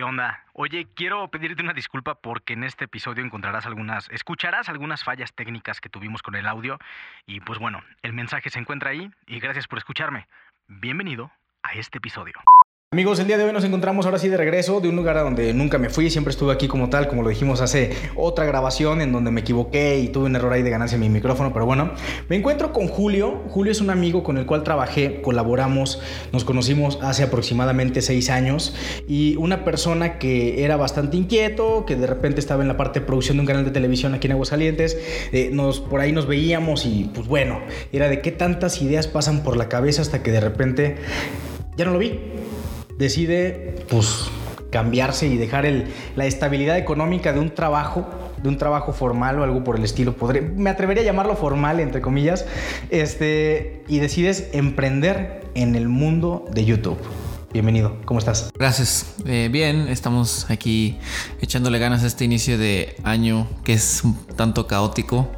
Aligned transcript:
¿Qué 0.00 0.04
onda? 0.04 0.46
Oye, 0.54 0.86
quiero 0.94 1.28
pedirte 1.28 1.62
una 1.62 1.74
disculpa 1.74 2.14
porque 2.14 2.54
en 2.54 2.64
este 2.64 2.86
episodio 2.86 3.22
encontrarás 3.22 3.66
algunas, 3.66 4.08
escucharás 4.08 4.70
algunas 4.70 5.04
fallas 5.04 5.34
técnicas 5.34 5.82
que 5.82 5.90
tuvimos 5.90 6.22
con 6.22 6.36
el 6.36 6.46
audio 6.46 6.78
y 7.26 7.40
pues 7.40 7.58
bueno, 7.58 7.84
el 8.00 8.14
mensaje 8.14 8.48
se 8.48 8.58
encuentra 8.58 8.92
ahí 8.92 9.10
y 9.26 9.40
gracias 9.40 9.68
por 9.68 9.76
escucharme. 9.76 10.26
Bienvenido 10.68 11.30
a 11.62 11.74
este 11.74 11.98
episodio. 11.98 12.32
Amigos, 12.92 13.20
el 13.20 13.28
día 13.28 13.38
de 13.38 13.44
hoy 13.44 13.52
nos 13.52 13.62
encontramos 13.62 14.04
ahora 14.04 14.18
sí 14.18 14.26
de 14.26 14.36
regreso 14.36 14.80
de 14.80 14.88
un 14.88 14.96
lugar 14.96 15.16
a 15.16 15.22
donde 15.22 15.54
nunca 15.54 15.78
me 15.78 15.90
fui, 15.90 16.10
siempre 16.10 16.32
estuve 16.32 16.52
aquí 16.52 16.66
como 16.66 16.90
tal, 16.90 17.06
como 17.06 17.22
lo 17.22 17.28
dijimos 17.28 17.60
hace 17.60 17.92
otra 18.16 18.44
grabación 18.46 19.00
en 19.00 19.12
donde 19.12 19.30
me 19.30 19.42
equivoqué 19.42 20.00
y 20.00 20.08
tuve 20.08 20.24
un 20.24 20.34
error 20.34 20.52
ahí 20.52 20.64
de 20.64 20.70
ganancia 20.70 20.96
en 20.96 21.02
mi 21.02 21.08
micrófono, 21.08 21.52
pero 21.52 21.66
bueno, 21.66 21.92
me 22.28 22.34
encuentro 22.34 22.72
con 22.72 22.88
Julio. 22.88 23.44
Julio 23.48 23.70
es 23.70 23.80
un 23.80 23.90
amigo 23.90 24.24
con 24.24 24.38
el 24.38 24.46
cual 24.46 24.64
trabajé, 24.64 25.22
colaboramos, 25.22 26.02
nos 26.32 26.42
conocimos 26.42 26.98
hace 27.00 27.22
aproximadamente 27.22 28.02
seis 28.02 28.28
años 28.28 28.74
y 29.06 29.36
una 29.36 29.64
persona 29.64 30.18
que 30.18 30.64
era 30.64 30.76
bastante 30.76 31.16
inquieto, 31.16 31.86
que 31.86 31.94
de 31.94 32.08
repente 32.08 32.40
estaba 32.40 32.62
en 32.62 32.66
la 32.66 32.76
parte 32.76 32.98
de 32.98 33.06
producción 33.06 33.36
de 33.36 33.42
un 33.42 33.46
canal 33.46 33.64
de 33.64 33.70
televisión 33.70 34.14
aquí 34.14 34.26
en 34.26 34.32
Aguascalientes, 34.32 34.98
eh, 35.30 35.50
nos, 35.52 35.78
por 35.78 36.00
ahí 36.00 36.10
nos 36.10 36.26
veíamos 36.26 36.86
y 36.86 37.08
pues 37.14 37.28
bueno, 37.28 37.60
era 37.92 38.08
de 38.08 38.20
qué 38.20 38.32
tantas 38.32 38.82
ideas 38.82 39.06
pasan 39.06 39.44
por 39.44 39.56
la 39.56 39.68
cabeza 39.68 40.02
hasta 40.02 40.24
que 40.24 40.32
de 40.32 40.40
repente 40.40 40.96
ya 41.76 41.84
no 41.84 41.92
lo 41.92 42.00
vi 42.00 42.18
decide 43.00 43.74
pues 43.88 44.30
cambiarse 44.70 45.26
y 45.26 45.36
dejar 45.36 45.66
el, 45.66 45.86
la 46.14 46.26
estabilidad 46.26 46.78
económica 46.78 47.32
de 47.32 47.40
un 47.40 47.50
trabajo, 47.50 48.06
de 48.40 48.48
un 48.48 48.56
trabajo 48.56 48.92
formal 48.92 49.40
o 49.40 49.42
algo 49.42 49.64
por 49.64 49.76
el 49.76 49.84
estilo, 49.84 50.14
me 50.54 50.70
atrevería 50.70 51.02
a 51.02 51.06
llamarlo 51.06 51.34
formal, 51.34 51.80
entre 51.80 52.00
comillas, 52.00 52.46
este, 52.90 53.82
y 53.88 53.98
decides 53.98 54.50
emprender 54.52 55.40
en 55.54 55.74
el 55.74 55.88
mundo 55.88 56.44
de 56.52 56.64
YouTube. 56.64 56.98
Bienvenido, 57.52 57.96
¿cómo 58.04 58.20
estás? 58.20 58.48
Gracias. 58.56 59.16
Eh, 59.26 59.48
bien, 59.50 59.88
estamos 59.88 60.48
aquí 60.50 60.98
echándole 61.40 61.80
ganas 61.80 62.04
a 62.04 62.06
este 62.06 62.24
inicio 62.24 62.56
de 62.58 62.94
año 63.02 63.48
que 63.64 63.72
es 63.72 64.04
un 64.04 64.14
tanto 64.36 64.68
caótico 64.68 65.28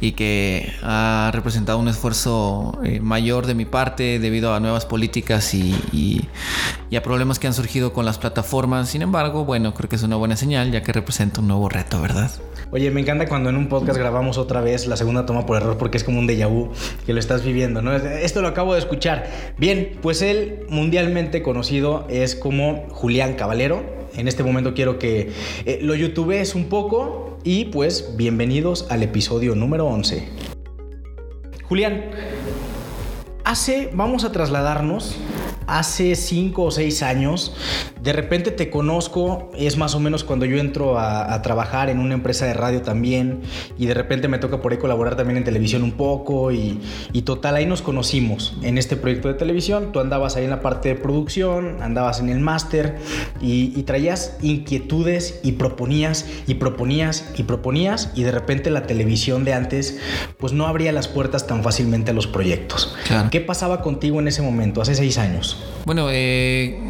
y 0.00 0.12
que 0.12 0.72
ha 0.82 1.30
representado 1.34 1.78
un 1.78 1.88
esfuerzo 1.88 2.80
eh, 2.84 3.00
mayor 3.00 3.44
de 3.44 3.54
mi 3.54 3.66
parte 3.66 4.18
debido 4.18 4.54
a 4.54 4.60
nuevas 4.60 4.86
políticas 4.86 5.52
y, 5.52 5.74
y, 5.92 6.26
a 6.96 7.02
problemas 7.02 7.38
que 7.38 7.46
han 7.46 7.54
surgido 7.54 7.94
con 7.94 8.04
las 8.04 8.18
plataformas. 8.18 8.90
Sin 8.90 9.00
embargo, 9.00 9.46
bueno, 9.46 9.72
creo 9.72 9.88
que 9.88 9.96
es 9.96 10.02
una 10.02 10.16
buena 10.16 10.36
señal 10.36 10.70
ya 10.70 10.82
que 10.82 10.92
representa 10.92 11.40
un 11.40 11.48
nuevo 11.48 11.68
reto, 11.70 12.00
¿verdad? 12.02 12.30
Oye, 12.70 12.90
me 12.90 13.00
encanta 13.00 13.28
cuando 13.28 13.50
en 13.50 13.56
un 13.56 13.68
podcast 13.68 13.98
grabamos 13.98 14.38
otra 14.38 14.60
vez 14.60 14.86
la 14.86 14.96
segunda 14.96 15.26
toma 15.26 15.44
por 15.44 15.58
error 15.58 15.76
porque 15.76 15.98
es 15.98 16.04
como 16.04 16.18
un 16.18 16.26
déjà 16.26 16.48
vu 16.48 16.70
que 17.04 17.12
lo 17.12 17.20
estás 17.20 17.44
viviendo, 17.44 17.82
¿no? 17.82 17.94
Esto 17.94 18.40
lo 18.40 18.48
acabo 18.48 18.72
de 18.72 18.80
escuchar. 18.80 19.26
Bien, 19.58 19.98
pues 20.00 20.22
él 20.22 20.64
mundialmente 20.68 21.41
conocido 21.42 22.06
es 22.08 22.34
como 22.34 22.86
Julián 22.90 23.34
Caballero. 23.34 23.84
En 24.14 24.28
este 24.28 24.42
momento 24.42 24.74
quiero 24.74 24.98
que 24.98 25.32
eh, 25.64 25.78
lo 25.82 25.94
youtubes 25.94 26.54
un 26.54 26.66
poco 26.68 27.38
y 27.44 27.66
pues 27.66 28.16
bienvenidos 28.16 28.86
al 28.90 29.02
episodio 29.02 29.54
número 29.54 29.86
11. 29.86 30.28
Julián, 31.64 32.10
hace, 33.44 33.90
vamos 33.92 34.24
a 34.24 34.32
trasladarnos 34.32 35.16
hace 35.66 36.14
cinco 36.14 36.64
o 36.64 36.70
seis 36.70 37.02
años, 37.02 37.54
de 38.00 38.12
repente 38.12 38.50
te 38.50 38.70
conozco, 38.70 39.50
es 39.56 39.76
más 39.76 39.94
o 39.94 40.00
menos 40.00 40.24
cuando 40.24 40.46
yo 40.46 40.58
entro 40.58 40.98
a, 40.98 41.40
trabajar 41.42 41.88
en 41.88 41.98
una 41.98 42.14
empresa 42.14 42.46
de 42.46 42.54
radio 42.54 42.82
también, 42.82 43.40
y 43.78 43.86
de 43.86 43.94
repente 43.94 44.28
me 44.28 44.38
toca 44.38 44.60
por 44.60 44.72
ahí 44.72 44.78
colaborar 44.78 45.16
también 45.16 45.38
en 45.38 45.44
televisión 45.44 45.82
un 45.82 45.92
poco, 45.92 46.52
y, 46.52 46.80
total, 47.24 47.56
ahí 47.56 47.66
nos 47.66 47.82
conocimos 47.82 48.56
en 48.62 48.78
este 48.78 48.96
proyecto 48.96 49.28
de 49.28 49.34
televisión, 49.34 49.92
tú 49.92 50.00
andabas 50.00 50.36
ahí 50.36 50.44
en 50.44 50.50
la 50.50 50.60
parte 50.60 50.90
de 50.90 50.94
producción, 50.96 51.82
andabas 51.82 52.20
en 52.20 52.28
el 52.28 52.40
máster, 52.40 52.96
y, 53.40 53.72
y 53.76 53.82
traías 53.84 54.36
inquietudes 54.42 55.40
y 55.42 55.52
proponías, 55.52 56.26
y 56.46 56.54
proponías, 56.54 57.32
y 57.36 57.42
proponías, 57.44 58.10
y 58.14 58.22
de 58.22 58.30
repente 58.30 58.70
la 58.70 58.82
televisión 58.82 59.44
de 59.44 59.54
antes, 59.54 59.98
pues 60.38 60.52
no 60.52 60.66
abría 60.66 60.92
las 60.92 61.08
puertas 61.08 61.46
tan 61.46 61.62
fácilmente 61.62 62.10
a 62.10 62.14
los 62.14 62.26
proyectos. 62.26 62.94
¿Qué 63.30 63.40
pasaba 63.40 63.82
contigo 63.82 64.20
en 64.20 64.28
ese 64.28 64.42
momento, 64.42 64.82
hace 64.82 64.94
seis 64.94 65.18
años? 65.18 65.51
Bueno, 65.84 66.08
eh, 66.10 66.80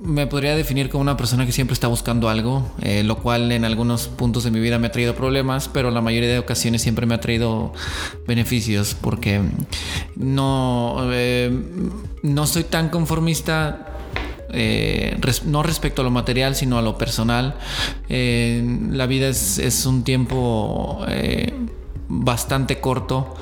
me 0.00 0.26
podría 0.26 0.54
definir 0.54 0.88
como 0.88 1.02
una 1.02 1.16
persona 1.16 1.44
que 1.44 1.52
siempre 1.52 1.74
está 1.74 1.88
buscando 1.88 2.28
algo, 2.28 2.70
eh, 2.80 3.02
lo 3.02 3.18
cual 3.18 3.52
en 3.52 3.64
algunos 3.64 4.08
puntos 4.08 4.44
de 4.44 4.50
mi 4.50 4.60
vida 4.60 4.78
me 4.78 4.86
ha 4.86 4.92
traído 4.92 5.14
problemas, 5.14 5.68
pero 5.68 5.90
la 5.90 6.00
mayoría 6.00 6.28
de 6.30 6.38
ocasiones 6.38 6.82
siempre 6.82 7.06
me 7.06 7.14
ha 7.14 7.20
traído 7.20 7.72
beneficios 8.26 8.96
porque 9.00 9.42
no, 10.16 10.98
eh, 11.12 11.50
no 12.22 12.46
soy 12.46 12.64
tan 12.64 12.88
conformista. 12.88 13.86
no 15.44 15.62
respecto 15.62 16.02
a 16.02 16.04
lo 16.04 16.10
material, 16.10 16.56
sino 16.56 16.78
a 16.78 16.82
lo 16.82 16.96
personal. 16.98 17.54
la 18.08 19.06
vida 19.06 19.28
es 19.28 19.86
un 19.86 20.02
tiempo 20.02 21.04
bastante 22.10 22.80
corto 22.80 23.34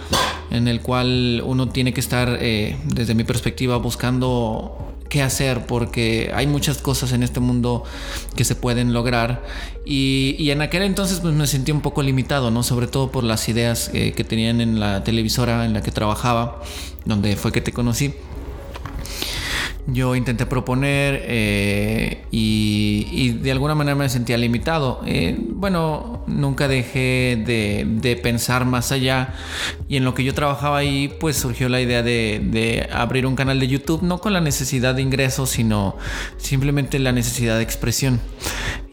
en 0.51 0.69
el 0.69 0.81
cual 0.81 1.43
uno 1.45 1.69
tiene 1.69 1.93
que 1.93 2.01
estar, 2.01 2.39
eh, 2.41 2.77
desde 2.85 3.15
mi 3.15 3.25
perspectiva, 3.25 3.79
buscando 3.79 4.95
qué 5.09 5.23
hacer 5.23 5.67
porque 5.67 6.31
hay 6.35 6.47
muchas 6.47 6.79
cosas 6.79 7.13
en 7.13 7.23
este 7.23 7.41
mundo 7.41 7.83
que 8.37 8.45
se 8.45 8.55
pueden 8.55 8.93
lograr 8.93 9.43
y, 9.87 10.51
en 10.51 10.61
aquel 10.61 10.83
entonces 10.83 11.21
pues, 11.21 11.35
me 11.35 11.47
sentí 11.47 11.73
un 11.73 11.81
poco 11.81 12.03
limitado, 12.03 12.51
¿no? 12.51 12.63
Sobre 12.63 12.87
todo 12.87 13.11
por 13.11 13.25
las 13.25 13.49
ideas 13.49 13.91
eh, 13.95 14.13
que 14.13 14.25
tenían 14.25 14.61
en 14.61 14.79
la 14.79 15.03
televisora 15.03 15.65
en 15.65 15.73
la 15.73 15.83
que 15.83 15.91
trabajaba, 15.91 16.61
donde 17.07 17.37
fue 17.37 17.53
que 17.53 17.63
te 17.63 17.73
conocí 17.73 18.15
yo 19.87 20.15
intenté 20.15 20.45
proponer 20.45 21.23
eh, 21.25 22.25
y, 22.31 23.31
de 23.31 23.53
alguna 23.53 23.75
manera 23.75 23.95
me 23.95 24.09
sentía 24.09 24.37
limitado. 24.37 25.01
Eh, 25.07 25.37
bueno, 25.39 26.25
nunca 26.27 26.69
dejé 26.69 27.43
de, 27.47 28.21
pensar 28.23 28.65
más 28.65 28.93
allá 28.93 29.35
y 29.89 29.97
en 29.97 30.05
lo 30.05 30.15
que 30.15 30.25
yo 30.25 30.35
trabajaba 30.35 30.79
ahí 30.79 31.15
pues 31.21 31.37
surgió 31.37 31.69
la 31.69 31.81
idea 31.81 32.03
de, 32.03 32.89
abrir 32.93 33.27
un 33.27 33.37
canal 33.37 33.61
de 33.61 33.69
YouTube, 33.69 34.03
no 34.03 34.19
con 34.19 34.33
la 34.33 34.41
necesidad 34.41 34.95
de 34.95 35.03
ingresos, 35.03 35.51
sino 35.51 35.97
simplemente 36.37 36.99
la 36.99 37.13
necesidad 37.13 37.57
de 37.57 37.63
expresión. 37.63 38.21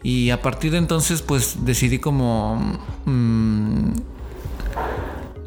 Y 0.02 0.30
a 0.30 0.40
partir 0.40 0.72
de 0.72 0.78
entonces 0.78 1.22
pues 1.22 1.64
decidí 1.64 1.98
como... 1.98 2.78
Mm, 3.04 4.15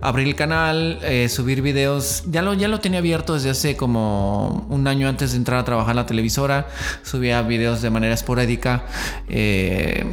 abrir 0.01 0.27
el 0.27 0.35
canal, 0.35 0.99
eh, 1.03 1.29
subir 1.29 1.61
videos. 1.61 2.23
Ya 2.27 2.41
lo, 2.41 2.53
ya 2.53 2.67
lo 2.67 2.79
tenía 2.79 2.99
abierto 2.99 3.33
desde 3.33 3.49
hace 3.49 3.75
como 3.75 4.65
un 4.69 4.87
año 4.87 5.07
antes 5.07 5.31
de 5.31 5.37
entrar 5.37 5.59
a 5.59 5.65
trabajar 5.65 5.91
en 5.91 5.97
la 5.97 6.05
televisora. 6.05 6.67
Subía 7.03 7.41
videos 7.41 7.81
de 7.81 7.89
manera 7.89 8.13
esporádica. 8.13 8.83
Eh, 9.27 10.05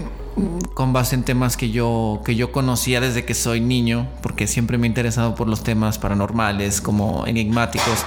con 0.74 0.92
base 0.92 1.14
en 1.14 1.22
temas 1.22 1.56
que 1.56 1.70
yo, 1.70 2.20
que 2.24 2.34
yo 2.34 2.52
conocía 2.52 3.00
desde 3.00 3.24
que 3.24 3.32
soy 3.32 3.60
niño, 3.60 4.06
porque 4.22 4.46
siempre 4.46 4.76
me 4.76 4.86
he 4.86 4.88
interesado 4.88 5.34
por 5.34 5.48
los 5.48 5.62
temas 5.62 5.98
paranormales, 5.98 6.82
como 6.82 7.26
enigmáticos, 7.26 8.04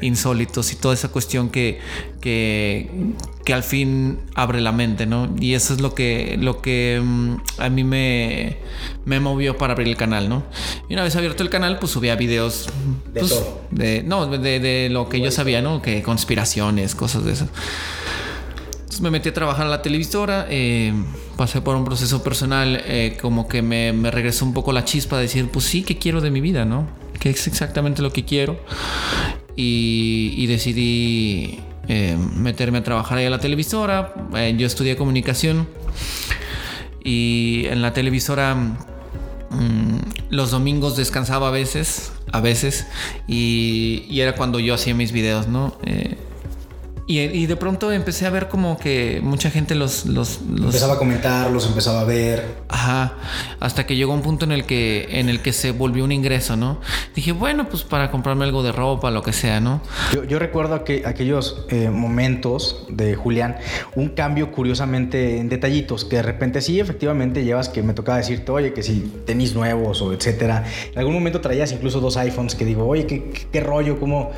insólitos 0.00 0.72
y 0.72 0.76
toda 0.76 0.94
esa 0.94 1.08
cuestión 1.08 1.48
que, 1.48 1.78
que, 2.20 2.90
que 3.44 3.54
al 3.54 3.62
fin 3.62 4.18
abre 4.34 4.60
la 4.60 4.72
mente, 4.72 5.06
¿no? 5.06 5.32
Y 5.38 5.54
eso 5.54 5.72
es 5.72 5.80
lo 5.80 5.94
que, 5.94 6.36
lo 6.40 6.60
que 6.60 7.00
mm, 7.04 7.34
a 7.58 7.68
mí 7.68 7.84
me, 7.84 8.56
me 9.04 9.20
movió 9.20 9.56
para 9.56 9.74
abrir 9.74 9.86
el 9.86 9.96
canal, 9.96 10.28
¿no? 10.28 10.42
Y 10.88 10.94
una 10.94 11.04
vez 11.04 11.14
abierto 11.14 11.44
el 11.44 11.50
canal, 11.50 11.78
pues 11.78 11.92
subía 11.92 12.16
videos. 12.16 12.68
De 13.12 13.20
pues, 13.20 13.30
todo. 13.30 13.60
De, 13.70 14.02
no, 14.02 14.26
de, 14.26 14.58
de 14.58 14.88
lo 14.90 15.08
que 15.08 15.20
yo 15.20 15.30
sabía, 15.30 15.62
¿no? 15.62 15.82
Que 15.82 16.02
conspiraciones, 16.02 16.96
cosas 16.96 17.24
de 17.24 17.32
esas 17.32 17.48
me 19.00 19.10
metí 19.10 19.30
a 19.30 19.34
trabajar 19.34 19.64
en 19.64 19.70
la 19.70 19.82
televisora, 19.82 20.46
eh, 20.50 20.92
pasé 21.36 21.60
por 21.60 21.76
un 21.76 21.84
proceso 21.84 22.22
personal 22.22 22.82
eh, 22.84 23.16
como 23.20 23.48
que 23.48 23.62
me, 23.62 23.92
regresó 24.10 24.44
un 24.44 24.52
poco 24.52 24.72
la 24.72 24.84
chispa 24.84 25.16
de 25.16 25.22
decir, 25.22 25.48
pues 25.48 25.64
sí, 25.64 25.82
¿qué 25.82 25.98
quiero 25.98 26.20
de 26.20 26.30
mi 26.30 26.40
vida, 26.40 26.64
no? 26.64 26.86
¿Qué 27.18 27.30
es 27.30 27.46
exactamente 27.46 28.02
lo 28.02 28.12
que 28.12 28.24
quiero? 28.24 28.58
Y, 29.56 30.46
decidí 30.46 31.60
eh, 31.88 32.16
meterme 32.34 32.78
a 32.78 32.82
trabajar 32.82 33.18
ahí 33.18 33.26
a 33.26 33.30
la 33.30 33.40
televisora. 33.40 34.14
yo 34.56 34.66
estudié 34.66 34.96
comunicación 34.96 35.68
y 37.04 37.66
en 37.66 37.82
la 37.82 37.92
televisora 37.92 38.54
mm, 38.54 39.98
los 40.30 40.50
domingos 40.50 40.96
descansaba 40.96 41.48
a 41.48 41.50
veces, 41.50 42.12
a 42.32 42.40
veces, 42.40 42.86
y, 43.28 44.06
y, 44.08 44.20
era 44.20 44.34
cuando 44.34 44.60
yo 44.60 44.74
hacía 44.74 44.94
mis 44.94 45.12
videos, 45.12 45.46
¿no? 45.46 45.76
Y, 47.06 47.46
de 47.46 47.56
pronto 47.56 47.90
empecé 47.90 48.26
a 48.26 48.30
ver 48.30 48.48
como 48.48 48.78
que 48.78 49.20
mucha 49.22 49.50
gente 49.50 49.74
los, 49.74 50.06
los, 50.06 50.38
Empezaba 50.40 50.94
a 50.94 50.98
comentar, 50.98 51.50
los 51.50 51.66
empezaba 51.66 52.02
a 52.02 52.04
ver. 52.04 52.44
Ajá. 52.68 53.14
Hasta 53.58 53.84
que 53.84 53.96
llegó 53.96 54.12
un 54.12 54.22
punto 54.22 54.44
en 54.44 54.52
el 54.52 54.64
que, 54.64 55.08
en 55.18 55.28
el 55.28 55.40
que 55.40 55.52
se 55.52 55.72
volvió 55.72 56.04
un 56.04 56.12
ingreso, 56.12 56.56
¿no? 56.56 56.80
Dije, 57.14 57.32
bueno, 57.32 57.68
pues 57.68 57.82
para 57.82 58.10
comprarme 58.12 58.44
algo 58.44 58.62
de 58.62 58.70
ropa, 58.70 59.10
lo 59.10 59.22
que 59.22 59.32
sea, 59.32 59.60
¿no? 59.60 59.80
Yo, 60.28 60.38
recuerdo 60.38 60.84
que 60.84 61.02
aquellos 61.04 61.66
eh, 61.68 61.90
momentos 61.90 62.86
de 62.88 63.16
Julián, 63.16 63.56
un 63.96 64.10
cambio 64.10 64.52
curiosamente 64.52 65.38
en 65.38 65.48
detallitos, 65.48 66.04
que 66.04 66.16
de 66.16 66.22
repente 66.22 66.60
sí, 66.60 66.78
efectivamente 66.78 67.44
llevas 67.44 67.68
que 67.68 67.82
me 67.82 67.92
tocaba 67.92 68.18
decirte, 68.18 68.52
oye, 68.52 68.72
que 68.72 68.82
si 68.82 69.00
tenis 69.26 69.54
nuevos 69.54 70.00
o 70.00 70.12
etcétera. 70.12 70.64
En 70.92 70.98
algún 70.98 71.14
momento 71.14 71.40
traías 71.40 71.72
incluso 71.72 72.00
dos 72.00 72.16
iPhones 72.16 72.54
que 72.54 72.64
digo, 72.64 72.86
oye, 72.86 73.06
qué, 73.06 73.32
qué, 73.50 73.60
rollo, 73.60 73.98
cómo, 73.98 74.30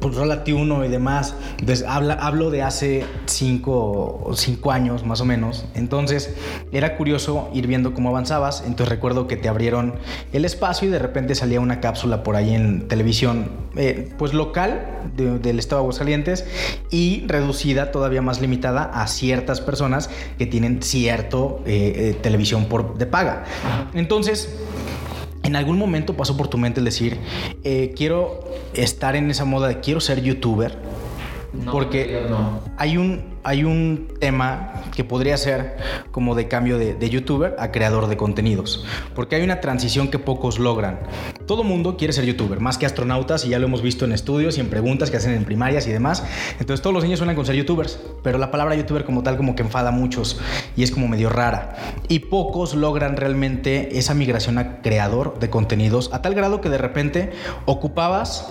pues 0.00 0.14
rólate 0.14 0.54
uno 0.54 0.84
y 0.84 0.88
demás. 0.88 1.34
Entonces, 1.58 1.87
habla, 1.88 2.14
hablo 2.14 2.50
de 2.50 2.62
hace 2.62 3.04
cinco, 3.26 4.30
cinco 4.34 4.72
años 4.72 5.04
más 5.04 5.20
o 5.20 5.24
menos. 5.24 5.64
Entonces 5.74 6.34
era 6.72 6.96
curioso 6.96 7.48
ir 7.52 7.66
viendo 7.66 7.94
cómo 7.94 8.10
avanzabas. 8.10 8.62
Entonces 8.66 8.88
recuerdo 8.88 9.26
que 9.26 9.36
te 9.36 9.48
abrieron 9.48 9.94
el 10.32 10.44
espacio 10.44 10.88
y 10.88 10.90
de 10.90 10.98
repente 10.98 11.34
salía 11.34 11.60
una 11.60 11.80
cápsula 11.80 12.22
por 12.22 12.36
ahí 12.36 12.54
en 12.54 12.88
televisión, 12.88 13.50
eh, 13.76 14.12
pues 14.18 14.34
local 14.34 14.86
del 15.16 15.58
estado 15.58 15.80
de 15.80 15.84
Aguascalientes 15.84 16.46
y 16.90 17.24
reducida, 17.26 17.90
todavía 17.90 18.22
más 18.22 18.40
limitada 18.40 18.84
a 18.84 19.06
ciertas 19.06 19.60
personas 19.60 20.10
que 20.38 20.46
tienen 20.46 20.82
cierto 20.82 21.62
eh, 21.66 21.92
eh, 21.96 22.18
televisión 22.20 22.66
por, 22.66 22.98
de 22.98 23.06
paga. 23.06 23.44
Entonces 23.94 24.54
¿En 25.44 25.56
algún 25.56 25.78
momento 25.78 26.14
pasó 26.14 26.36
por 26.36 26.48
tu 26.48 26.58
mente 26.58 26.80
el 26.80 26.84
decir, 26.84 27.16
quiero 27.96 28.44
estar 28.74 29.16
en 29.16 29.30
esa 29.30 29.46
moda 29.46 29.68
de 29.68 29.80
quiero 29.80 29.98
ser 29.98 30.20
youtuber? 30.20 30.76
Porque 31.70 32.26
hay 32.76 32.96
un 32.96 33.38
hay 33.48 33.64
un 33.64 34.08
tema 34.20 34.74
que 34.94 35.04
podría 35.04 35.38
ser 35.38 35.78
como 36.10 36.34
de 36.34 36.48
cambio 36.48 36.76
de, 36.76 37.08
youtuber 37.08 37.56
a 37.58 37.72
creador 37.72 38.06
de 38.08 38.18
contenidos. 38.18 38.84
Porque 39.14 39.36
hay 39.36 39.42
una 39.42 39.60
transición 39.62 40.08
que 40.08 40.18
pocos 40.18 40.58
logran. 40.58 41.00
Todo 41.46 41.64
mundo 41.64 41.96
quiere 41.96 42.12
ser 42.12 42.26
youtuber, 42.26 42.60
más 42.60 42.76
que 42.76 42.84
astronautas, 42.84 43.46
y 43.46 43.48
ya 43.48 43.58
lo 43.58 43.66
hemos 43.66 43.80
visto 43.80 44.04
en 44.04 44.12
estudios 44.12 44.58
y 44.58 44.60
en 44.60 44.68
preguntas 44.68 45.10
que 45.10 45.16
hacen 45.16 45.32
en 45.32 45.46
primarias 45.46 45.86
y 45.86 45.92
demás. 45.92 46.24
Entonces 46.60 46.82
todos 46.82 46.92
los 46.92 47.04
niños 47.04 47.20
suenan 47.20 47.36
con 47.36 47.46
ser 47.46 47.56
youtubers, 47.56 47.98
pero 48.22 48.36
la 48.36 48.50
palabra 48.50 48.74
youtuber 48.74 49.06
como 49.06 49.22
tal 49.22 49.38
como 49.38 49.54
que 49.54 49.62
enfada 49.62 49.88
a 49.88 49.92
muchos 49.92 50.38
y 50.76 50.82
es 50.82 50.90
como 50.90 51.08
medio 51.08 51.30
rara. 51.30 51.74
Y 52.08 52.18
pocos 52.18 52.74
logran 52.74 53.16
realmente 53.16 53.98
esa 53.98 54.12
migración 54.12 54.58
a 54.58 54.82
creador 54.82 55.38
de 55.38 55.48
contenidos 55.48 56.10
a 56.12 56.20
tal 56.20 56.34
grado 56.34 56.60
que 56.60 56.68
de 56.68 56.78
repente 56.78 57.32
ocupabas 57.64 58.46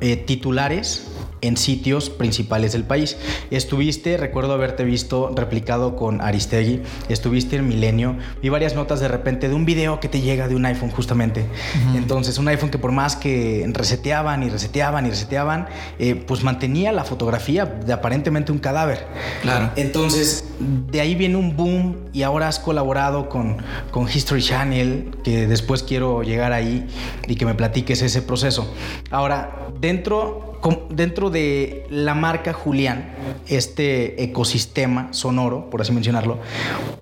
eh, 0.00 0.16
titulares 0.16 1.15
en 1.46 1.56
sitios 1.56 2.10
principales 2.10 2.72
del 2.72 2.84
país. 2.84 3.16
Estuviste, 3.50 4.16
recuerdo 4.16 4.52
haberte 4.52 4.84
visto 4.84 5.32
replicado 5.34 5.96
con 5.96 6.20
Aristegui, 6.20 6.82
estuviste 7.08 7.56
en 7.56 7.68
Milenio, 7.68 8.16
vi 8.42 8.48
varias 8.48 8.74
notas 8.74 9.00
de 9.00 9.08
repente 9.08 9.48
de 9.48 9.54
un 9.54 9.64
video 9.64 10.00
que 10.00 10.08
te 10.08 10.20
llega 10.20 10.48
de 10.48 10.56
un 10.56 10.64
iPhone 10.66 10.90
justamente. 10.90 11.46
Entonces, 11.94 12.38
un 12.38 12.48
iPhone 12.48 12.70
que 12.70 12.78
por 12.78 12.92
más 12.92 13.16
que 13.16 13.68
reseteaban 13.72 14.42
y 14.42 14.48
reseteaban 14.48 15.06
y 15.06 15.10
reseteaban, 15.10 15.66
eh, 15.98 16.14
pues 16.14 16.42
mantenía 16.42 16.92
la 16.92 17.04
fotografía 17.04 17.64
de 17.66 17.92
aparentemente 17.92 18.52
un 18.52 18.58
cadáver. 18.58 19.06
Claro. 19.42 19.70
Entonces, 19.76 20.44
de 20.58 21.00
ahí 21.00 21.14
viene 21.14 21.36
un 21.36 21.56
boom 21.56 21.96
y 22.12 22.22
ahora 22.22 22.48
has 22.48 22.58
colaborado 22.58 23.28
con, 23.28 23.58
con 23.90 24.08
History 24.08 24.42
Channel, 24.42 25.16
que 25.22 25.46
después 25.46 25.82
quiero 25.82 26.22
llegar 26.22 26.52
ahí 26.52 26.86
y 27.26 27.36
que 27.36 27.46
me 27.46 27.54
platiques 27.54 28.02
ese 28.02 28.22
proceso. 28.22 28.72
Ahora, 29.10 29.68
dentro 29.80 30.45
dentro 30.90 31.30
de 31.30 31.86
la 31.90 32.14
marca 32.14 32.52
Julián, 32.52 33.14
este 33.48 34.22
ecosistema 34.22 35.12
sonoro, 35.12 35.70
por 35.70 35.80
así 35.80 35.92
mencionarlo, 35.92 36.38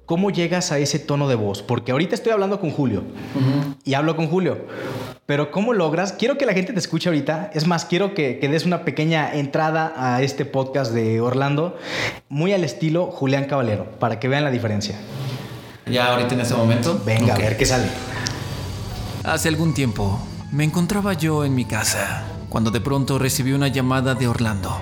¿cómo 0.06 0.30
llegas 0.30 0.72
a 0.72 0.78
ese 0.78 0.98
tono 0.98 1.28
de 1.28 1.34
voz? 1.34 1.62
Porque 1.62 1.92
ahorita 1.92 2.14
estoy 2.14 2.32
hablando 2.32 2.60
con 2.60 2.70
Julio 2.70 3.02
y 3.84 3.94
hablo 3.94 4.16
con 4.16 4.28
Julio, 4.28 4.66
pero 5.26 5.50
¿cómo 5.50 5.72
logras? 5.72 6.12
Quiero 6.12 6.36
que 6.36 6.46
la 6.46 6.52
gente 6.52 6.72
te 6.72 6.78
escuche 6.78 7.08
ahorita. 7.08 7.50
Es 7.54 7.66
más, 7.66 7.86
quiero 7.86 8.12
que, 8.12 8.38
que, 8.38 8.48
des 8.48 8.66
una 8.66 8.84
pequeña 8.84 9.34
entrada 9.34 9.94
a 9.96 10.20
este 10.20 10.44
podcast 10.44 10.92
de 10.92 11.20
Orlando, 11.20 11.78
muy 12.28 12.52
al 12.52 12.62
estilo 12.62 13.06
Julián 13.06 13.46
Caballero, 13.46 13.86
para 13.98 14.20
que 14.20 14.28
vean 14.28 14.44
la 14.44 14.50
diferencia. 14.50 14.98
Ya 15.86 16.12
ahorita 16.12 16.34
en 16.34 16.40
ese 16.40 16.54
momento. 16.54 17.00
Venga, 17.06 17.34
a 17.34 17.38
ver 17.38 17.56
qué 17.56 17.64
sale. 17.64 17.88
Hace 19.22 19.48
algún 19.48 19.72
tiempo 19.72 20.20
me 20.52 20.64
encontraba 20.64 21.14
yo 21.14 21.44
en 21.44 21.54
mi 21.54 21.64
casa 21.64 22.33
cuando 22.54 22.70
de 22.70 22.80
pronto 22.80 23.18
recibí 23.18 23.50
una 23.50 23.66
llamada 23.66 24.14
de 24.14 24.28
Orlando, 24.28 24.80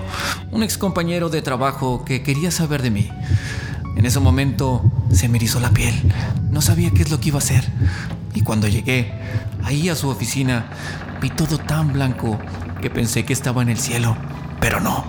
un 0.51 0.61
ex 0.61 0.77
compañero 0.77 1.29
de 1.29 1.41
trabajo 1.41 2.05
que 2.05 2.21
quería 2.21 2.51
saber 2.51 2.83
de 2.83 2.91
mí. 2.91 3.09
En 3.95 4.05
ese 4.05 4.19
momento 4.19 4.83
se 5.11 5.27
me 5.27 5.37
erizó 5.39 5.59
la 5.59 5.71
piel, 5.71 5.95
no 6.51 6.61
sabía 6.61 6.91
qué 6.91 7.01
es 7.01 7.09
lo 7.09 7.19
que 7.19 7.29
iba 7.29 7.39
a 7.39 7.41
hacer. 7.41 7.67
Y 8.35 8.41
cuando 8.41 8.67
llegué 8.67 9.11
ahí 9.63 9.89
a 9.89 9.95
su 9.95 10.07
oficina, 10.07 10.67
vi 11.19 11.31
todo 11.31 11.57
tan 11.57 11.93
blanco 11.93 12.37
que 12.79 12.91
pensé 12.91 13.25
que 13.25 13.33
estaba 13.33 13.63
en 13.63 13.69
el 13.69 13.79
cielo, 13.79 14.15
pero 14.59 14.79
no, 14.79 15.03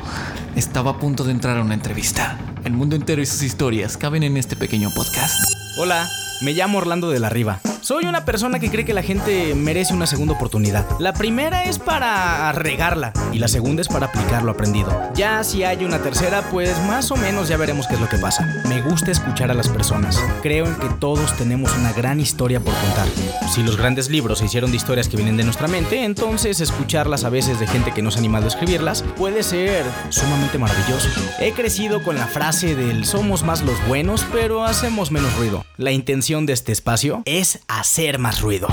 estaba 0.57 0.93
a 0.93 0.99
punto 0.99 1.23
de 1.25 1.33
entrar 1.33 1.59
a 1.59 1.63
una 1.63 1.75
entrevista. 1.75 2.39
El 2.65 2.73
mundo 2.73 2.97
entero 2.97 3.21
y 3.21 3.27
sus 3.27 3.43
historias 3.43 3.99
caben 3.99 4.23
en 4.23 4.39
este 4.39 4.57
pequeño 4.57 4.89
podcast. 4.97 5.35
Hola, 5.77 6.09
me 6.41 6.55
llamo 6.55 6.79
Orlando 6.79 7.11
de 7.11 7.21
la 7.21 7.29
Riva. 7.29 7.61
Soy 7.85 8.07
una 8.07 8.25
persona 8.25 8.61
que 8.61 8.71
cree 8.71 8.87
que 8.87 8.95
la 8.95 9.03
gente 9.03 9.55
merece 9.55 9.93
una 9.93 10.07
segunda 10.07 10.33
oportunidad. 10.33 10.87
La 11.01 11.13
primera 11.13 11.65
es 11.65 11.79
para 11.79 12.51
regarla 12.53 13.13
y 13.31 13.39
la 13.39 13.47
segunda 13.47 13.83
es 13.83 13.89
para 13.89 14.07
aplicar 14.07 14.43
lo 14.43 14.53
aprendido. 14.53 14.91
Ya 15.15 15.45
si 15.45 15.65
hay 15.65 15.85
una 15.85 15.99
tercera, 15.99 16.49
pues 16.51 16.81
más 16.87 17.11
o 17.11 17.17
menos 17.17 17.47
ya 17.49 17.59
veremos 17.59 17.87
qué 17.87 17.97
es 17.97 18.01
lo 18.01 18.09
que 18.09 18.17
pasa. 18.17 18.63
Me 18.71 18.81
gusta 18.81 19.11
escuchar 19.11 19.51
a 19.51 19.55
las 19.55 19.69
personas. 19.69 20.19
Creo 20.41 20.65
en 20.65 20.77
que 20.77 20.89
todos 20.99 21.37
tenemos 21.37 21.77
una 21.77 21.93
gran 21.93 22.21
historia 22.21 22.59
por 22.59 22.73
contar. 22.73 23.07
Si 23.53 23.63
los 23.63 23.77
grandes 23.77 24.09
libros 24.09 24.39
se 24.39 24.47
hicieron 24.47 24.71
de 24.71 24.79
historias 24.79 25.11
que 25.11 25.19
vienen 25.19 25.37
de 25.37 25.45
nuestra 25.45 25.69
mente, 25.69 26.05
entonces 26.05 26.63
escucharlas 26.63 27.25
a 27.25 27.29
veces 27.29 27.61
de 27.61 27.67
gente 27.67 27.93
que 27.93 28.01
no 28.01 28.11
se 28.11 28.17
ha 28.17 28.21
animado 28.21 28.47
a 28.47 28.49
escribirlas 28.49 29.05
puede 29.19 29.43
ser 29.43 29.85
sumamente 30.09 30.57
maravilloso. 30.57 31.11
He 31.39 31.53
crecido 31.53 32.03
con 32.03 32.17
la 32.17 32.29
frase 32.29 32.77
del 32.77 33.05
somos 33.05 33.43
más 33.43 33.61
los 33.61 33.77
buenos, 33.87 34.25
pero 34.33 34.65
hacemos 34.65 35.11
menos 35.11 35.37
ruido. 35.37 35.67
La 35.77 35.93
intención 35.93 36.47
de 36.47 36.55
este 36.55 36.73
espacio 36.73 37.21
es 37.27 37.61
hacer 37.79 38.19
más 38.19 38.41
ruido. 38.41 38.69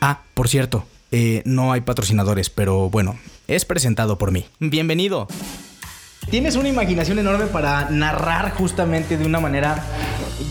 Ah, 0.00 0.20
por 0.34 0.48
cierto, 0.48 0.86
eh, 1.10 1.42
no 1.44 1.72
hay 1.72 1.80
patrocinadores, 1.80 2.50
pero 2.50 2.90
bueno, 2.90 3.18
es 3.48 3.64
presentado 3.64 4.18
por 4.18 4.32
mí. 4.32 4.46
Bienvenido. 4.58 5.28
Tienes 6.30 6.56
una 6.56 6.68
imaginación 6.68 7.18
enorme 7.18 7.46
para 7.46 7.90
narrar 7.90 8.52
justamente 8.52 9.16
de 9.16 9.24
una 9.24 9.40
manera 9.40 9.84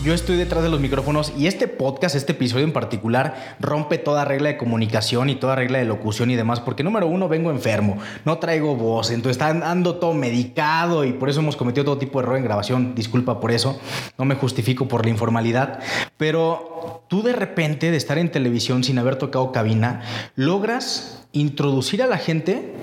yo 0.04 0.12
estoy 0.12 0.36
detrás 0.36 0.62
de 0.62 0.68
los 0.68 0.80
micrófonos 0.80 1.32
y 1.36 1.46
este 1.46 1.66
podcast, 1.66 2.14
este 2.14 2.32
episodio 2.32 2.64
en 2.64 2.72
particular, 2.72 3.56
rompe 3.58 3.96
toda 3.96 4.26
regla 4.26 4.50
de 4.50 4.58
comunicación 4.58 5.30
y 5.30 5.34
toda 5.34 5.54
regla 5.54 5.78
de 5.78 5.86
locución 5.86 6.30
y 6.30 6.36
demás, 6.36 6.60
porque 6.60 6.82
número 6.82 7.06
uno, 7.06 7.26
vengo 7.26 7.50
enfermo, 7.50 7.96
no 8.26 8.36
traigo 8.36 8.76
voz, 8.76 9.10
entonces 9.10 9.40
ando 9.42 9.96
todo 9.96 10.12
medicado 10.12 11.04
y 11.04 11.14
por 11.14 11.30
eso 11.30 11.40
hemos 11.40 11.56
cometido 11.56 11.86
todo 11.86 11.98
tipo 11.98 12.18
de 12.18 12.24
error 12.24 12.36
en 12.36 12.44
grabación, 12.44 12.94
disculpa 12.94 13.40
por 13.40 13.50
eso, 13.50 13.80
no 14.18 14.26
me 14.26 14.34
justifico 14.34 14.88
por 14.88 15.04
la 15.04 15.10
informalidad, 15.10 15.80
pero 16.18 17.04
tú 17.08 17.22
de 17.22 17.32
repente 17.32 17.90
de 17.90 17.96
estar 17.96 18.18
en 18.18 18.30
televisión 18.30 18.84
sin 18.84 18.98
haber 18.98 19.16
tocado 19.16 19.52
cabina, 19.52 20.02
logras 20.34 21.26
introducir 21.32 22.02
a 22.02 22.06
la 22.06 22.18
gente 22.18 22.73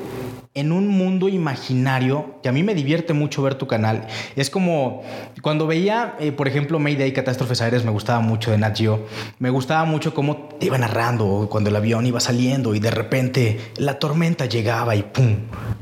en 0.54 0.72
un 0.74 0.88
mundo 0.88 1.30
imaginario 1.30 2.36
que 2.44 2.50
a 2.50 2.52
mí 2.52 2.62
me 2.62 2.76
divierte 2.76 3.14
mucho 3.14 3.42
ver 3.42 3.56
tu 3.56 3.68
canal. 3.68 4.08
Es 4.36 4.50
como 4.50 5.02
cuando 5.42 5.66
veía, 5.66 6.16
eh, 6.20 6.32
por 6.32 6.48
ejemplo, 6.48 6.78
Mayday 6.78 7.14
Catástrofes 7.14 7.62
Aéreas, 7.62 7.86
me 7.86 7.92
gustaba 7.92 8.20
mucho 8.20 8.52
de 8.52 8.58
Nat 8.58 8.78
Geo. 8.78 9.06
Me 9.40 9.50
gustaba 9.50 9.86
mucho 9.86 10.14
cómo 10.14 10.50
te 10.60 10.66
iba 10.66 10.78
narrando 10.78 11.48
cuando 11.50 11.70
el 11.70 11.76
avión 11.76 12.06
iba 12.06 12.20
saliendo 12.20 12.76
y 12.76 12.80
de 12.80 12.92
repente 12.92 13.60
la 13.78 13.98
tormenta 13.98 14.46
llegaba 14.46 14.96
y 14.96 15.04
¡pum! 15.04 15.36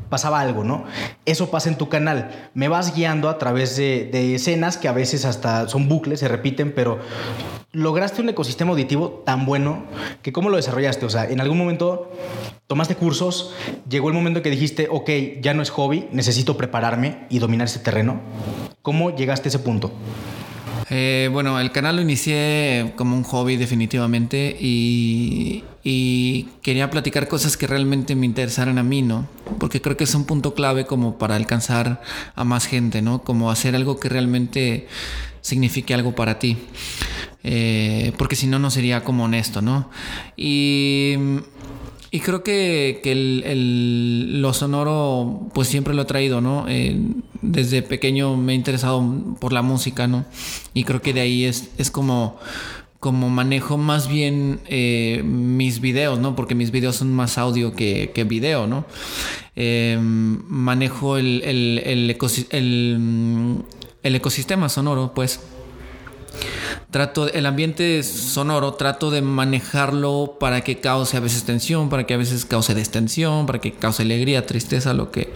Pasaba 0.09 0.39
algo, 0.39 0.63
¿no? 0.63 0.85
Eso 1.25 1.49
pasa 1.51 1.69
en 1.69 1.77
tu 1.77 1.89
canal. 1.89 2.49
Me 2.53 2.67
vas 2.67 2.95
guiando 2.95 3.29
a 3.29 3.37
través 3.37 3.75
de, 3.77 4.35
escenas 4.35 4.77
que 4.77 4.87
a 4.87 4.91
veces 4.91 5.25
hasta 5.25 5.67
son 5.67 5.87
bucles, 5.87 6.19
se 6.19 6.27
repiten, 6.27 6.73
pero 6.73 6.99
lograste 7.71 8.21
un 8.21 8.29
ecosistema 8.29 8.71
auditivo 8.71 9.23
tan 9.25 9.45
bueno 9.45 9.83
que 10.21 10.33
cómo 10.33 10.49
lo 10.49 10.57
desarrollaste. 10.57 11.05
O 11.05 11.09
sea, 11.09 11.29
en 11.29 11.39
algún 11.39 11.57
momento 11.57 12.11
tomaste 12.67 12.95
cursos, 12.95 13.53
llegó 13.89 14.09
el 14.09 14.15
momento 14.15 14.41
que 14.41 14.49
dijiste, 14.49 14.87
ok, 14.91 15.09
ya 15.41 15.53
no 15.53 15.61
es 15.61 15.69
hobby, 15.69 16.07
necesito 16.11 16.57
prepararme 16.57 17.25
y 17.29 17.39
dominar 17.39 17.67
ese 17.67 17.79
terreno. 17.79 18.19
¿Cómo 18.81 19.15
llegaste 19.15 19.47
a 19.47 19.49
ese 19.49 19.59
punto? 19.59 19.91
Eh, 20.91 21.29
bueno, 21.31 21.59
el 21.59 21.71
canal 21.71 21.97
lo 21.97 22.01
inicié 22.01 22.93
como 22.95 23.15
un 23.15 23.23
hobby 23.23 23.57
definitivamente 23.57 24.57
y, 24.59 25.63
y, 25.83 26.47
quería 26.63 26.89
platicar 26.89 27.27
cosas 27.27 27.57
que 27.57 27.67
realmente 27.67 28.15
me 28.15 28.25
interesaran 28.25 28.79
a 28.79 28.83
mí, 28.83 29.03
¿no? 29.03 29.27
Porque 29.59 29.81
creo 29.81 29.97
que 29.97 30.05
es 30.05 30.15
un 30.15 30.25
punto 30.25 30.55
clave 30.55 30.85
como 30.85 31.19
para 31.19 31.35
alcanzar 31.35 32.01
a 32.35 32.43
más 32.43 32.65
gente, 32.65 33.03
¿no? 33.03 33.21
Como 33.21 33.51
hacer 33.51 33.75
algo 33.75 33.99
que 33.99 34.09
realmente 34.09 34.87
signifique 35.41 35.93
algo 35.93 36.15
para 36.15 36.39
ti. 36.39 36.57
Eh, 37.43 38.11
porque 38.17 38.35
si 38.35 38.47
no, 38.47 38.57
no 38.57 38.71
sería 38.71 39.03
como 39.03 39.25
honesto, 39.25 39.61
¿no? 39.61 39.89
Y, 40.35 41.15
y 42.11 42.19
creo 42.21 42.43
que, 42.43 43.01
que 43.03 43.11
el, 43.11 44.41
lo 44.41 44.53
sonoro, 44.53 45.47
pues 45.53 45.67
siempre 45.67 45.93
lo 45.93 46.03
he 46.03 46.05
traído, 46.05 46.41
¿no? 46.41 46.65
Eh, 46.67 46.99
desde 47.41 47.81
pequeño 47.83 48.35
me 48.35 48.53
he 48.53 48.55
interesado 48.55 49.03
por 49.39 49.53
la 49.53 49.61
música, 49.61 50.07
¿no? 50.07 50.25
Y 50.73 50.85
creo 50.85 51.01
que 51.01 51.13
de 51.13 51.21
ahí 51.21 51.45
es, 51.45 51.69
es 51.77 51.91
como 51.91 52.37
como 52.99 53.29
manejo 53.29 53.77
más 53.77 54.09
bien 54.09 54.59
eh, 54.67 55.21
mis 55.23 55.79
videos, 55.79 56.19
¿no? 56.19 56.35
Porque 56.35 56.53
mis 56.53 56.71
videos 56.71 56.97
son 56.97 57.13
más 57.13 57.37
audio 57.37 57.73
que, 57.73 58.11
que 58.13 58.23
video, 58.25 58.67
¿no? 58.67 58.85
manejo 60.07 61.17
el, 61.17 61.41
el, 61.43 61.81
el, 61.85 63.65
el, 64.03 64.15
ecosistema 64.15 64.69
sonoro, 64.69 65.13
pues 65.13 65.41
trato, 66.91 67.31
el 67.31 67.45
ambiente 67.45 68.01
sonoro, 68.03 68.73
trato 68.73 69.11
de 69.11 69.21
manejarlo 69.21 70.37
para 70.39 70.61
que 70.61 70.79
cause 70.79 71.15
a 71.17 71.19
veces 71.19 71.43
tensión, 71.43 71.89
para 71.89 72.05
que 72.05 72.13
a 72.13 72.17
veces 72.17 72.45
cause 72.45 72.73
destensión, 72.73 73.45
para 73.45 73.59
que 73.59 73.73
cause 73.73 74.03
alegría, 74.03 74.45
tristeza, 74.45 74.93
lo 74.93 75.11
que, 75.11 75.33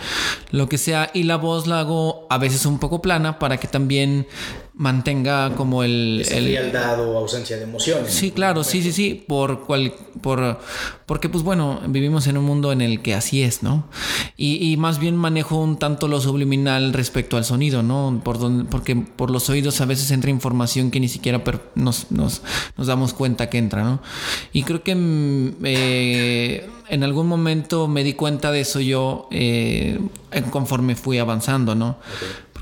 lo 0.52 0.68
que 0.68 0.78
sea. 0.78 1.12
Y 1.14 1.24
la 1.24 1.38
voz 1.38 1.68
la 1.68 1.80
hago 1.80 2.26
a 2.30 2.38
veces 2.38 2.66
un 2.66 2.80
poco 2.80 3.02
plana 3.02 3.40
para 3.40 3.58
que 3.58 3.68
también 3.68 4.28
mantenga 4.76 5.54
como 5.56 5.84
el... 5.84 6.26
el 6.32 6.76
o 6.76 7.18
ausencia 7.18 7.58
de 7.58 7.64
emociones. 7.64 8.12
Sí, 8.12 8.32
claro, 8.32 8.64
sí, 8.64 8.82
sí, 8.82 8.92
sí, 8.92 9.24
por 9.28 9.66
cual, 9.66 9.94
por, 10.22 10.60
porque 11.06 11.30
pues 11.30 11.44
bueno, 11.44 11.80
vivimos 11.88 12.26
en 12.28 12.38
un 12.38 12.46
mundo 12.46 12.72
en 12.72 12.82
el 12.82 13.02
que 13.02 13.14
así 13.14 13.44
es, 13.44 13.62
¿no? 13.62 13.88
Y, 14.36 14.76
más 14.78 15.00
bien 15.00 15.16
manejo 15.16 15.58
un 15.58 15.78
tanto 15.78 16.08
lo 16.08 16.20
subliminal 16.20 16.92
respecto 16.94 17.38
al 17.38 17.46
sonido, 17.46 17.84
¿no? 17.84 18.22
Por 18.24 18.40
donde, 18.40 18.66
porque 18.66 18.96
por 18.96 19.30
los 19.30 19.50
oídos 19.50 19.80
a 19.80 19.86
veces 19.86 20.10
entra 20.12 20.32
información 20.32 20.92
que 20.92 21.00
ni 21.00 21.08
siquiera 21.08 21.44
nos, 21.76 22.12
nos, 22.12 22.42
nos, 22.76 22.88
damos 22.88 23.14
cuenta 23.14 23.50
que 23.50 23.60
entra, 23.60 23.84
¿no? 23.84 24.02
Y 24.52 24.64
creo 24.64 24.84
que 24.84 24.96
mm, 24.96 25.56
eh, 25.64 26.68
en 26.90 27.04
algún 27.04 27.28
momento 27.28 27.88
me 27.88 28.04
di 28.04 28.14
cuenta 28.14 28.52
de 28.52 28.62
eso 28.62 28.80
yo 28.80 29.28
eh, 29.32 30.00
conforme 30.52 30.96
fui 30.96 31.20
avanzando, 31.20 31.76
¿no? 31.76 31.98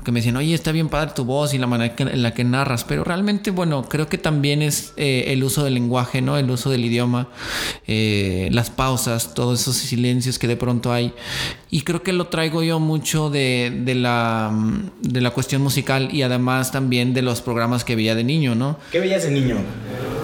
Que 0.04 0.12
me 0.12 0.20
decían, 0.20 0.36
oye, 0.36 0.54
está 0.54 0.72
bien 0.72 0.88
padre 0.88 1.12
tu 1.14 1.24
voz 1.24 1.54
y 1.54 1.58
la 1.58 1.66
manera 1.66 1.94
en 1.98 2.22
la 2.22 2.34
que 2.34 2.44
narras, 2.44 2.84
pero 2.84 3.04
realmente, 3.04 3.50
bueno, 3.50 3.88
creo 3.88 4.08
que 4.08 4.18
también 4.18 4.62
es 4.62 4.92
eh, 4.96 5.24
el 5.28 5.44
uso 5.44 5.64
del 5.64 5.74
lenguaje, 5.74 6.20
¿no? 6.20 6.36
El 6.38 6.50
uso 6.50 6.70
del 6.70 6.84
idioma, 6.84 7.28
eh, 7.86 8.48
las 8.52 8.70
pausas, 8.70 9.34
todos 9.34 9.60
esos 9.60 9.76
silencios 9.76 10.38
que 10.38 10.48
de 10.48 10.56
pronto 10.56 10.92
hay. 10.92 11.12
Y 11.70 11.82
creo 11.82 12.02
que 12.02 12.12
lo 12.12 12.26
traigo 12.26 12.62
yo 12.62 12.80
mucho 12.80 13.30
de, 13.30 13.72
de, 13.84 13.94
la, 13.94 14.52
de 15.00 15.20
la 15.20 15.30
cuestión 15.30 15.62
musical 15.62 16.08
y 16.12 16.22
además 16.22 16.72
también 16.72 17.14
de 17.14 17.22
los 17.22 17.40
programas 17.40 17.84
que 17.84 17.96
veía 17.96 18.14
de 18.14 18.24
niño, 18.24 18.54
¿no? 18.54 18.78
¿Qué 18.90 19.00
veías 19.00 19.24
de 19.24 19.30
niño? 19.30 19.56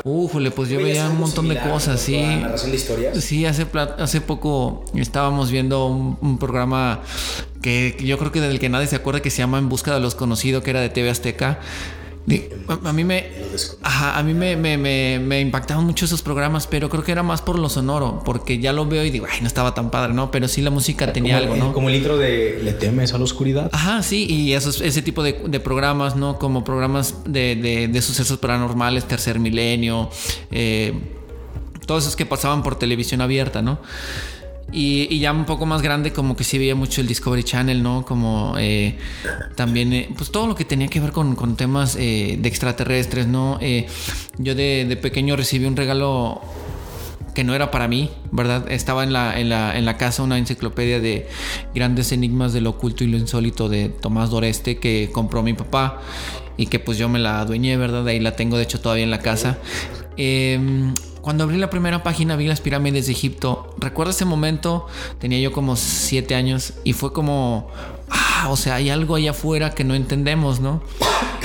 Ufule, 0.04 0.50
pues 0.50 0.68
yo 0.68 0.78
veía 0.78 1.08
un 1.08 1.18
montón 1.18 1.48
de 1.48 1.58
cosas, 1.58 2.00
sí. 2.00 2.20
¿Narración 2.20 2.70
de 2.70 2.76
historias? 2.76 3.24
Sí, 3.24 3.46
hace, 3.46 3.66
hace 3.98 4.20
poco 4.20 4.84
estábamos 4.94 5.50
viendo 5.50 5.86
un, 5.86 6.38
programa 6.38 7.00
que 7.62 7.96
yo 8.00 8.18
creo 8.18 8.30
que 8.30 8.40
del 8.40 8.58
que 8.60 8.68
nadie 8.68 8.86
se 8.86 8.96
acuerda 8.96 9.20
que 9.20 9.30
se 9.30 9.38
llama 9.38 9.58
En 9.58 9.68
Busca 9.68 9.92
de 9.92 10.00
los 10.00 10.14
Conocidos, 10.14 10.62
que 10.62 10.70
era 10.70 10.80
de 10.80 10.88
TV 10.88 11.10
Azteca. 11.10 11.60
A, 12.84 12.92
mí 12.92 13.04
me, 13.04 13.26
a 13.82 14.22
mí 14.22 14.34
me, 14.34 14.56
me, 14.56 15.18
me, 15.18 15.40
impactaban 15.40 15.84
mucho 15.84 16.04
esos 16.04 16.20
programas, 16.20 16.66
pero 16.66 16.88
creo 16.88 17.02
que 17.02 17.12
era 17.12 17.22
más 17.22 17.40
por 17.40 17.58
lo 17.58 17.68
sonoro, 17.68 18.22
porque 18.24 18.58
ya 18.58 18.72
lo 18.72 18.86
veo 18.86 19.04
y 19.04 19.10
digo, 19.10 19.26
ay, 19.30 19.40
no 19.40 19.46
estaba 19.46 19.74
tan 19.74 19.90
padre, 19.90 20.12
¿no? 20.12 20.30
Pero 20.30 20.48
sí 20.48 20.60
la 20.60 20.70
música 20.70 21.12
tenía 21.12 21.38
algo, 21.38 21.56
¿no? 21.56 21.72
Como 21.72 21.88
el 21.88 21.94
intro 21.94 22.18
de 22.18 22.60
Le 22.62 22.72
temes 22.72 23.14
a 23.14 23.18
la 23.18 23.24
oscuridad. 23.24 23.70
Ajá, 23.72 24.02
sí, 24.02 24.26
y 24.28 24.52
esos, 24.52 24.80
ese 24.80 25.00
tipo 25.02 25.22
de, 25.22 25.60
programas, 25.60 26.16
¿no? 26.16 26.38
Como 26.38 26.64
programas 26.64 27.14
de, 27.24 27.88
de, 27.90 28.02
sucesos 28.02 28.38
paranormales, 28.38 29.06
Tercer 29.06 29.38
Milenio, 29.38 30.10
eh, 30.50 30.92
todos 31.86 32.04
esos 32.04 32.16
que 32.16 32.26
pasaban 32.26 32.62
por 32.62 32.78
televisión 32.78 33.20
abierta, 33.22 33.62
¿no? 33.62 33.78
Y, 34.70 35.18
ya 35.18 35.32
un 35.32 35.46
poco 35.46 35.64
más 35.64 35.80
grande, 35.80 36.12
como 36.12 36.36
que 36.36 36.44
sí 36.44 36.58
veía 36.58 36.74
mucho 36.74 37.00
el 37.00 37.06
Discovery 37.06 37.42
Channel, 37.42 37.82
¿no? 37.82 38.04
Como 38.04 38.54
eh, 38.58 38.98
también, 39.54 39.92
eh, 39.94 40.10
pues 40.16 40.30
todo 40.30 40.46
lo 40.46 40.54
que 40.54 40.66
tenía 40.66 40.88
que 40.88 41.00
ver 41.00 41.12
con, 41.12 41.36
con 41.36 41.56
temas 41.56 41.96
eh, 41.96 42.36
de 42.38 42.48
extraterrestres, 42.48 43.26
¿no? 43.26 43.58
yo 44.38 44.54
de, 44.54 44.84
de, 44.88 44.96
pequeño 44.96 45.36
recibí 45.36 45.64
un 45.64 45.74
regalo 45.74 46.42
que 47.34 47.44
no 47.44 47.54
era 47.54 47.70
para 47.70 47.88
mí, 47.88 48.10
¿verdad? 48.30 48.70
Estaba 48.70 49.04
en 49.04 49.12
la, 49.12 49.38
en 49.40 49.48
la, 49.48 49.76
en 49.78 49.84
la 49.84 49.96
casa 49.96 50.22
una 50.22 50.38
enciclopedia 50.38 51.00
de 51.00 51.28
grandes 51.74 52.12
enigmas 52.12 52.52
de 52.52 52.60
lo 52.60 52.70
oculto 52.70 53.04
y 53.04 53.06
lo 53.06 53.16
insólito 53.16 53.68
de 53.68 53.88
Tomás 53.88 54.30
Doreste 54.30 54.78
que 54.78 55.10
compró 55.12 55.42
mi 55.42 55.54
papá 55.54 56.00
y 56.56 56.66
que 56.66 56.78
pues 56.78 56.98
yo 56.98 57.08
me 57.08 57.18
la 57.18 57.40
adueñé, 57.40 57.76
¿verdad? 57.76 58.06
Ahí 58.06 58.20
la 58.20 58.36
tengo 58.36 58.56
de 58.56 58.64
hecho 58.64 58.80
todavía 58.80 59.04
en 59.04 59.10
la 59.10 59.20
casa. 59.20 59.58
Eh, 60.16 60.92
cuando 61.28 61.44
abrí 61.44 61.58
la 61.58 61.68
primera 61.68 62.02
página 62.02 62.36
vi 62.36 62.46
las 62.46 62.62
pirámides 62.62 63.04
de 63.04 63.12
Egipto. 63.12 63.74
Recuerdo 63.76 64.12
ese 64.12 64.24
momento, 64.24 64.86
tenía 65.18 65.38
yo 65.38 65.52
como 65.52 65.76
siete 65.76 66.34
años 66.34 66.72
y 66.84 66.94
fue 66.94 67.12
como, 67.12 67.68
ah, 68.08 68.46
o 68.48 68.56
sea, 68.56 68.76
hay 68.76 68.88
algo 68.88 69.14
allá 69.14 69.32
afuera 69.32 69.74
que 69.74 69.84
no 69.84 69.94
entendemos, 69.94 70.60
¿no? 70.60 70.82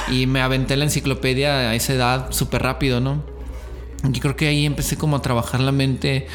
Y 0.10 0.25
me 0.25 0.42
aventé 0.42 0.78
la 0.78 0.86
enciclopedia 0.86 1.70
a 1.70 1.75
esa 1.75 1.92
edad 1.96 2.28
súper 2.30 2.63
rápido, 2.63 3.02
¿no? 3.02 3.24
Y 4.10 4.22
creo 4.22 4.38
que 4.38 4.48
ahí 4.48 4.66
empecé 4.66 4.96
como 4.96 5.18
a 5.18 5.22
trabajar 5.22 5.60
la 5.60 5.74
mente 5.74 6.28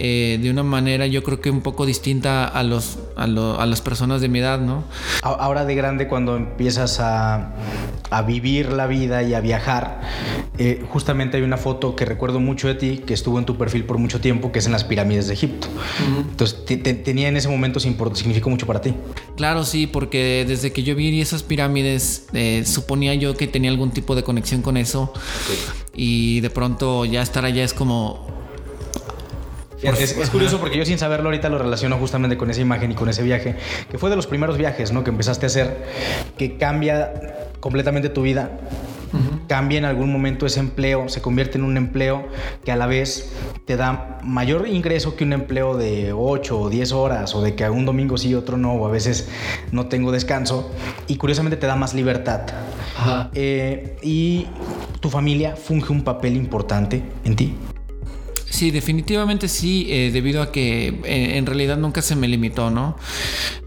eh, 0.00 0.38
de 0.40 0.48
una 0.48 0.62
manera 0.62 1.08
yo 1.08 1.24
creo 1.24 1.40
que 1.40 1.50
un 1.50 1.60
poco 1.60 1.84
distinta 1.84 2.46
a, 2.46 2.62
los, 2.62 2.98
a, 3.16 3.26
las 3.26 3.80
personas 3.80 4.20
de 4.20 4.28
mi 4.28 4.38
edad, 4.38 4.60
¿no? 4.60 4.84
Ahora 5.22 5.64
de 5.64 5.74
grande 5.74 6.06
cuando 6.06 6.36
empiezas 6.36 7.00
a, 7.00 7.52
a 8.10 8.22
vivir 8.22 8.72
la 8.72 8.86
vida 8.86 9.24
y 9.24 9.34
a 9.34 9.40
viajar, 9.40 10.00
eh, 10.56 10.84
justamente 10.88 11.36
hay 11.36 11.42
una 11.42 11.56
foto 11.56 11.96
que 11.96 12.04
recuerdo 12.04 12.38
mucho 12.38 12.68
de 12.68 12.76
ti, 12.76 12.98
que 12.98 13.12
estuvo 13.12 13.40
en 13.40 13.44
tu 13.44 13.58
perfil 13.58 13.84
por 13.84 13.98
mucho 13.98 14.20
tiempo, 14.20 14.52
que 14.52 14.60
es 14.60 14.66
en 14.66 14.72
las 14.72 14.84
pirámides 14.84 15.26
de 15.26 15.34
Egipto. 15.34 15.66
Entonces, 16.30 16.64
tenía 17.04 17.26
en 17.26 17.36
ese 17.36 17.48
momento 17.48 17.80
significó 17.80 18.50
mucho 18.50 18.68
para 18.68 18.80
ti. 18.80 18.94
Claro, 19.36 19.64
sí, 19.64 19.88
porque 19.88 20.44
desde 20.46 20.72
que 20.72 20.84
yo 20.84 20.94
vi 20.94 21.20
esas 21.20 21.42
pirámides, 21.42 22.26
eh, 22.34 22.62
suponía 22.64 23.14
yo 23.14 23.36
que 23.36 23.48
tenía 23.48 23.70
algún 23.70 23.90
tipo 23.90 24.14
de 24.14 24.22
conexión 24.22 24.62
con 24.62 24.76
eso. 24.76 25.12
Y 25.92 26.40
de 26.40 26.50
pronto 26.50 27.04
ya 27.04 27.22
estar 27.22 27.44
allá 27.44 27.64
es 27.64 27.74
como 27.74 28.37
es, 29.82 30.30
curioso 30.30 30.58
porque 30.58 30.78
yo 30.78 30.84
sin 30.84 30.98
saberlo 30.98 31.28
ahorita 31.28 31.48
lo 31.48 31.58
relaciono 31.58 31.96
justamente 31.98 32.36
con 32.36 32.50
esa 32.50 32.60
imagen 32.60 32.92
y 32.92 32.94
con 32.94 33.08
ese 33.08 33.22
viaje, 33.22 33.56
que 33.90 33.98
fue 33.98 34.10
de 34.10 34.16
los 34.16 34.26
primeros 34.26 34.58
viajes, 34.58 34.92
¿no? 34.92 35.04
Que 35.04 35.10
empezaste 35.10 35.46
a 35.46 35.48
hacer, 35.48 35.84
que 36.36 36.56
cambia 36.56 37.48
completamente 37.60 38.08
tu 38.08 38.22
vida. 38.22 38.50
Cambia 39.46 39.78
en 39.78 39.86
algún 39.86 40.12
momento 40.12 40.44
ese 40.44 40.60
empleo, 40.60 41.08
se 41.08 41.22
convierte 41.22 41.56
en 41.56 41.64
un 41.64 41.78
empleo 41.78 42.28
que 42.62 42.72
a 42.72 42.76
la 42.76 42.86
vez 42.86 43.32
te 43.64 43.78
da 43.78 44.18
mayor 44.22 44.68
ingreso 44.68 45.16
que 45.16 45.24
un 45.24 45.32
empleo 45.32 45.78
de 45.78 46.12
8 46.12 46.60
o 46.60 46.68
10 46.68 46.92
horas 46.92 47.34
o 47.34 47.40
de 47.40 47.54
que 47.54 47.68
un 47.70 47.86
domingo 47.86 48.18
sí, 48.18 48.34
otro 48.34 48.58
no, 48.58 48.74
o 48.74 48.86
a 48.86 48.90
veces 48.90 49.30
no 49.72 49.86
tengo 49.86 50.12
descanso. 50.12 50.70
Y 51.06 51.16
curiosamente 51.16 51.56
te 51.56 51.66
da 51.66 51.74
más 51.74 51.94
libertad. 51.94 52.42
Eh, 53.32 53.96
y 54.02 54.46
tu 55.00 55.08
familia 55.08 55.56
funge 55.56 55.90
un 55.90 56.02
papel 56.02 56.36
importante 56.36 57.02
en 57.24 57.34
ti. 57.34 57.54
Sí, 58.50 58.70
definitivamente 58.70 59.46
sí, 59.46 59.86
eh, 59.90 60.10
debido 60.10 60.40
a 60.40 60.50
que 60.50 60.88
eh, 61.04 61.36
en 61.36 61.44
realidad 61.44 61.76
nunca 61.76 62.00
se 62.00 62.16
me 62.16 62.28
limitó, 62.28 62.70
¿no? 62.70 62.96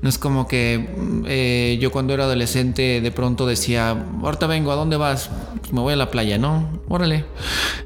No 0.01 0.09
es 0.09 0.17
como 0.17 0.47
que 0.47 0.89
eh, 1.27 1.77
yo 1.79 1.91
cuando 1.91 2.13
era 2.13 2.23
adolescente 2.23 2.99
de 2.99 3.11
pronto 3.11 3.45
decía, 3.45 3.91
ahorita 4.21 4.47
vengo, 4.47 4.71
¿a 4.71 4.75
dónde 4.75 4.97
vas? 4.97 5.29
Pues 5.59 5.71
me 5.71 5.81
voy 5.81 5.93
a 5.93 5.95
la 5.97 6.09
playa, 6.09 6.39
¿no? 6.39 6.81
Órale. 6.89 7.25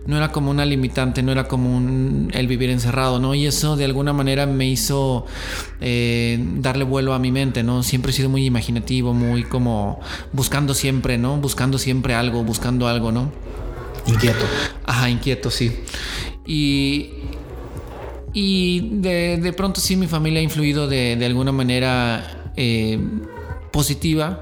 No 0.07 0.15
era 0.15 0.31
como 0.31 0.51
una 0.51 0.65
limitante, 0.65 1.21
no 1.21 1.33
era 1.33 1.47
como 1.47 1.75
un, 1.75 2.31
el 2.33 2.47
vivir 2.47 2.69
encerrado, 2.69 3.19
¿no? 3.19 3.35
Y 3.35 3.45
eso 3.45 3.75
de 3.75 3.85
alguna 3.85 4.13
manera 4.13 4.45
me 4.45 4.67
hizo 4.67 5.25
darle 5.79 6.83
vuelo 6.85 7.13
a 7.13 7.19
mi 7.19 7.31
mente, 7.31 7.61
¿no? 7.61 7.83
Siempre 7.83 8.11
he 8.11 8.13
sido 8.13 8.29
muy 8.29 8.45
imaginativo, 8.45 9.13
muy 9.13 9.43
como 9.43 9.99
buscando 10.31 10.73
siempre, 10.73 11.17
¿no? 11.17 11.37
Buscando 11.37 11.77
siempre 11.77 12.15
algo, 12.15 12.43
buscando 12.43 12.87
algo, 12.87 13.11
¿no? 13.11 13.31
Inquieto. 14.07 14.45
Ajá, 14.85 15.09
inquieto, 15.09 15.49
sí. 15.51 15.71
Y, 16.45 17.09
y 18.33 18.89
de, 18.99 19.53
pronto 19.55 19.81
sí 19.81 19.95
mi 19.95 20.07
familia 20.07 20.39
ha 20.39 20.43
influido 20.43 20.87
de, 20.87 21.23
alguna 21.25 21.51
manera 21.51 22.51
eh, 22.55 22.99
positiva 23.71 24.39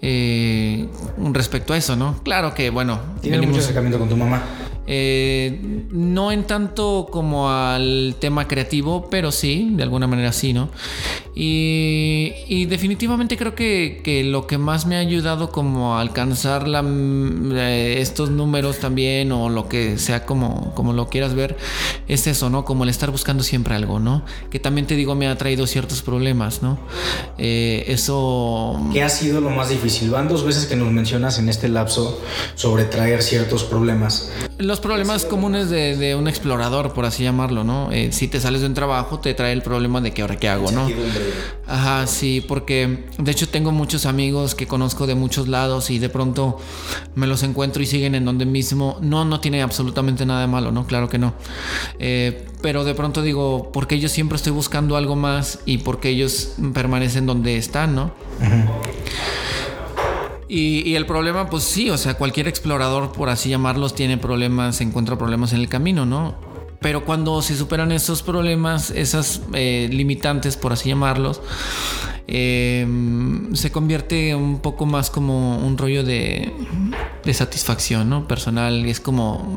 eh, 0.00 0.88
respecto 1.32 1.72
a 1.72 1.76
eso, 1.76 1.96
¿no? 1.96 2.22
Claro 2.22 2.54
que, 2.54 2.70
bueno. 2.70 3.00
Tienes 3.20 3.46
mucho 3.46 3.60
acercamiento 3.60 3.98
con 3.98 4.08
tu 4.08 4.16
mamá. 4.16 4.42
Eh, 4.86 5.86
no 5.90 6.32
en 6.32 6.44
tanto 6.44 7.08
como 7.10 7.50
al 7.50 8.16
tema 8.18 8.48
creativo, 8.48 9.08
pero 9.08 9.30
sí, 9.30 9.70
de 9.74 9.84
alguna 9.84 10.08
manera 10.08 10.32
sí, 10.32 10.52
¿no? 10.52 10.70
Y, 11.34 12.66
definitivamente 12.66 13.36
creo 13.36 13.54
que, 13.54 14.22
lo 14.24 14.46
que 14.46 14.58
más 14.58 14.86
me 14.86 14.96
ha 14.96 14.98
ayudado 14.98 15.50
como 15.50 15.96
a 15.96 16.00
alcanzar 16.00 16.68
la, 16.68 16.84
eh, 16.84 17.96
estos 17.98 18.30
números 18.30 18.78
también, 18.78 19.32
o 19.32 19.48
lo 19.48 19.68
que 19.68 19.98
sea 19.98 20.26
como, 20.26 20.74
como 20.74 20.92
lo 20.92 21.08
quieras 21.08 21.34
ver, 21.34 21.56
es 22.08 22.26
eso, 22.26 22.50
¿no? 22.50 22.64
Como 22.64 22.84
el 22.84 22.90
estar 22.90 23.10
buscando 23.10 23.42
siempre 23.42 23.74
algo, 23.74 23.98
¿no? 23.98 24.24
Que 24.50 24.58
también 24.58 24.86
te 24.86 24.94
digo, 24.94 25.14
me 25.14 25.26
ha 25.26 25.36
traído 25.38 25.66
ciertos 25.66 26.02
problemas, 26.02 26.62
¿no? 26.62 26.78
Eh, 27.38 27.84
eso... 27.88 28.80
¿Qué 28.92 29.02
ha 29.02 29.08
sido 29.08 29.40
lo 29.40 29.50
más 29.50 29.70
difícil? 29.70 30.10
Van 30.10 30.28
dos 30.28 30.44
veces 30.44 30.66
que 30.66 30.76
nos 30.76 30.92
mencionas 30.92 31.38
en 31.38 31.48
este 31.48 31.68
lapso 31.68 32.20
sobre 32.54 32.84
traer 32.84 33.22
ciertos 33.22 33.64
problemas 33.64 34.30
los 34.62 34.80
problemas 34.80 35.24
comunes 35.24 35.70
de, 35.70 36.14
un 36.14 36.28
explorador, 36.28 36.92
por 36.92 37.04
así 37.04 37.22
llamarlo, 37.22 37.64
¿no? 37.64 37.90
Eh, 37.92 38.10
si 38.12 38.28
te 38.28 38.40
sales 38.40 38.60
de 38.60 38.68
un 38.68 38.74
trabajo, 38.74 39.18
te 39.18 39.34
trae 39.34 39.52
el 39.52 39.62
problema 39.62 40.00
de 40.00 40.12
que 40.12 40.22
ahora 40.22 40.36
qué 40.36 40.48
hago, 40.48 40.70
¿no? 40.70 40.88
Ajá, 41.66 42.06
sí, 42.06 42.44
porque 42.46 43.06
de 43.18 43.30
hecho 43.30 43.48
tengo 43.48 43.72
muchos 43.72 44.06
amigos 44.06 44.54
que 44.54 44.66
conozco 44.66 45.06
de 45.06 45.14
muchos 45.14 45.48
lados 45.48 45.90
y 45.90 45.98
de 45.98 46.08
pronto 46.08 46.58
me 47.14 47.26
los 47.26 47.42
encuentro 47.42 47.82
y 47.82 47.86
siguen 47.86 48.14
en 48.14 48.24
donde 48.24 48.46
mismo. 48.46 48.98
No, 49.00 49.24
no 49.24 49.40
tiene 49.40 49.62
absolutamente 49.62 50.26
nada 50.26 50.42
de 50.42 50.46
malo, 50.46 50.72
¿no? 50.72 50.86
Claro 50.86 51.08
que 51.08 51.18
no. 51.18 51.34
Eh, 51.98 52.46
pero 52.60 52.84
de 52.84 52.94
pronto 52.94 53.22
digo, 53.22 53.70
porque 53.72 53.98
yo 53.98 54.08
siempre 54.08 54.36
estoy 54.36 54.52
buscando 54.52 54.96
algo 54.96 55.16
más 55.16 55.60
y 55.66 55.78
porque 55.78 56.10
ellos 56.10 56.54
permanecen 56.72 57.26
donde 57.26 57.56
están, 57.56 57.94
¿no? 57.94 58.12
Y, 60.54 60.96
el 60.96 61.06
problema, 61.06 61.48
pues 61.48 61.64
sí, 61.64 61.88
o 61.88 61.96
sea, 61.96 62.12
cualquier 62.12 62.46
explorador, 62.46 63.12
por 63.12 63.30
así 63.30 63.48
llamarlos, 63.48 63.94
tiene 63.94 64.18
problemas, 64.18 64.82
encuentra 64.82 65.16
problemas 65.16 65.54
en 65.54 65.60
el 65.60 65.68
camino, 65.70 66.04
¿no? 66.04 66.34
Pero 66.82 67.04
cuando 67.04 67.40
se 67.42 67.56
superan 67.56 67.92
esos 67.92 68.22
problemas, 68.22 68.90
esas 68.90 69.40
eh, 69.54 69.88
limitantes, 69.90 70.56
por 70.56 70.72
así 70.72 70.88
llamarlos, 70.88 71.40
eh, 72.26 72.86
se 73.54 73.70
convierte 73.70 74.34
un 74.34 74.60
poco 74.60 74.86
más 74.86 75.10
como 75.10 75.58
un 75.58 75.78
rollo 75.78 76.02
de, 76.02 76.52
de 77.24 77.34
satisfacción, 77.34 78.10
¿no? 78.10 78.26
Personal. 78.26 78.84
Y 78.86 78.90
es 78.90 79.00
como 79.00 79.56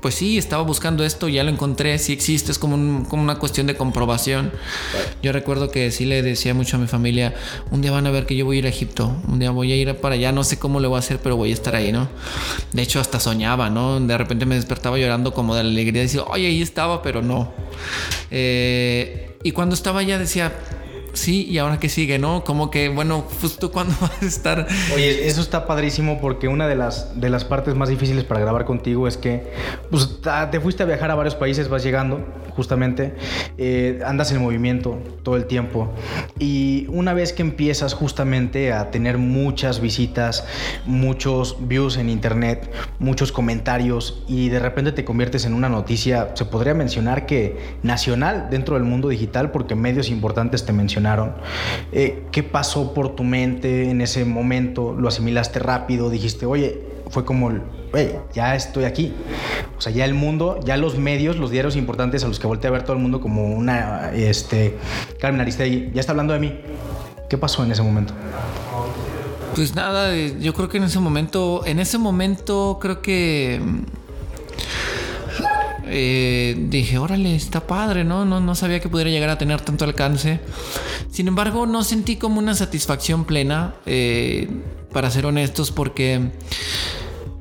pues 0.00 0.14
sí, 0.14 0.38
estaba 0.38 0.62
buscando 0.62 1.04
esto, 1.04 1.28
ya 1.28 1.42
lo 1.44 1.50
encontré, 1.50 1.98
sí 1.98 2.12
existe, 2.12 2.52
es 2.52 2.58
como, 2.58 2.76
una 2.76 3.38
cuestión 3.38 3.66
de 3.66 3.76
comprobación. 3.76 4.52
Yo 5.22 5.32
recuerdo 5.32 5.70
que 5.70 5.90
sí 5.90 6.04
le 6.04 6.22
decía 6.22 6.54
mucho 6.54 6.76
a 6.76 6.80
mi 6.80 6.86
familia, 6.86 7.34
un 7.70 7.80
día 7.80 7.90
van 7.90 8.06
a 8.06 8.10
ver 8.10 8.26
que 8.26 8.36
yo 8.36 8.44
voy 8.44 8.56
a 8.56 8.58
ir 8.60 8.66
a 8.66 8.68
Egipto, 8.68 9.14
un 9.26 9.38
día 9.38 9.50
voy 9.50 9.72
a 9.72 9.76
ir 9.76 9.94
para 9.96 10.14
allá, 10.14 10.32
no 10.32 10.44
sé 10.44 10.58
cómo 10.58 10.80
lo 10.80 10.88
voy 10.88 10.96
a 10.96 10.98
hacer, 11.00 11.18
pero 11.18 11.36
voy 11.36 11.50
a 11.50 11.54
estar 11.54 11.74
ahí, 11.74 11.92
¿no? 11.92 12.08
De 12.72 12.82
hecho, 12.82 13.00
hasta 13.00 13.18
soñaba, 13.18 13.70
¿no? 13.70 13.98
De 14.00 14.16
repente 14.16 14.46
me 14.46 14.54
despertaba 14.54 14.98
llorando 14.98 15.32
como 15.32 15.54
de 15.54 15.60
alegría, 15.60 16.02
decía, 16.02 16.22
oye, 16.24 16.46
ahí 16.46 16.62
estaba, 16.62 17.02
pero 17.02 17.22
no. 17.22 17.52
Eh, 18.30 19.36
y 19.42 19.52
cuando 19.52 19.74
estaba 19.74 20.00
allá 20.00 20.18
decía, 20.18 20.52
sí, 21.12 21.46
y 21.48 21.58
ahora 21.58 21.78
que 21.80 21.88
sigue, 21.88 22.18
¿no? 22.18 22.44
Como 22.44 22.70
que, 22.70 22.88
bueno, 22.88 23.24
tú 23.58 23.70
cuándo 23.72 23.94
vas 24.00 24.22
a 24.22 24.26
estar. 24.26 24.66
Oye, 24.94 25.26
eso 25.26 25.40
está 25.40 25.66
padrísimo 25.66 26.20
porque 26.20 26.48
una 26.48 26.68
de 26.68 26.76
las, 26.76 27.20
de 27.20 27.30
las 27.30 27.44
partes 27.44 27.74
más 27.74 27.88
difíciles 27.88 28.24
para 28.24 28.40
grabar 28.40 28.64
contigo 28.64 29.08
es 29.08 29.16
que 29.16 29.52
pues, 29.90 30.20
te 30.50 30.60
fuiste 30.60 30.82
a 30.82 30.86
viajar 30.86 31.10
a 31.10 31.14
varios 31.14 31.34
países, 31.34 31.68
vas 31.68 31.82
llegando, 31.82 32.24
justamente, 32.54 33.14
eh, 33.56 34.00
andas 34.04 34.30
en 34.32 34.42
movimiento 34.42 34.98
todo 35.22 35.36
el 35.36 35.46
tiempo. 35.46 35.92
Y 36.38 36.86
una 36.88 37.14
vez 37.14 37.32
que 37.32 37.42
empiezas 37.42 37.94
justamente 37.94 38.72
a 38.72 38.90
tener 38.90 39.18
muchas 39.18 39.80
visitas, 39.80 40.44
muchos 40.86 41.56
views 41.60 41.96
en 41.96 42.08
internet, 42.08 42.70
muchos 42.98 43.32
comentarios, 43.32 44.22
y 44.28 44.48
de 44.48 44.58
repente 44.58 44.92
te 44.92 45.04
conviertes 45.04 45.44
en 45.44 45.54
una 45.54 45.68
noticia, 45.68 46.30
se 46.34 46.44
podría 46.44 46.74
mencionar 46.74 47.26
que 47.26 47.56
nacional 47.82 48.48
dentro 48.50 48.74
del 48.74 48.84
mundo 48.84 49.08
digital, 49.08 49.50
porque 49.50 49.74
medios 49.74 50.10
importantes 50.10 50.64
te 50.64 50.72
mencionan 50.72 51.07
eh, 51.92 52.24
¿Qué 52.32 52.42
pasó 52.42 52.94
por 52.94 53.14
tu 53.14 53.24
mente 53.24 53.90
en 53.90 54.00
ese 54.00 54.24
momento? 54.24 54.94
¿Lo 54.98 55.08
asimilaste 55.08 55.58
rápido? 55.58 56.10
Dijiste, 56.10 56.46
oye, 56.46 56.82
fue 57.10 57.24
como, 57.24 57.52
oye, 57.92 58.20
ya 58.34 58.54
estoy 58.54 58.84
aquí. 58.84 59.14
O 59.76 59.80
sea, 59.80 59.92
ya 59.92 60.04
el 60.04 60.14
mundo, 60.14 60.60
ya 60.64 60.76
los 60.76 60.98
medios, 60.98 61.36
los 61.36 61.50
diarios 61.50 61.76
importantes 61.76 62.24
a 62.24 62.28
los 62.28 62.38
que 62.38 62.46
volteé 62.46 62.68
a 62.68 62.72
ver 62.72 62.82
todo 62.82 62.94
el 62.94 63.02
mundo 63.02 63.20
como 63.20 63.46
una, 63.46 64.12
este, 64.12 64.76
Carmen 65.20 65.40
Aristegui, 65.40 65.90
ya 65.92 66.00
está 66.00 66.12
hablando 66.12 66.32
de 66.32 66.40
mí. 66.40 66.60
¿Qué 67.28 67.36
pasó 67.36 67.64
en 67.64 67.72
ese 67.72 67.82
momento? 67.82 68.14
Pues 69.54 69.74
nada, 69.74 70.14
yo 70.14 70.54
creo 70.54 70.68
que 70.68 70.78
en 70.78 70.84
ese 70.84 70.98
momento, 70.98 71.62
en 71.66 71.78
ese 71.78 71.98
momento 71.98 72.78
creo 72.80 73.02
que 73.02 73.60
eh, 75.88 76.56
dije, 76.68 76.98
órale, 76.98 77.34
está 77.34 77.66
padre, 77.66 78.04
¿no? 78.04 78.24
¿no? 78.24 78.40
No 78.40 78.54
sabía 78.54 78.80
que 78.80 78.88
pudiera 78.88 79.10
llegar 79.10 79.30
a 79.30 79.38
tener 79.38 79.60
tanto 79.60 79.84
alcance. 79.84 80.40
Sin 81.10 81.28
embargo, 81.28 81.66
no 81.66 81.82
sentí 81.84 82.16
como 82.16 82.38
una 82.38 82.54
satisfacción 82.54 83.24
plena, 83.24 83.74
eh, 83.86 84.48
para 84.92 85.10
ser 85.10 85.26
honestos, 85.26 85.70
porque 85.70 86.30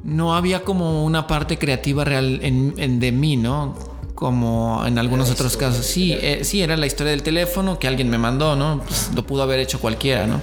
no 0.03 0.35
había 0.35 0.63
como 0.63 1.03
una 1.03 1.27
parte 1.27 1.57
creativa 1.57 2.03
real 2.03 2.39
en, 2.41 2.99
de 2.99 3.11
mí, 3.11 3.37
¿no? 3.37 3.75
Como 4.15 4.83
en 4.85 4.97
algunos 4.97 5.29
otros 5.29 5.57
casos. 5.57 5.85
Sí, 5.85 6.13
eh, 6.13 6.39
sí, 6.43 6.61
era 6.61 6.75
la 6.75 6.87
historia 6.87 7.11
del 7.11 7.23
teléfono 7.23 7.77
que 7.77 7.87
alguien 7.87 8.09
me 8.09 8.17
mandó, 8.17 8.55
¿no? 8.55 8.81
Pues 8.85 9.11
lo 9.13 9.25
pudo 9.25 9.43
haber 9.43 9.59
hecho 9.59 9.79
cualquiera, 9.79 10.25
¿no? 10.25 10.41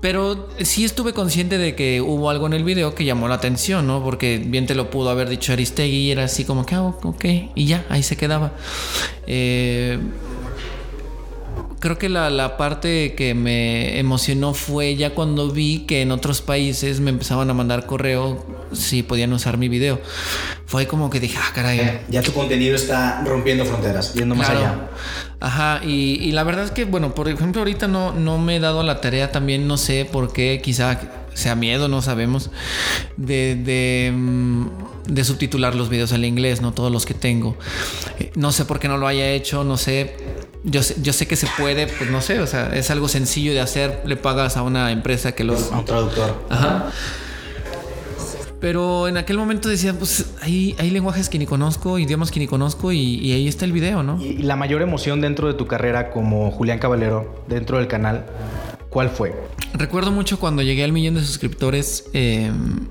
Pero 0.00 0.48
sí 0.60 0.84
estuve 0.84 1.12
consciente 1.12 1.58
de 1.58 1.74
que 1.74 2.00
hubo 2.00 2.30
algo 2.30 2.46
en 2.46 2.54
el 2.54 2.64
video 2.64 2.94
que 2.94 3.04
llamó 3.04 3.28
la 3.28 3.34
atención, 3.34 3.86
¿no? 3.86 4.02
Porque 4.02 4.42
bien 4.44 4.66
te 4.66 4.74
lo 4.74 4.90
pudo 4.90 5.10
haber 5.10 5.28
dicho 5.28 5.52
Aristegui 5.52 5.96
y 5.96 6.10
era 6.10 6.24
así 6.24 6.44
como 6.44 6.64
que, 6.64 6.74
ah, 6.74 6.82
ok, 6.82 7.24
y 7.54 7.66
ya, 7.66 7.84
ahí 7.90 8.02
se 8.02 8.16
quedaba. 8.16 8.52
Eh, 9.26 9.98
creo 11.80 11.98
que 11.98 12.08
la, 12.08 12.56
parte 12.56 13.14
que 13.14 13.34
me 13.34 13.98
emocionó 13.98 14.54
fue 14.54 14.94
ya 14.96 15.10
cuando 15.14 15.50
vi 15.50 15.80
que 15.86 16.02
en 16.02 16.12
otros 16.12 16.42
países 16.42 17.00
me 17.00 17.10
empezaban 17.10 17.48
a 17.50 17.54
mandar 17.54 17.86
correo 17.86 18.44
si 18.72 19.02
podían 19.02 19.32
usar 19.32 19.56
mi 19.56 19.68
video. 19.68 20.00
Fue 20.66 20.86
como 20.86 21.10
que 21.10 21.18
dije, 21.18 21.38
ah, 21.40 21.50
caray. 21.54 22.02
Ya, 22.08 22.22
tu 22.22 22.32
contenido 22.32 22.76
está 22.76 23.22
rompiendo 23.24 23.64
fronteras, 23.64 24.14
yendo 24.14 24.34
más 24.34 24.50
allá. 24.50 24.90
Ajá, 25.40 25.80
y, 25.82 26.30
la 26.32 26.44
verdad 26.44 26.64
es 26.66 26.70
que, 26.70 26.84
bueno, 26.84 27.14
por 27.14 27.28
ejemplo, 27.28 27.62
ahorita 27.62 27.88
no, 27.88 28.12
no 28.12 28.38
me 28.38 28.56
he 28.56 28.60
dado 28.60 28.82
la 28.82 29.00
tarea 29.00 29.32
también, 29.32 29.66
no 29.66 29.78
sé 29.78 30.04
por 30.04 30.32
qué, 30.32 30.60
quizá 30.62 31.00
sea 31.32 31.54
miedo, 31.54 31.88
no 31.88 32.02
sabemos, 32.02 32.50
de, 33.16 33.56
de, 33.56 34.12
mm, 34.14 34.66
de, 35.06 35.24
subtitular 35.24 35.74
los 35.74 35.88
videos 35.88 36.12
al 36.12 36.24
inglés, 36.26 36.60
no 36.60 36.72
todos 36.72 36.92
los 36.92 37.06
que 37.06 37.14
tengo. 37.14 37.56
Eh, 38.18 38.30
no 38.34 38.52
sé 38.52 38.66
por 38.66 38.78
qué 38.78 38.88
no 38.88 38.98
lo 38.98 39.06
haya 39.06 39.30
hecho, 39.30 39.64
no 39.64 39.78
sé. 39.78 40.14
Yo 40.62 40.82
sé, 40.82 40.96
yo 41.00 41.12
sé 41.12 41.26
que 41.26 41.36
se 41.36 41.46
puede, 41.58 41.86
pues 41.86 42.10
no 42.10 42.20
sé, 42.20 42.40
o 42.40 42.46
sea, 42.46 42.74
es 42.74 42.90
algo 42.90 43.08
sencillo 43.08 43.52
de 43.52 43.60
hacer, 43.60 44.02
le 44.04 44.16
pagas 44.16 44.56
a 44.56 44.62
una 44.62 44.92
empresa 44.92 45.32
que 45.32 45.42
los... 45.42 45.72
A 45.72 45.78
un 45.78 45.84
traductor. 45.86 46.46
Ajá. 46.50 46.92
Pero 48.60 49.08
en 49.08 49.16
aquel 49.16 49.38
momento 49.38 49.70
decía, 49.70 49.94
pues 49.94 50.34
hay, 50.42 50.76
hay 50.78 50.90
lenguajes 50.90 51.30
que 51.30 51.38
ni 51.38 51.46
conozco, 51.46 51.98
idiomas 51.98 52.30
que 52.30 52.40
ni 52.40 52.46
conozco 52.46 52.92
y, 52.92 53.32
ahí 53.32 53.48
está 53.48 53.64
el 53.64 53.72
video, 53.72 54.02
¿no? 54.02 54.22
Y, 54.22 54.36
la 54.38 54.54
mayor 54.54 54.82
emoción 54.82 55.22
dentro 55.22 55.48
de 55.48 55.54
tu 55.54 55.66
carrera 55.66 56.10
como 56.10 56.50
Julián 56.50 56.78
Caballero, 56.78 57.42
dentro 57.48 57.78
del 57.78 57.88
canal, 57.88 58.26
¿cuál 58.90 59.08
fue? 59.08 59.34
Recuerdo 59.72 60.10
mucho 60.10 60.38
cuando 60.38 60.60
llegué 60.60 60.84
al 60.84 60.92
millón 60.92 61.14
de 61.14 61.22
suscriptores. 61.22 62.04
Em, 62.12 62.86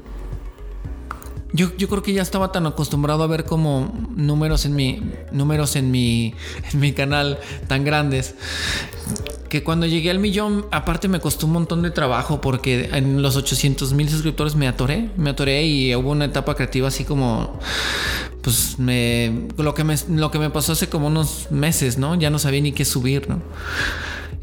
yo, 1.54 1.76
yo, 1.78 1.88
creo 1.88 2.04
que 2.04 2.14
ya 2.14 2.22
estaba 2.22 2.52
tan 2.52 2.66
acostumbrado 2.68 3.24
a 3.24 3.28
ver 3.28 3.46
como 3.46 3.92
números 4.16 4.66
en 4.66 4.76
mi 4.76 5.02
números 5.32 5.76
en 5.76 5.92
mi, 5.92 6.34
en 6.74 6.80
mi 6.80 6.94
canal 6.94 7.40
tan 7.68 7.84
grandes 7.84 8.36
que 9.50 9.64
cuando 9.64 9.88
llegué 9.88 10.12
al 10.12 10.20
millón, 10.20 10.68
aparte 10.72 11.08
me 11.08 11.20
costó 11.20 11.48
un 11.48 11.54
montón 11.54 11.82
de 11.82 11.92
trabajo 11.92 12.40
porque 12.40 12.90
en 12.94 13.22
los 13.22 13.36
800 13.36 13.94
mil 13.94 14.08
suscriptores 14.08 14.56
me 14.56 14.68
atoré, 14.68 15.10
me 15.18 15.32
atoré 15.32 15.66
y 15.66 15.96
hubo 15.96 16.12
una 16.12 16.26
etapa 16.26 16.56
creativa 16.56 16.88
así 16.88 17.04
como, 17.04 17.60
pues 18.44 18.78
me, 18.78 19.48
lo 19.58 19.74
que 19.74 19.84
me, 19.84 19.96
lo 20.10 20.30
que 20.30 20.38
me 20.38 20.52
pasó 20.52 20.74
hace 20.74 20.88
como 20.88 21.08
unos 21.08 21.48
meses, 21.50 21.98
¿no? 21.98 22.16
Ya 22.16 22.30
no 22.30 22.38
sabía 22.38 22.62
ni 22.62 22.72
qué 22.72 22.86
subir, 22.86 23.28
¿no? 23.28 23.42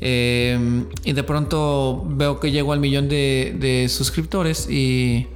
Eh, 0.01 0.85
y 1.05 1.13
de 1.13 1.23
pronto 1.23 2.05
veo 2.09 2.39
que 2.41 2.51
llego 2.51 2.73
al 2.73 2.81
millón 2.81 3.09
de, 3.09 3.57
de 3.59 3.89
suscriptores 3.89 4.69
y 4.69 5.29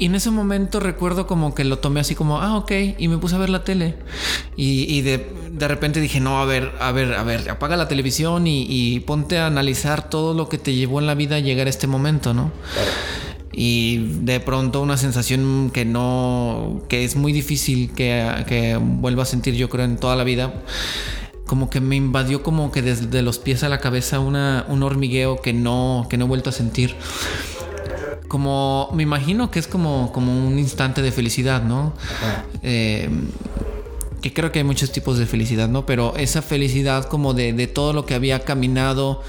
y 0.00 0.06
en 0.06 0.14
ese 0.14 0.30
momento 0.30 0.80
recuerdo 0.80 1.26
como 1.26 1.54
que 1.54 1.62
lo 1.62 1.78
tomé 1.78 2.00
así 2.00 2.14
como, 2.14 2.40
ah, 2.40 2.56
ok, 2.56 2.72
y 2.96 3.06
me 3.08 3.18
puse 3.18 3.34
a 3.34 3.38
ver 3.38 3.50
la 3.50 3.64
tele. 3.64 3.96
Y, 4.56 5.02
de, 5.02 5.28
repente 5.68 6.00
dije, 6.00 6.20
no, 6.20 6.40
a 6.40 6.46
ver, 6.46 6.72
a 6.80 6.90
ver, 6.90 7.12
a 7.12 7.22
ver, 7.22 7.50
apaga 7.50 7.76
la 7.76 7.86
televisión 7.86 8.46
y, 8.46 9.00
ponte 9.00 9.38
a 9.38 9.46
analizar 9.46 10.08
todo 10.08 10.32
lo 10.32 10.48
que 10.48 10.56
te 10.56 10.74
llevó 10.74 11.00
en 11.00 11.06
la 11.06 11.14
vida 11.14 11.36
a 11.36 11.38
llegar 11.38 11.66
a 11.66 11.70
este 11.70 11.86
momento, 11.86 12.32
¿no? 12.32 12.50
Y 13.52 13.98
de 14.22 14.40
pronto 14.40 14.80
una 14.80 14.96
sensación 14.96 15.70
que 15.70 15.84
no, 15.84 16.80
que 16.88 17.04
es 17.04 17.14
muy 17.14 17.34
difícil 17.34 17.92
que, 17.92 18.26
que 18.48 18.78
vuelva 18.80 19.24
a 19.24 19.26
sentir 19.26 19.54
yo 19.54 19.68
creo 19.68 19.84
en 19.84 19.98
toda 19.98 20.16
la 20.16 20.24
vida 20.24 20.54
como 21.46 21.68
que 21.68 21.80
me 21.80 21.96
invadió 21.96 22.44
como 22.44 22.70
que 22.70 22.80
desde 22.80 23.22
los 23.22 23.40
pies 23.40 23.64
a 23.64 23.68
la 23.68 23.80
cabeza 23.80 24.20
una, 24.20 24.64
un 24.68 24.84
hormigueo 24.84 25.42
que 25.42 25.52
no, 25.52 26.06
que 26.08 26.16
no 26.16 26.26
he 26.26 26.28
vuelto 26.28 26.50
a 26.50 26.52
sentir 26.52 26.94
como 28.30 28.88
me 28.92 29.02
imagino 29.02 29.50
que 29.50 29.58
es 29.58 29.66
como, 29.66 30.12
como 30.12 30.46
un 30.46 30.56
instante 30.56 31.02
de 31.02 31.10
felicidad, 31.10 31.64
¿no? 31.64 31.92
Eh, 32.62 33.10
que 34.22 34.32
creo 34.32 34.52
que 34.52 34.60
hay 34.60 34.64
muchos 34.64 34.92
tipos 34.92 35.18
de 35.18 35.26
felicidad, 35.26 35.68
¿no? 35.68 35.84
Pero 35.84 36.14
esa 36.16 36.40
felicidad 36.40 37.06
como 37.06 37.34
de, 37.34 37.52
de, 37.52 37.66
todo 37.66 37.92
lo 37.92 38.06
que 38.06 38.14
había 38.14 38.44
caminado 38.44 39.24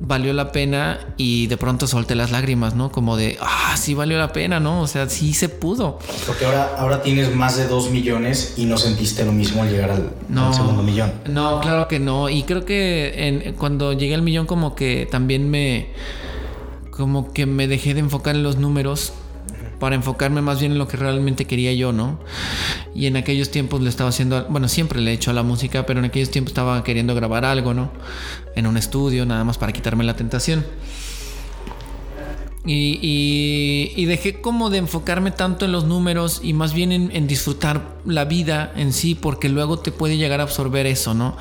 valió 0.00 0.32
la 0.32 0.50
pena 0.50 0.98
y 1.18 1.46
de 1.48 1.58
pronto 1.58 1.86
solté 1.86 2.14
las 2.14 2.30
lágrimas, 2.30 2.74
¿no? 2.74 2.90
Como 2.90 3.18
de, 3.18 3.36
ah, 3.42 3.76
sí 3.76 3.92
valió 3.92 4.16
la 4.16 4.32
pena, 4.32 4.60
¿no? 4.60 4.80
O 4.80 4.86
sea, 4.86 5.10
sí 5.10 5.34
se 5.34 5.50
pudo. 5.50 5.98
Porque 6.26 6.46
ahora, 6.46 6.74
ahora 6.78 7.02
tienes 7.02 7.34
más 7.34 7.58
de 7.58 7.66
dos 7.66 7.90
millones 7.90 8.54
y 8.56 8.64
no 8.64 8.78
sentiste 8.78 9.26
lo 9.26 9.32
mismo 9.32 9.62
al 9.62 9.68
llegar 9.68 9.90
al, 9.90 10.54
segundo 10.54 10.82
millón. 10.82 11.12
No, 11.26 11.60
claro 11.60 11.86
que 11.86 11.98
no. 11.98 12.30
Y 12.30 12.44
creo 12.44 12.64
que 12.64 13.28
en, 13.28 13.52
cuando 13.56 13.92
llegué 13.92 14.14
al 14.14 14.22
millón 14.22 14.46
como 14.46 14.74
que 14.74 15.06
también 15.10 15.50
me 15.50 15.88
como 16.98 17.32
que 17.32 17.46
me 17.46 17.68
dejé 17.68 17.94
de 17.94 18.00
enfocar 18.00 18.34
en 18.34 18.42
los 18.42 18.56
números 18.56 19.12
para 19.78 19.94
enfocarme 19.94 20.42
más 20.42 20.58
bien 20.58 20.72
en 20.72 20.78
lo 20.78 20.88
que 20.88 20.96
realmente 20.96 21.44
quería 21.44 21.72
yo, 21.72 21.92
¿no? 21.92 22.18
Y 22.92 23.06
en 23.06 23.16
aquellos 23.16 23.52
tiempos 23.52 23.80
le 23.80 23.88
estaba 23.88 24.10
haciendo, 24.10 24.44
bueno, 24.48 24.66
siempre 24.66 25.00
le 25.00 25.12
he 25.12 25.14
hecho 25.14 25.30
a 25.30 25.34
la 25.34 25.44
música, 25.44 25.86
pero 25.86 26.00
en 26.00 26.06
aquellos 26.06 26.32
tiempos 26.32 26.50
estaba 26.50 26.82
queriendo 26.82 27.14
grabar 27.14 27.44
algo, 27.44 27.72
¿no? 27.72 27.92
En 28.56 28.66
un 28.66 28.76
estudio, 28.76 29.24
nada 29.26 29.44
más 29.44 29.58
para 29.58 29.72
quitarme 29.72 30.02
la 30.02 30.16
tentación. 30.16 30.66
Y, 32.66 34.04
dejé 34.04 34.40
como 34.40 34.68
de 34.68 34.78
enfocarme 34.78 35.30
tanto 35.30 35.64
en 35.64 35.72
los 35.72 35.84
números 35.84 36.40
y 36.42 36.52
más 36.52 36.74
bien 36.74 36.92
en, 36.92 37.10
en 37.14 37.26
disfrutar 37.26 37.96
la 38.04 38.24
vida 38.24 38.72
en 38.74 38.92
sí, 38.92 39.14
porque 39.14 39.48
luego 39.48 39.78
te 39.78 39.92
puede 39.92 40.16
llegar 40.16 40.40
a 40.40 40.42
absorber 40.42 40.86
eso, 40.86 41.14
¿no? 41.14 41.36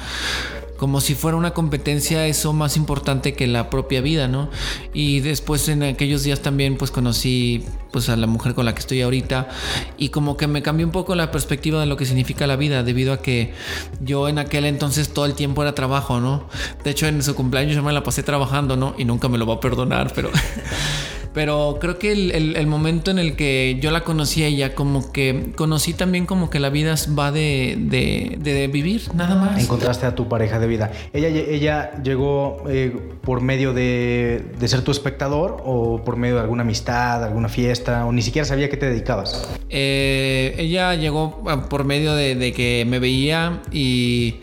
Como 0.78 1.02
si 1.02 1.16
fuera 1.16 1.38
una 1.38 1.52
competencia 1.52 2.28
eso 2.28 2.54
más 2.54 2.78
importante 2.78 3.34
que 3.34 3.48
la 3.48 3.70
propia 3.70 4.02
vida, 4.02 4.28
¿no? 4.28 4.50
Y 4.94 5.20
después 5.20 5.68
en 5.70 5.84
aquellos 5.84 6.24
días 6.24 6.42
también 6.42 6.78
pues 6.78 6.92
conocí 6.92 7.66
pues 7.92 8.10
a 8.10 8.16
la 8.16 8.28
mujer 8.28 8.54
con 8.54 8.66
la 8.66 8.74
que 8.74 8.80
estoy 8.80 9.02
ahorita 9.02 9.50
y 9.98 10.10
como 10.10 10.38
que 10.38 10.48
me 10.48 10.62
cambió 10.62 10.86
un 10.86 10.92
poco 10.92 11.16
la 11.16 11.32
perspectiva 11.32 11.80
de 11.80 11.88
lo 11.88 11.98
que 11.98 12.06
significa 12.06 12.48
la 12.48 12.56
vida 12.56 12.84
debido 12.84 13.14
a 13.14 13.22
que 13.22 13.54
yo 14.02 14.30
en 14.30 14.40
aquel 14.40 14.66
entonces 14.66 15.10
todo 15.10 15.26
el 15.26 15.34
tiempo 15.34 15.62
era 15.62 15.74
trabajo, 15.74 16.20
¿no? 16.20 16.48
De 16.84 16.92
hecho 16.92 17.08
en 17.08 17.24
su 17.24 17.36
cumpleaños 17.36 17.76
yo 17.76 17.84
me 17.84 17.94
la 17.94 18.04
pasé 18.04 18.24
trabajando, 18.24 18.78
¿no? 18.78 18.94
Y 18.98 19.06
nunca 19.06 19.30
me 19.30 19.38
lo 19.38 19.46
va 19.46 19.56
a 19.56 19.60
perdonar, 19.60 20.12
pero... 20.14 20.30
Pero 21.38 21.78
creo 21.80 22.00
que 22.00 22.12
el, 22.14 22.66
momento 22.66 23.12
en 23.12 23.20
el 23.20 23.36
que 23.36 23.78
yo 23.80 23.92
la 23.92 24.04
conocí 24.04 24.42
a 24.42 24.48
ella, 24.48 24.74
como 24.74 25.12
que 25.12 25.52
conocí 25.56 25.94
también 25.94 26.26
como 26.26 26.50
que 26.50 26.60
la 26.60 26.72
vida 26.72 26.96
va 27.16 27.32
de, 27.32 27.76
de, 27.78 28.68
vivir, 28.74 29.14
nada 29.14 29.36
más. 29.36 29.62
Encontraste 29.62 30.08
a 30.08 30.16
tu 30.16 30.28
pareja 30.28 30.58
de 30.58 30.66
vida. 30.66 30.92
¿Ella, 31.14 31.28
ella 31.28 32.02
llegó 32.02 32.64
eh, 32.68 32.92
por 33.22 33.42
medio 33.42 33.76
de, 33.76 34.46
ser 34.66 34.82
tu 34.82 34.90
espectador 34.90 35.62
o 35.64 36.04
por 36.04 36.16
medio 36.16 36.38
de 36.38 36.42
alguna 36.42 36.64
amistad, 36.64 37.24
alguna 37.24 37.50
fiesta, 37.50 38.08
o 38.08 38.12
ni 38.12 38.24
siquiera 38.24 38.48
sabía 38.48 38.68
qué 38.68 38.78
te 38.78 38.90
dedicabas? 38.90 39.48
Eh, 39.70 40.56
ella 40.58 40.96
llegó 40.96 41.44
ah, 41.46 41.70
por 41.70 41.84
medio 41.84 42.16
de 42.16 42.52
que 42.52 42.84
me 42.90 42.98
veía 42.98 43.62
y 43.72 44.38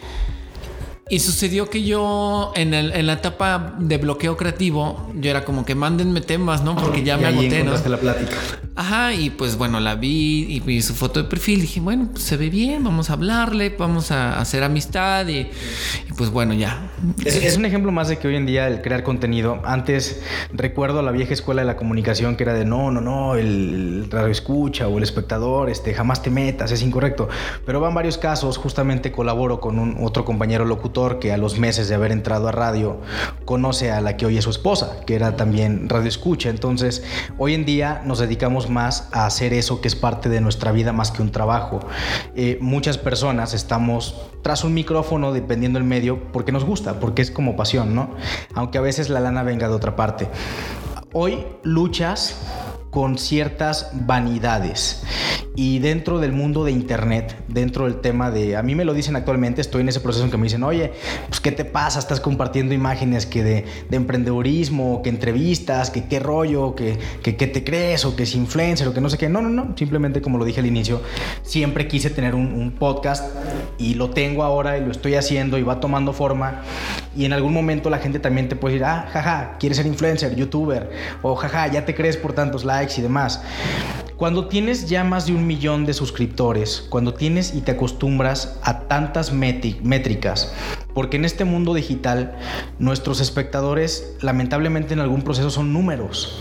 y 1.08 1.20
sucedió 1.20 1.68
que 1.68 1.82
yo 1.82 2.52
en, 2.54 2.72
el, 2.72 2.92
en, 2.92 3.06
la 3.06 3.14
etapa 3.14 3.74
de 3.78 3.98
bloqueo 3.98 4.36
creativo, 4.36 5.10
yo 5.14 5.30
era 5.30 5.44
como 5.44 5.64
que 5.64 5.74
mándenme 5.74 6.20
temas, 6.20 6.62
¿no? 6.62 6.76
Porque 6.76 7.02
ya 7.02 7.18
me 7.18 7.26
agoté, 7.26 7.62
¿no? 7.62 7.72
la 7.72 7.96
plática. 7.98 8.36
Ajá, 8.76 9.14
y 9.14 9.30
pues 9.30 9.56
bueno, 9.56 9.78
la 9.78 9.94
vi 9.94 10.46
y 10.48 10.58
vi 10.58 10.82
su 10.82 10.94
foto 10.94 11.22
de 11.22 11.28
perfil. 11.28 11.60
Dije, 11.60 11.78
bueno, 11.80 12.08
pues 12.10 12.24
se 12.24 12.36
ve 12.36 12.50
bien, 12.50 12.82
vamos 12.82 13.08
a 13.08 13.12
hablarle, 13.12 13.70
vamos 13.78 14.10
a 14.10 14.40
hacer 14.40 14.64
amistad 14.64 15.28
y, 15.28 15.48
pues 16.16 16.30
bueno, 16.30 16.54
ya. 16.54 16.90
Es, 17.24 17.56
un 17.56 17.66
ejemplo 17.66 17.92
más 17.92 18.08
de 18.08 18.18
que 18.18 18.26
hoy 18.26 18.34
en 18.34 18.46
día 18.46 18.66
el 18.66 18.82
crear 18.82 19.04
contenido. 19.04 19.60
Antes 19.64 20.22
recuerdo 20.52 21.02
la 21.02 21.12
vieja 21.12 21.32
escuela 21.32 21.62
de 21.62 21.66
la 21.66 21.76
comunicación 21.76 22.34
que 22.34 22.42
era 22.42 22.52
de 22.52 22.64
no, 22.64 22.90
no, 22.90 23.00
no, 23.00 23.36
el 23.36 24.08
radio 24.10 24.32
escucha 24.32 24.88
o 24.88 24.98
el 24.98 25.04
espectador, 25.04 25.70
este, 25.70 25.94
jamás 25.94 26.22
te 26.22 26.30
metas, 26.30 26.72
es 26.72 26.82
incorrecto. 26.82 27.28
Pero 27.64 27.78
van 27.78 27.94
varios 27.94 28.18
casos, 28.18 28.56
justamente 28.56 29.12
colaboro 29.12 29.60
con 29.60 29.78
un 29.78 29.98
otro 30.00 30.24
compañero 30.24 30.64
locutor 30.64 31.20
que 31.20 31.32
a 31.32 31.36
los 31.36 31.60
meses 31.60 31.88
de 31.88 31.94
haber 31.94 32.10
entrado 32.10 32.48
a 32.48 32.52
radio 32.52 33.00
conoce 33.44 33.92
a 33.92 34.00
la 34.00 34.16
que 34.16 34.26
hoy 34.26 34.36
es 34.36 34.42
su 34.42 34.50
esposa, 34.50 34.96
que 35.06 35.14
era 35.14 35.36
también 35.36 35.88
radio 35.88 36.08
escucha. 36.08 36.50
Entonces, 36.50 37.04
hoy 37.38 37.54
en 37.54 37.64
día 37.64 38.02
nos 38.04 38.18
dedicamos 38.18 38.63
más 38.68 39.08
a 39.12 39.26
hacer 39.26 39.52
eso 39.52 39.80
que 39.80 39.88
es 39.88 39.96
parte 39.96 40.28
de 40.28 40.40
nuestra 40.40 40.72
vida 40.72 40.92
más 40.92 41.10
que 41.10 41.22
un 41.22 41.30
trabajo. 41.30 41.80
Eh, 42.34 42.58
muchas 42.60 42.98
personas 42.98 43.54
estamos 43.54 44.14
tras 44.42 44.64
un 44.64 44.74
micrófono, 44.74 45.32
dependiendo 45.32 45.78
del 45.78 45.88
medio, 45.88 46.32
porque 46.32 46.52
nos 46.52 46.64
gusta, 46.64 47.00
porque 47.00 47.22
es 47.22 47.30
como 47.30 47.56
pasión, 47.56 47.94
¿no? 47.94 48.10
Aunque 48.54 48.78
a 48.78 48.80
veces 48.80 49.08
la 49.08 49.20
lana 49.20 49.42
venga 49.42 49.68
de 49.68 49.74
otra 49.74 49.96
parte. 49.96 50.28
Hoy 51.12 51.46
luchas 51.62 52.36
con 52.94 53.18
ciertas 53.18 53.90
vanidades. 53.92 55.02
Y 55.56 55.80
dentro 55.80 56.20
del 56.20 56.30
mundo 56.30 56.64
de 56.64 56.70
Internet, 56.70 57.36
dentro 57.48 57.86
del 57.86 57.96
tema 57.96 58.30
de, 58.30 58.56
a 58.56 58.62
mí 58.62 58.76
me 58.76 58.84
lo 58.84 58.94
dicen 58.94 59.16
actualmente, 59.16 59.60
estoy 59.60 59.80
en 59.80 59.88
ese 59.88 59.98
proceso 59.98 60.24
en 60.24 60.30
que 60.30 60.36
me 60.36 60.44
dicen, 60.44 60.62
oye, 60.62 60.92
pues 61.28 61.40
¿qué 61.40 61.50
te 61.50 61.64
pasa? 61.64 61.98
Estás 61.98 62.20
compartiendo 62.20 62.72
imágenes 62.72 63.26
que 63.26 63.42
de, 63.42 63.64
de 63.88 63.96
emprendedurismo, 63.96 65.02
que 65.02 65.10
entrevistas, 65.10 65.90
que 65.90 66.06
qué 66.06 66.20
rollo, 66.20 66.76
que, 66.76 66.96
que, 67.20 67.34
que, 67.34 67.48
te 67.48 67.64
crees, 67.64 68.04
o 68.04 68.14
que 68.14 68.22
es 68.22 68.34
influencer, 68.36 68.86
o 68.86 68.94
que 68.94 69.00
no 69.00 69.10
sé 69.10 69.18
qué. 69.18 69.28
No, 69.28 69.42
no, 69.42 69.48
no, 69.48 69.76
simplemente 69.76 70.22
como 70.22 70.38
lo 70.38 70.44
dije 70.44 70.60
al 70.60 70.66
inicio, 70.66 71.02
siempre 71.42 71.88
quise 71.88 72.10
tener 72.10 72.36
un, 72.36 72.52
un 72.52 72.70
podcast 72.72 73.34
y 73.76 73.94
lo 73.94 74.10
tengo 74.10 74.44
ahora 74.44 74.78
y 74.78 74.84
lo 74.84 74.92
estoy 74.92 75.16
haciendo 75.16 75.58
y 75.58 75.64
va 75.64 75.80
tomando 75.80 76.12
forma. 76.12 76.62
Y 77.16 77.24
en 77.24 77.32
algún 77.32 77.52
momento 77.52 77.90
la 77.90 77.98
gente 77.98 78.18
también 78.18 78.48
te 78.48 78.56
puede 78.56 78.74
decir, 78.74 78.86
ah, 78.86 79.08
jaja, 79.12 79.56
quieres 79.58 79.76
ser 79.78 79.86
influencer, 79.86 80.34
youtuber, 80.34 80.90
o 81.22 81.34
jaja, 81.36 81.68
ya 81.68 81.84
te 81.84 81.94
crees 81.94 82.16
por 82.16 82.32
tantos 82.32 82.64
likes 82.64 82.94
y 82.98 83.02
demás. 83.02 83.42
Cuando 84.16 84.46
tienes 84.46 84.88
ya 84.88 85.02
más 85.04 85.26
de 85.26 85.34
un 85.34 85.46
millón 85.46 85.86
de 85.86 85.92
suscriptores, 85.92 86.86
cuando 86.88 87.14
tienes 87.14 87.54
y 87.54 87.62
te 87.62 87.72
acostumbras 87.72 88.58
a 88.62 88.80
tantas 88.80 89.32
métricas, 89.32 90.52
porque 90.94 91.16
en 91.16 91.24
este 91.24 91.44
mundo 91.44 91.74
digital 91.74 92.36
nuestros 92.78 93.20
espectadores 93.20 94.16
lamentablemente 94.20 94.94
en 94.94 95.00
algún 95.00 95.22
proceso 95.22 95.50
son 95.50 95.72
números. 95.72 96.40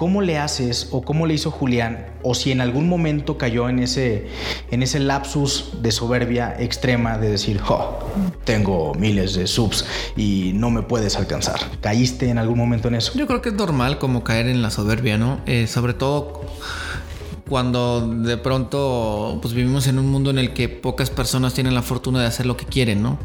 ¿Cómo 0.00 0.22
le 0.22 0.38
haces 0.38 0.88
o 0.92 1.02
cómo 1.02 1.26
le 1.26 1.34
hizo 1.34 1.50
Julián 1.50 2.06
o 2.22 2.34
si 2.34 2.52
en 2.52 2.62
algún 2.62 2.88
momento 2.88 3.36
cayó 3.36 3.68
en 3.68 3.80
ese, 3.80 4.28
en 4.70 4.82
ese 4.82 4.98
lapsus 4.98 5.82
de 5.82 5.92
soberbia 5.92 6.56
extrema 6.58 7.18
de 7.18 7.28
decir, 7.28 7.60
oh, 7.68 7.98
tengo 8.44 8.94
miles 8.94 9.34
de 9.34 9.46
subs 9.46 9.84
y 10.16 10.52
no 10.54 10.70
me 10.70 10.80
puedes 10.80 11.16
alcanzar? 11.16 11.60
¿Caíste 11.82 12.30
en 12.30 12.38
algún 12.38 12.56
momento 12.56 12.88
en 12.88 12.94
eso? 12.94 13.12
Yo 13.14 13.26
creo 13.26 13.42
que 13.42 13.50
es 13.50 13.54
normal 13.54 13.98
como 13.98 14.24
caer 14.24 14.46
en 14.46 14.62
la 14.62 14.70
soberbia, 14.70 15.18
¿no? 15.18 15.42
Eh, 15.44 15.66
sobre 15.66 15.92
todo 15.92 16.46
cuando 17.50 18.06
de 18.08 18.36
pronto 18.36 19.38
pues 19.42 19.52
vivimos 19.52 19.88
en 19.88 19.98
un 19.98 20.08
mundo 20.08 20.30
en 20.30 20.38
el 20.38 20.54
que 20.54 20.68
pocas 20.68 21.10
personas 21.10 21.52
tienen 21.52 21.74
la 21.74 21.82
fortuna 21.82 22.20
de 22.20 22.26
hacer 22.26 22.46
lo 22.46 22.56
que 22.56 22.64
quieren, 22.64 23.02
¿no? 23.02 23.18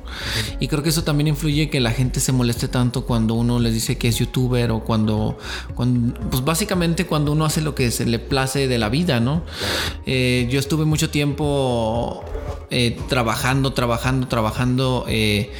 Y 0.60 0.68
creo 0.68 0.82
que 0.82 0.90
eso 0.90 1.04
también 1.04 1.28
influye 1.28 1.70
que 1.70 1.80
la 1.80 1.92
gente 1.92 2.20
se 2.20 2.32
moleste 2.32 2.68
tanto 2.68 3.06
cuando 3.06 3.36
uno 3.36 3.60
les 3.60 3.76
dice 3.76 4.00
que 4.00 4.08
es 4.08 4.18
youtuber 4.18 4.72
o 4.72 4.80
cuando, 4.84 5.38
pues 5.76 6.44
básicamente 6.44 7.06
cuando 7.06 7.32
uno 7.34 7.46
hace 7.46 7.62
lo 7.62 7.76
que 7.76 7.92
se 7.92 8.08
le 8.08 8.18
place 8.18 8.68
de 8.68 8.78
la 8.80 8.90
vida, 8.90 9.20
¿no? 9.20 9.44
Eh, 10.08 10.48
yo 10.50 10.60
estuve 10.60 10.86
mucho 10.86 11.12
tiempo 11.12 12.26
eh, 12.72 12.98
trabajando, 13.08 13.74
trabajando, 13.74 14.28
trabajando. 14.28 15.06
Eh, 15.08 15.52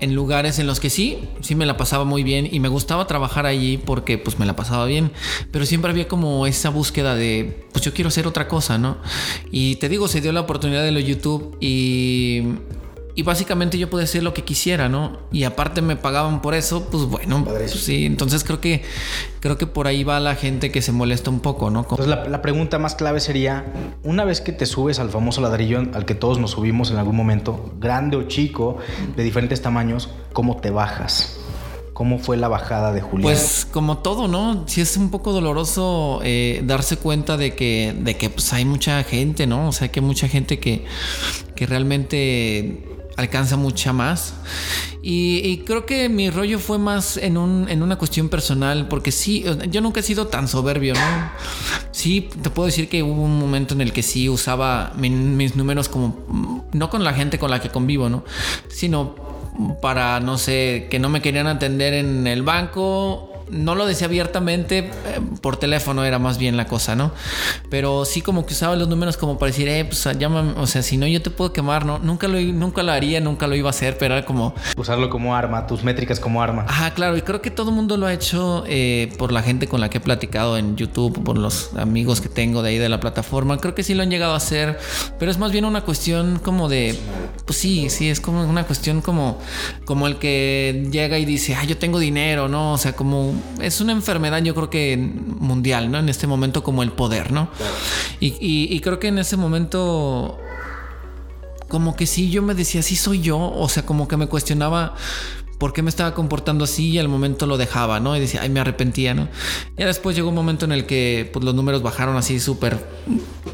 en 0.00 0.14
lugares 0.14 0.58
en 0.58 0.66
los 0.66 0.80
que 0.80 0.90
sí, 0.90 1.28
sí 1.40 1.54
me 1.54 1.66
la 1.66 1.76
pasaba 1.76 2.04
muy 2.04 2.22
bien 2.22 2.48
y 2.50 2.60
me 2.60 2.68
gustaba 2.68 3.06
trabajar 3.06 3.46
allí 3.46 3.78
porque 3.78 4.18
pues 4.18 4.38
me 4.38 4.46
la 4.46 4.56
pasaba 4.56 4.86
bien, 4.86 5.12
pero 5.50 5.66
siempre 5.66 5.90
había 5.90 6.08
como 6.08 6.46
esa 6.46 6.70
búsqueda 6.70 7.14
de 7.14 7.66
pues 7.72 7.84
yo 7.84 7.92
quiero 7.92 8.08
hacer 8.08 8.26
otra 8.26 8.48
cosa, 8.48 8.78
¿no? 8.78 8.96
Y 9.50 9.76
te 9.76 9.88
digo, 9.88 10.08
se 10.08 10.20
dio 10.20 10.32
la 10.32 10.40
oportunidad 10.40 10.82
de 10.82 10.92
lo 10.92 11.00
YouTube 11.00 11.56
y 11.60 12.42
y 13.16 13.22
básicamente 13.22 13.78
yo 13.78 13.88
podía 13.88 14.04
hacer 14.04 14.24
lo 14.24 14.34
que 14.34 14.42
quisiera, 14.42 14.88
¿no? 14.88 15.18
Y 15.30 15.44
aparte 15.44 15.82
me 15.82 15.94
pagaban 15.94 16.42
por 16.42 16.54
eso, 16.54 16.88
pues 16.90 17.04
bueno, 17.04 17.44
pues 17.44 17.70
sí. 17.70 18.06
Entonces 18.06 18.42
creo 18.42 18.60
que 18.60 18.82
creo 19.38 19.56
que 19.56 19.66
por 19.66 19.86
ahí 19.86 20.02
va 20.02 20.18
la 20.18 20.34
gente 20.34 20.72
que 20.72 20.82
se 20.82 20.90
molesta 20.90 21.30
un 21.30 21.40
poco, 21.40 21.70
¿no? 21.70 21.80
Entonces 21.80 22.08
la, 22.08 22.28
la, 22.28 22.42
pregunta 22.42 22.78
más 22.80 22.96
clave 22.96 23.20
sería, 23.20 23.66
una 24.02 24.24
vez 24.24 24.40
que 24.40 24.52
te 24.52 24.66
subes 24.66 24.98
al 24.98 25.10
famoso 25.10 25.40
ladrillo 25.40 25.84
al 25.94 26.04
que 26.04 26.14
todos 26.14 26.38
nos 26.38 26.52
subimos 26.52 26.90
en 26.90 26.96
algún 26.96 27.14
momento, 27.14 27.74
grande 27.78 28.16
o 28.16 28.24
chico, 28.24 28.78
de 29.16 29.22
diferentes 29.22 29.62
tamaños, 29.62 30.10
¿cómo 30.32 30.56
te 30.56 30.70
bajas? 30.70 31.38
¿Cómo 31.92 32.18
fue 32.18 32.36
la 32.36 32.48
bajada 32.48 32.92
de 32.92 33.00
Julián? 33.00 33.22
Pues 33.22 33.68
como 33.70 33.98
todo, 33.98 34.26
¿no? 34.26 34.64
Sí 34.66 34.80
es 34.80 34.96
un 34.96 35.10
poco 35.10 35.32
doloroso 35.32 36.18
eh, 36.24 36.60
darse 36.64 36.96
cuenta 36.96 37.36
de 37.36 37.54
que, 37.54 37.94
de 37.96 38.16
que 38.16 38.30
pues, 38.30 38.52
hay 38.52 38.64
mucha 38.64 39.04
gente, 39.04 39.46
¿no? 39.46 39.68
O 39.68 39.72
sea, 39.72 39.86
que 39.92 40.00
hay 40.00 40.06
mucha 40.06 40.26
gente 40.26 40.58
que, 40.58 40.84
que 41.54 41.66
realmente 41.66 42.93
alcanza 43.16 43.56
mucha 43.56 43.92
más. 43.92 44.34
Y, 45.02 45.58
creo 45.66 45.84
que 45.84 46.08
mi 46.08 46.30
rollo 46.30 46.58
fue 46.58 46.78
más 46.78 47.18
en, 47.18 47.36
un, 47.36 47.68
en 47.68 47.82
una 47.82 47.96
cuestión 47.96 48.30
personal, 48.30 48.88
porque 48.88 49.12
sí, 49.12 49.44
yo 49.68 49.80
nunca 49.82 50.00
he 50.00 50.02
sido 50.02 50.28
tan 50.28 50.48
soberbio, 50.48 50.94
¿no? 50.94 51.30
Sí, 51.90 52.28
te 52.42 52.48
puedo 52.48 52.66
decir 52.66 52.88
que 52.88 53.02
hubo 53.02 53.22
un 53.22 53.38
momento 53.38 53.74
en 53.74 53.82
el 53.82 53.92
que 53.92 54.02
sí 54.02 54.28
usaba 54.28 54.92
mis 54.96 55.56
números 55.56 55.90
como, 55.90 56.64
no 56.72 56.88
con 56.88 57.04
la 57.04 57.12
gente 57.12 57.38
con 57.38 57.50
la 57.50 57.60
que 57.60 57.68
convivo, 57.68 58.08
¿no? 58.08 58.24
Sino 58.68 59.14
para, 59.82 60.20
no 60.20 60.38
sé, 60.38 60.88
que 60.90 60.98
no 60.98 61.10
me 61.10 61.20
querían 61.20 61.46
atender 61.46 61.92
en 61.94 62.26
el 62.26 62.42
banco 62.42 63.33
no 63.50 63.74
lo 63.74 63.86
decía 63.86 64.06
abiertamente, 64.06 64.78
eh, 64.78 64.90
por 65.40 65.56
teléfono 65.56 66.04
era 66.04 66.18
más 66.18 66.38
bien 66.38 66.56
la 66.56 66.66
cosa, 66.66 66.94
¿no? 66.94 67.12
Pero 67.70 68.04
sí 68.04 68.20
como 68.20 68.46
que 68.46 68.54
usaba 68.54 68.76
los 68.76 68.88
números 68.88 69.16
como 69.16 69.38
para 69.38 69.50
decir, 69.50 69.68
eh, 69.68 69.84
pues 69.84 70.06
llámame, 70.18 70.52
o 70.56 70.66
sea, 70.66 70.82
si 70.82 70.96
no 70.96 71.06
yo 71.06 71.22
te 71.22 71.30
puedo 71.30 71.52
quemar, 71.52 71.84
¿no? 71.84 71.98
Nunca 71.98 72.28
lo, 72.28 72.40
nunca 72.40 72.82
lo 72.82 72.92
haría, 72.92 73.20
nunca 73.20 73.46
lo 73.46 73.54
iba 73.54 73.68
a 73.68 73.70
hacer, 73.70 73.98
pero 73.98 74.14
era 74.14 74.24
como... 74.24 74.54
Usarlo 74.76 75.10
como 75.10 75.34
arma, 75.34 75.66
tus 75.66 75.84
métricas 75.84 76.20
como 76.20 76.42
arma. 76.42 76.64
Ajá, 76.68 76.92
claro, 76.92 77.16
y 77.16 77.22
creo 77.22 77.42
que 77.42 77.50
todo 77.50 77.70
el 77.70 77.76
mundo 77.76 77.96
lo 77.96 78.06
ha 78.06 78.12
hecho 78.12 78.64
eh, 78.66 79.12
por 79.18 79.32
la 79.32 79.42
gente 79.42 79.66
con 79.66 79.80
la 79.80 79.90
que 79.90 79.98
he 79.98 80.00
platicado 80.00 80.56
en 80.56 80.76
YouTube, 80.76 81.22
por 81.22 81.38
los 81.38 81.74
amigos 81.76 82.20
que 82.20 82.28
tengo 82.28 82.62
de 82.62 82.70
ahí 82.70 82.78
de 82.78 82.88
la 82.88 83.00
plataforma, 83.00 83.58
creo 83.58 83.74
que 83.74 83.82
sí 83.82 83.94
lo 83.94 84.02
han 84.02 84.10
llegado 84.10 84.34
a 84.34 84.36
hacer, 84.36 84.78
pero 85.18 85.30
es 85.30 85.38
más 85.38 85.52
bien 85.52 85.64
una 85.64 85.82
cuestión 85.82 86.38
como 86.38 86.68
de, 86.68 86.98
pues 87.44 87.58
sí, 87.58 87.90
sí, 87.90 88.08
es 88.08 88.20
como 88.20 88.42
una 88.44 88.64
cuestión 88.64 89.00
como, 89.00 89.38
como 89.84 90.06
el 90.06 90.16
que 90.16 90.88
llega 90.90 91.18
y 91.18 91.24
dice, 91.24 91.54
ah, 91.54 91.64
yo 91.64 91.76
tengo 91.76 91.98
dinero, 91.98 92.48
¿no? 92.48 92.72
O 92.72 92.78
sea, 92.78 92.94
como 92.94 93.33
es 93.60 93.80
una 93.80 93.92
enfermedad, 93.92 94.42
yo 94.42 94.54
creo 94.54 94.70
que 94.70 94.96
mundial, 94.96 95.90
¿no? 95.90 95.98
En 95.98 96.08
este 96.08 96.26
momento 96.26 96.62
como 96.62 96.82
el 96.82 96.92
poder, 96.92 97.32
¿no? 97.32 97.48
Y, 98.20 98.80
creo 98.80 98.98
que 98.98 99.08
en 99.08 99.18
ese 99.18 99.36
momento 99.36 100.38
como 101.68 101.96
que 101.96 102.06
sí, 102.06 102.30
yo 102.30 102.42
me 102.42 102.54
decía, 102.54 102.82
sí 102.82 102.94
soy 102.94 103.20
yo, 103.20 103.38
o 103.38 103.68
sea, 103.68 103.84
como 103.84 104.06
que 104.06 104.16
me 104.16 104.26
cuestionaba 104.26 104.94
por 105.58 105.72
qué 105.72 105.82
me 105.82 105.90
estaba 105.90 106.14
comportando 106.14 106.64
así 106.64 106.90
y 106.90 106.98
al 106.98 107.08
momento 107.08 107.46
lo 107.46 107.56
dejaba, 107.56 108.00
¿no? 108.00 108.16
Y 108.16 108.20
decía, 108.20 108.42
ay, 108.42 108.48
me 108.48 108.60
arrepentía, 108.60 109.14
¿no? 109.14 109.28
Ya 109.76 109.86
después 109.86 110.16
llegó 110.16 110.28
un 110.28 110.34
momento 110.34 110.64
en 110.64 110.72
el 110.72 110.86
que 110.86 111.30
pues, 111.32 111.44
los 111.44 111.54
números 111.54 111.82
bajaron 111.82 112.16
así 112.16 112.40
súper 112.40 112.84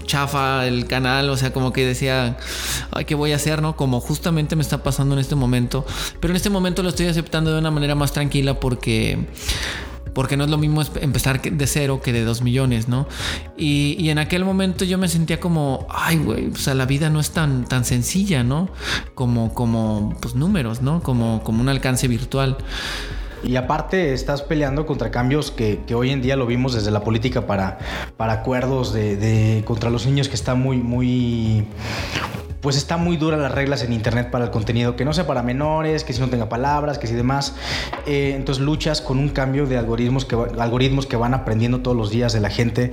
chafa 0.07 0.67
el 0.67 0.87
canal, 0.87 1.31
o 1.31 1.37
sea, 1.37 1.53
como 1.53 1.73
que 1.73 1.87
decía, 1.87 2.37
ay, 2.91 3.05
¿qué 3.05 3.15
voy 3.15 3.33
a 3.33 3.37
hacer, 3.37 3.63
no? 3.63 3.77
Como 3.77 4.01
justamente 4.01 4.57
me 4.57 4.63
está 4.63 4.83
pasando 4.83 5.15
en 5.15 5.21
este 5.21 5.35
momento. 5.35 5.85
Pero 6.21 6.33
en 6.33 6.37
este 6.37 6.51
momento 6.51 6.83
lo 6.83 6.89
estoy 6.89 7.07
aceptando 7.07 7.53
de 7.53 7.59
una 7.59 7.71
manera 7.71 7.95
más 7.95 8.13
tranquila 8.13 8.59
porque 8.59 9.27
porque 10.21 10.37
no 10.37 10.45
es 10.45 10.51
lo 10.51 10.59
mismo 10.59 10.83
empezar 11.01 11.41
de 11.41 11.67
cero 11.67 12.03
que 12.05 12.13
de 12.13 12.25
dos 12.25 12.43
millones, 12.43 12.89
¿no? 12.89 13.09
Y, 13.57 14.11
en 14.11 14.19
aquel 14.19 14.45
momento 14.45 14.85
yo 14.85 14.99
me 14.99 15.09
sentía 15.09 15.41
como, 15.41 15.87
ay, 15.89 16.19
güey, 16.19 16.49
o 16.49 16.57
sea, 16.57 16.75
la 16.75 16.85
vida 16.85 17.09
no 17.09 17.21
es 17.21 17.31
tan, 17.31 17.65
tan 17.65 17.87
sencilla, 17.87 18.45
¿no? 18.45 18.69
Como, 19.15 19.55
como, 19.55 20.15
pues 20.21 20.35
números, 20.35 20.83
¿no? 20.83 21.03
Como, 21.03 21.43
como 21.43 21.63
un 21.63 21.71
alcance 21.71 22.07
virtual. 22.07 22.59
Y 23.43 23.57
aparte 23.57 24.13
estás 24.13 24.43
peleando 24.43 24.87
contra 24.87 25.11
cambios 25.11 25.51
que, 25.51 25.81
hoy 25.95 26.11
en 26.11 26.23
día 26.23 26.37
lo 26.37 26.47
vimos 26.47 26.75
desde 26.75 26.91
la 26.91 27.03
política 27.03 27.47
para, 27.47 27.79
para 28.17 28.35
acuerdos 28.35 28.93
de, 28.93 29.63
contra 29.67 29.91
los 29.91 30.07
niños 30.07 30.29
que 30.29 30.35
está 30.35 30.55
muy, 30.55 30.79
muy 30.79 31.65
pues 32.61 32.77
está 32.77 32.97
muy 32.99 33.17
dura 33.17 33.37
las 33.37 33.53
reglas 33.53 33.83
en 33.83 33.93
internet 33.93 34.31
para 34.31 34.45
el 34.45 34.51
contenido, 34.51 34.95
que 34.95 35.05
no 35.05 35.15
sea 35.15 35.27
para 35.27 35.43
menores, 35.43 36.05
que 36.05 36.13
si 36.13 36.21
no 36.21 36.29
tenga 36.29 36.49
palabras, 36.49 36.99
que 36.99 37.07
si 37.07 37.15
demás. 37.15 37.55
Eh, 38.07 38.35
entonces 38.37 38.63
luchas 38.63 39.01
con 39.01 39.19
un 39.19 39.31
cambio 39.31 39.67
de 39.67 39.79
algoritmos 39.79 40.25
que, 40.27 40.37
algoritmos 40.37 41.07
que 41.07 41.17
van 41.17 41.33
aprendiendo 41.33 41.81
todos 41.81 41.97
los 41.97 42.11
días 42.11 42.33
de 42.33 42.41
la 42.41 42.51
gente 42.51 42.93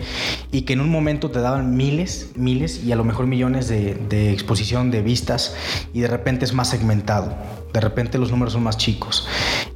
y 0.51 0.61
que 0.61 0.73
en 0.73 0.81
un 0.81 0.89
momento 0.89 1.31
te 1.31 1.41
daban 1.41 1.75
miles, 1.75 2.31
miles 2.35 2.83
y 2.83 2.91
a 2.93 2.95
lo 2.95 3.03
mejor 3.03 3.27
millones 3.27 3.67
de, 3.67 3.95
de 3.95 4.31
exposición, 4.31 4.89
de 4.89 5.01
vistas 5.01 5.55
y 5.93 5.99
de 5.99 6.07
repente 6.07 6.45
es 6.45 6.53
más 6.53 6.69
segmentado. 6.69 7.35
De 7.73 7.81
repente 7.81 8.17
los 8.17 8.31
números 8.31 8.53
son 8.53 8.63
más 8.63 8.77
chicos 8.77 9.27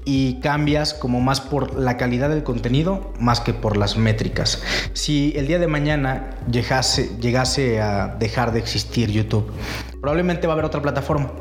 y 0.06 0.40
cambias 0.40 0.94
como 0.94 1.22
más 1.22 1.42
por 1.42 1.78
la 1.78 1.98
calidad 1.98 2.30
del 2.30 2.44
contenido 2.44 3.14
más 3.20 3.40
que 3.40 3.54
por 3.54 3.78
las 3.78 3.98
métricas. 3.98 4.62
Si 4.94 5.34
el 5.36 5.48
día 5.48 5.60
de 5.60 5.68
mañana 5.68 6.38
llegase, 6.50 7.12
llegase 7.20 7.82
a 7.82 8.16
dejar 8.20 8.52
de 8.54 8.60
existir 8.60 9.12
YouTube, 9.12 9.52
probablemente 10.00 10.48
va 10.48 10.54
a 10.54 10.56
haber 10.56 10.66
otra 10.66 10.82
plataforma. 10.82 11.32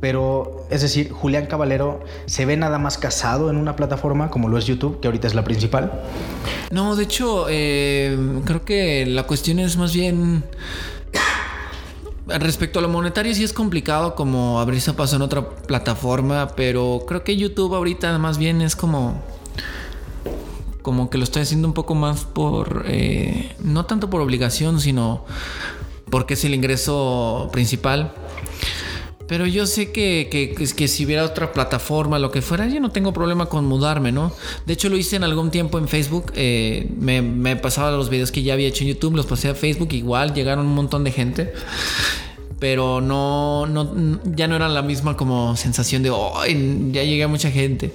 Pero, 0.00 0.66
es 0.70 0.82
decir, 0.82 1.10
Julián 1.10 1.46
Caballero 1.46 2.04
se 2.26 2.44
ve 2.44 2.58
nada 2.58 2.78
más 2.78 2.98
casado 2.98 3.48
en 3.48 3.56
una 3.56 3.74
plataforma 3.74 4.30
como 4.30 4.48
lo 4.48 4.58
es 4.58 4.66
YouTube, 4.66 5.00
que 5.00 5.08
ahorita 5.08 5.26
es 5.26 5.34
la 5.34 5.44
principal. 5.44 6.02
No, 6.70 6.94
de 6.94 7.04
hecho, 7.04 7.46
eh, 7.48 8.18
creo 8.44 8.66
que 8.66 9.06
la 9.06 9.22
cuestión 9.22 9.58
es 9.60 9.78
más 9.78 9.94
bien 9.94 10.44
Respecto 12.26 12.78
a 12.78 12.82
lo 12.82 12.88
monetario 12.88 13.34
sí 13.34 13.44
es 13.44 13.52
complicado 13.52 14.14
como 14.14 14.58
abrirse 14.58 14.94
paso 14.94 15.16
en 15.16 15.22
otra 15.22 15.48
plataforma, 15.48 16.48
pero 16.56 17.04
creo 17.06 17.22
que 17.22 17.36
YouTube 17.36 17.74
ahorita 17.74 18.16
más 18.18 18.38
bien 18.38 18.62
es 18.62 18.76
como 18.76 19.22
como 20.80 21.08
que 21.08 21.16
lo 21.16 21.24
estoy 21.24 21.42
haciendo 21.42 21.66
un 21.66 21.72
poco 21.72 21.94
más 21.94 22.24
por 22.24 22.84
eh, 22.86 23.54
no 23.60 23.86
tanto 23.86 24.10
por 24.10 24.20
obligación, 24.20 24.80
sino 24.80 25.24
porque 26.10 26.34
es 26.34 26.44
el 26.44 26.54
ingreso 26.54 27.48
principal. 27.52 28.14
Pero 29.26 29.46
yo 29.46 29.66
sé 29.66 29.90
que, 29.90 30.28
que, 30.30 30.88
si 30.88 31.04
hubiera 31.06 31.24
otra 31.24 31.52
plataforma, 31.52 32.18
lo 32.18 32.30
que 32.30 32.42
fuera, 32.42 32.66
yo 32.68 32.80
no 32.80 32.90
tengo 32.90 33.12
problema 33.12 33.46
con 33.46 33.64
mudarme, 33.64 34.12
¿no? 34.12 34.32
De 34.66 34.74
hecho, 34.74 34.88
lo 34.88 34.96
hice 34.96 35.16
en 35.16 35.24
algún 35.24 35.50
tiempo 35.50 35.78
en 35.78 35.88
Facebook. 35.88 36.32
Eh, 36.34 36.88
me, 36.98 37.22
me, 37.22 37.56
pasaba 37.56 37.90
los 37.90 38.10
videos 38.10 38.30
que 38.30 38.42
ya 38.42 38.52
había 38.52 38.68
hecho 38.68 38.84
en 38.84 38.90
YouTube, 38.90 39.16
los 39.16 39.26
pasé 39.26 39.48
a 39.48 39.54
Facebook. 39.54 39.92
Igual 39.92 40.34
llegaron 40.34 40.66
un 40.66 40.74
montón 40.74 41.04
de 41.04 41.12
gente 41.12 41.52
pero 42.58 43.00
no, 43.00 43.66
no, 43.66 44.20
ya 44.24 44.46
no 44.46 44.56
era 44.56 44.68
la 44.68 44.82
misma 44.82 45.16
como 45.16 45.56
sensación 45.56 46.02
de, 46.02 46.10
oh, 46.10 46.32
ya 46.44 47.02
llegué 47.02 47.22
a 47.24 47.28
mucha 47.28 47.50
gente. 47.50 47.92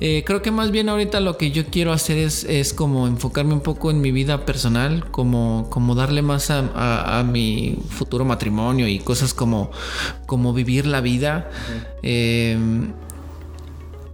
Eh, 0.00 0.22
creo 0.24 0.42
que 0.42 0.50
más 0.50 0.70
bien 0.70 0.88
ahorita 0.88 1.20
lo 1.20 1.36
que 1.36 1.50
yo 1.50 1.66
quiero 1.66 1.92
hacer 1.92 2.18
es, 2.18 2.44
es 2.44 2.72
como 2.72 3.06
enfocarme 3.06 3.54
un 3.54 3.60
poco 3.60 3.90
en 3.90 4.00
mi 4.00 4.12
vida 4.12 4.44
personal, 4.44 5.10
como, 5.10 5.68
como 5.70 5.94
darle 5.94 6.22
más 6.22 6.50
a, 6.50 7.18
a, 7.18 7.22
mi 7.24 7.76
futuro 7.88 8.24
matrimonio 8.24 8.86
y 8.86 9.00
cosas 9.00 9.34
como, 9.34 9.70
como 10.26 10.52
vivir 10.52 10.86
la 10.86 11.00
vida. 11.00 11.50
Eh, 12.02 12.56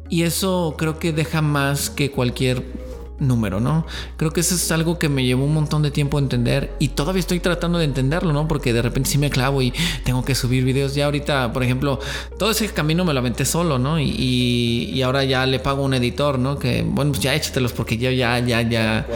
y 0.09 0.23
eso 0.23 0.75
creo 0.79 0.99
que 0.99 1.13
deja 1.13 1.43
más 1.43 1.91
que 1.91 2.11
cualquier 2.11 2.84
número, 3.19 3.61
¿no? 3.61 3.87
Creo 4.17 4.33
que 4.33 4.41
eso 4.41 4.55
es 4.55 4.71
algo 4.73 4.99
que 4.99 5.09
me 5.09 5.25
llevó 5.25 5.45
un 5.45 5.55
montón 5.55 5.83
de 5.83 5.91
tiempo 5.91 6.19
a 6.19 6.21
entender 6.21 6.75
y 6.79 6.89
todavía 6.89 7.21
estoy 7.21 7.41
tratando 7.41 7.79
de 7.79 7.85
entenderlo, 7.85 8.33
¿no? 8.33 8.49
Porque 8.49 8.73
de 8.73 8.83
repente 8.83 9.11
sí 9.11 9.19
me 9.19 9.31
clavo 9.31 9.63
y 9.63 9.73
tengo 10.05 10.25
que 10.25 10.35
subir 10.35 10.65
videos. 10.65 10.95
Ya 10.95 11.07
ahorita, 11.07 11.53
por 11.53 11.63
ejemplo, 11.63 12.01
todo 12.39 12.51
ese 12.51 12.69
camino 12.69 13.05
me 13.05 13.13
lo 13.13 13.21
aventé 13.21 13.45
solo, 13.45 13.79
¿no? 13.79 13.99
Y, 14.01 15.01
ahora 15.05 15.23
ya 15.25 15.45
le 15.45 15.59
pago 15.59 15.83
a 15.83 15.85
un 15.85 15.95
editor, 15.95 16.39
¿no? 16.39 16.59
Que, 16.59 16.83
bueno, 16.83 17.13
pues 17.13 17.23
ya 17.23 17.35
échatelos 17.35 17.73
porque 17.73 17.99
yo 17.99 18.11
ya, 18.11 18.39
ya, 18.39 18.63
ya... 18.63 19.07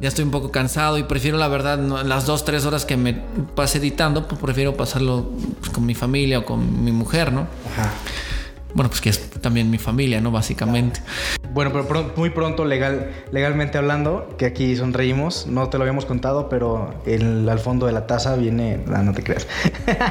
Ya 0.00 0.08
estoy 0.08 0.24
un 0.24 0.32
poco 0.32 0.50
cansado 0.50 0.98
y 0.98 1.04
prefiero, 1.04 1.38
la 1.38 1.46
verdad, 1.46 1.78
las 2.04 2.26
dos, 2.26 2.44
tres 2.44 2.64
horas 2.66 2.84
que 2.84 2.96
me 2.96 3.14
pase 3.54 3.78
editando, 3.78 4.26
pues 4.26 4.40
prefiero 4.40 4.76
pasarlo 4.76 5.30
pues, 5.60 5.70
con 5.70 5.86
mi 5.86 5.94
familia 5.94 6.40
o 6.40 6.44
con 6.44 6.82
mi 6.82 6.90
mujer, 6.90 7.32
¿no? 7.32 7.46
Ajá 7.70 7.92
bueno, 8.74 8.88
pues 8.88 9.00
que 9.00 9.10
es 9.10 9.30
también 9.40 9.70
mi 9.70 9.78
familia, 9.78 10.20
¿no? 10.20 10.30
Básicamente. 10.30 11.00
Bueno, 11.52 11.72
pero 11.72 12.12
muy 12.16 12.30
pronto, 12.30 12.64
legal, 12.64 13.10
legalmente 13.30 13.78
hablando, 13.78 14.34
que 14.38 14.46
aquí 14.46 14.74
sonreímos, 14.76 15.46
no 15.46 15.68
te 15.68 15.78
lo 15.78 15.84
habíamos 15.84 16.06
contado, 16.06 16.48
pero 16.48 16.94
al 17.06 17.58
fondo 17.58 17.86
de 17.86 17.92
la 17.92 18.06
taza 18.06 18.36
viene. 18.36 18.78
No, 18.86 19.02
no 19.02 19.12
te 19.12 19.22
creas. 19.22 19.46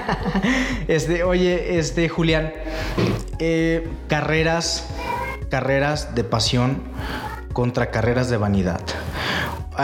este, 0.87 1.23
oye, 1.23 1.79
este, 1.79 2.09
Julián, 2.09 2.53
eh, 3.39 3.87
carreras, 4.07 4.87
carreras 5.49 6.13
de 6.15 6.23
pasión 6.23 6.81
contra 7.53 7.91
carreras 7.91 8.29
de 8.29 8.37
vanidad 8.37 8.81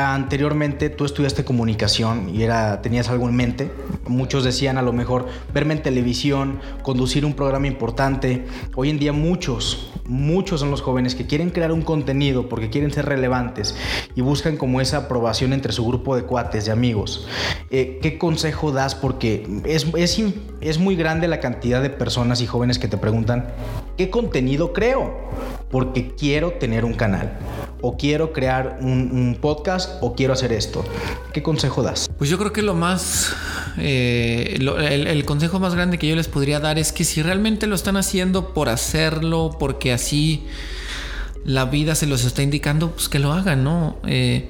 anteriormente 0.04 0.90
tú 0.90 1.06
estudiaste 1.06 1.44
comunicación 1.44 2.30
y 2.34 2.44
era, 2.44 2.82
tenías 2.82 3.10
algo 3.10 3.28
en 3.28 3.36
mente. 3.36 3.72
Muchos 4.08 4.44
decían 4.44 4.78
a 4.78 4.82
lo 4.82 4.94
mejor 4.94 5.28
verme 5.54 5.74
en 5.74 5.82
televisión, 5.82 6.60
conducir 6.84 7.26
un 7.26 7.34
programa 7.34 7.68
importante. 7.68 8.46
Hoy 8.76 8.90
en 8.90 9.00
día 9.00 9.14
muchos, 9.14 9.92
muchos 10.08 10.60
son 10.60 10.72
los 10.72 10.82
jóvenes 10.82 11.16
que 11.16 11.28
quieren 11.28 11.50
crear 11.50 11.72
un 11.72 11.82
contenido 11.82 12.50
porque 12.50 12.70
quieren 12.70 12.92
ser 12.92 13.06
relevantes 13.06 13.76
y 14.16 14.22
buscan 14.22 14.58
como 14.58 14.82
esa 14.82 14.98
aprobación 14.98 15.54
entre 15.54 15.74
su 15.74 15.86
grupo 15.86 16.16
de 16.16 16.24
cuates, 16.24 16.66
de 16.66 16.72
amigos. 16.72 17.28
Eh, 17.70 18.00
¿Qué 18.02 18.18
consejo 18.18 18.72
das? 18.72 18.96
Porque 18.96 19.48
es, 19.66 19.88
es, 19.96 20.22
es 20.62 20.80
muy 20.80 20.96
grande 20.96 21.28
la 21.28 21.40
cantidad 21.40 21.82
de 21.82 21.90
personas 21.90 22.42
y 22.42 22.48
jóvenes 22.48 22.80
que 22.80 22.88
te 22.88 22.98
preguntan, 22.98 23.48
¿qué 23.98 24.10
contenido 24.10 24.74
creo? 24.74 25.16
Porque 25.70 26.16
quiero 26.16 26.54
tener 26.54 26.86
un 26.86 26.94
canal 26.94 27.38
o 27.82 27.98
quiero 27.98 28.34
crear 28.34 28.80
un, 28.82 29.38
podcast 29.40 30.02
o 30.02 30.16
quiero 30.16 30.34
hacer 30.34 30.52
esto. 30.52 30.84
¿Qué 31.34 31.44
consejo 31.44 31.84
das? 31.84 32.10
Pues 32.18 32.30
yo 32.30 32.38
creo 32.38 32.54
que 32.54 32.62
lo 32.62 32.74
más, 32.74 33.36
eh, 33.78 34.58
el, 34.58 35.26
consejo 35.26 35.60
más 35.60 35.76
grande 35.76 35.98
que 35.98 36.08
yo 36.08 36.16
les 36.16 36.28
podría 36.28 36.60
dar 36.60 36.80
es 36.80 36.92
que 36.92 37.04
si 37.04 37.22
realmente 37.22 37.68
lo 37.68 37.76
están 37.76 37.98
haciendo 37.98 38.54
por 38.54 38.70
hacerlo, 38.70 39.56
porque 39.60 39.94
así 39.98 40.44
la 41.46 41.66
vida 41.66 41.96
se 41.96 42.08
los 42.08 42.26
está 42.26 42.44
indicando, 42.44 42.92
pues 42.92 43.08
que 43.08 43.20
lo 43.20 43.32
hagan, 43.32 43.64
¿no? 43.64 43.98
Eh, 44.06 44.50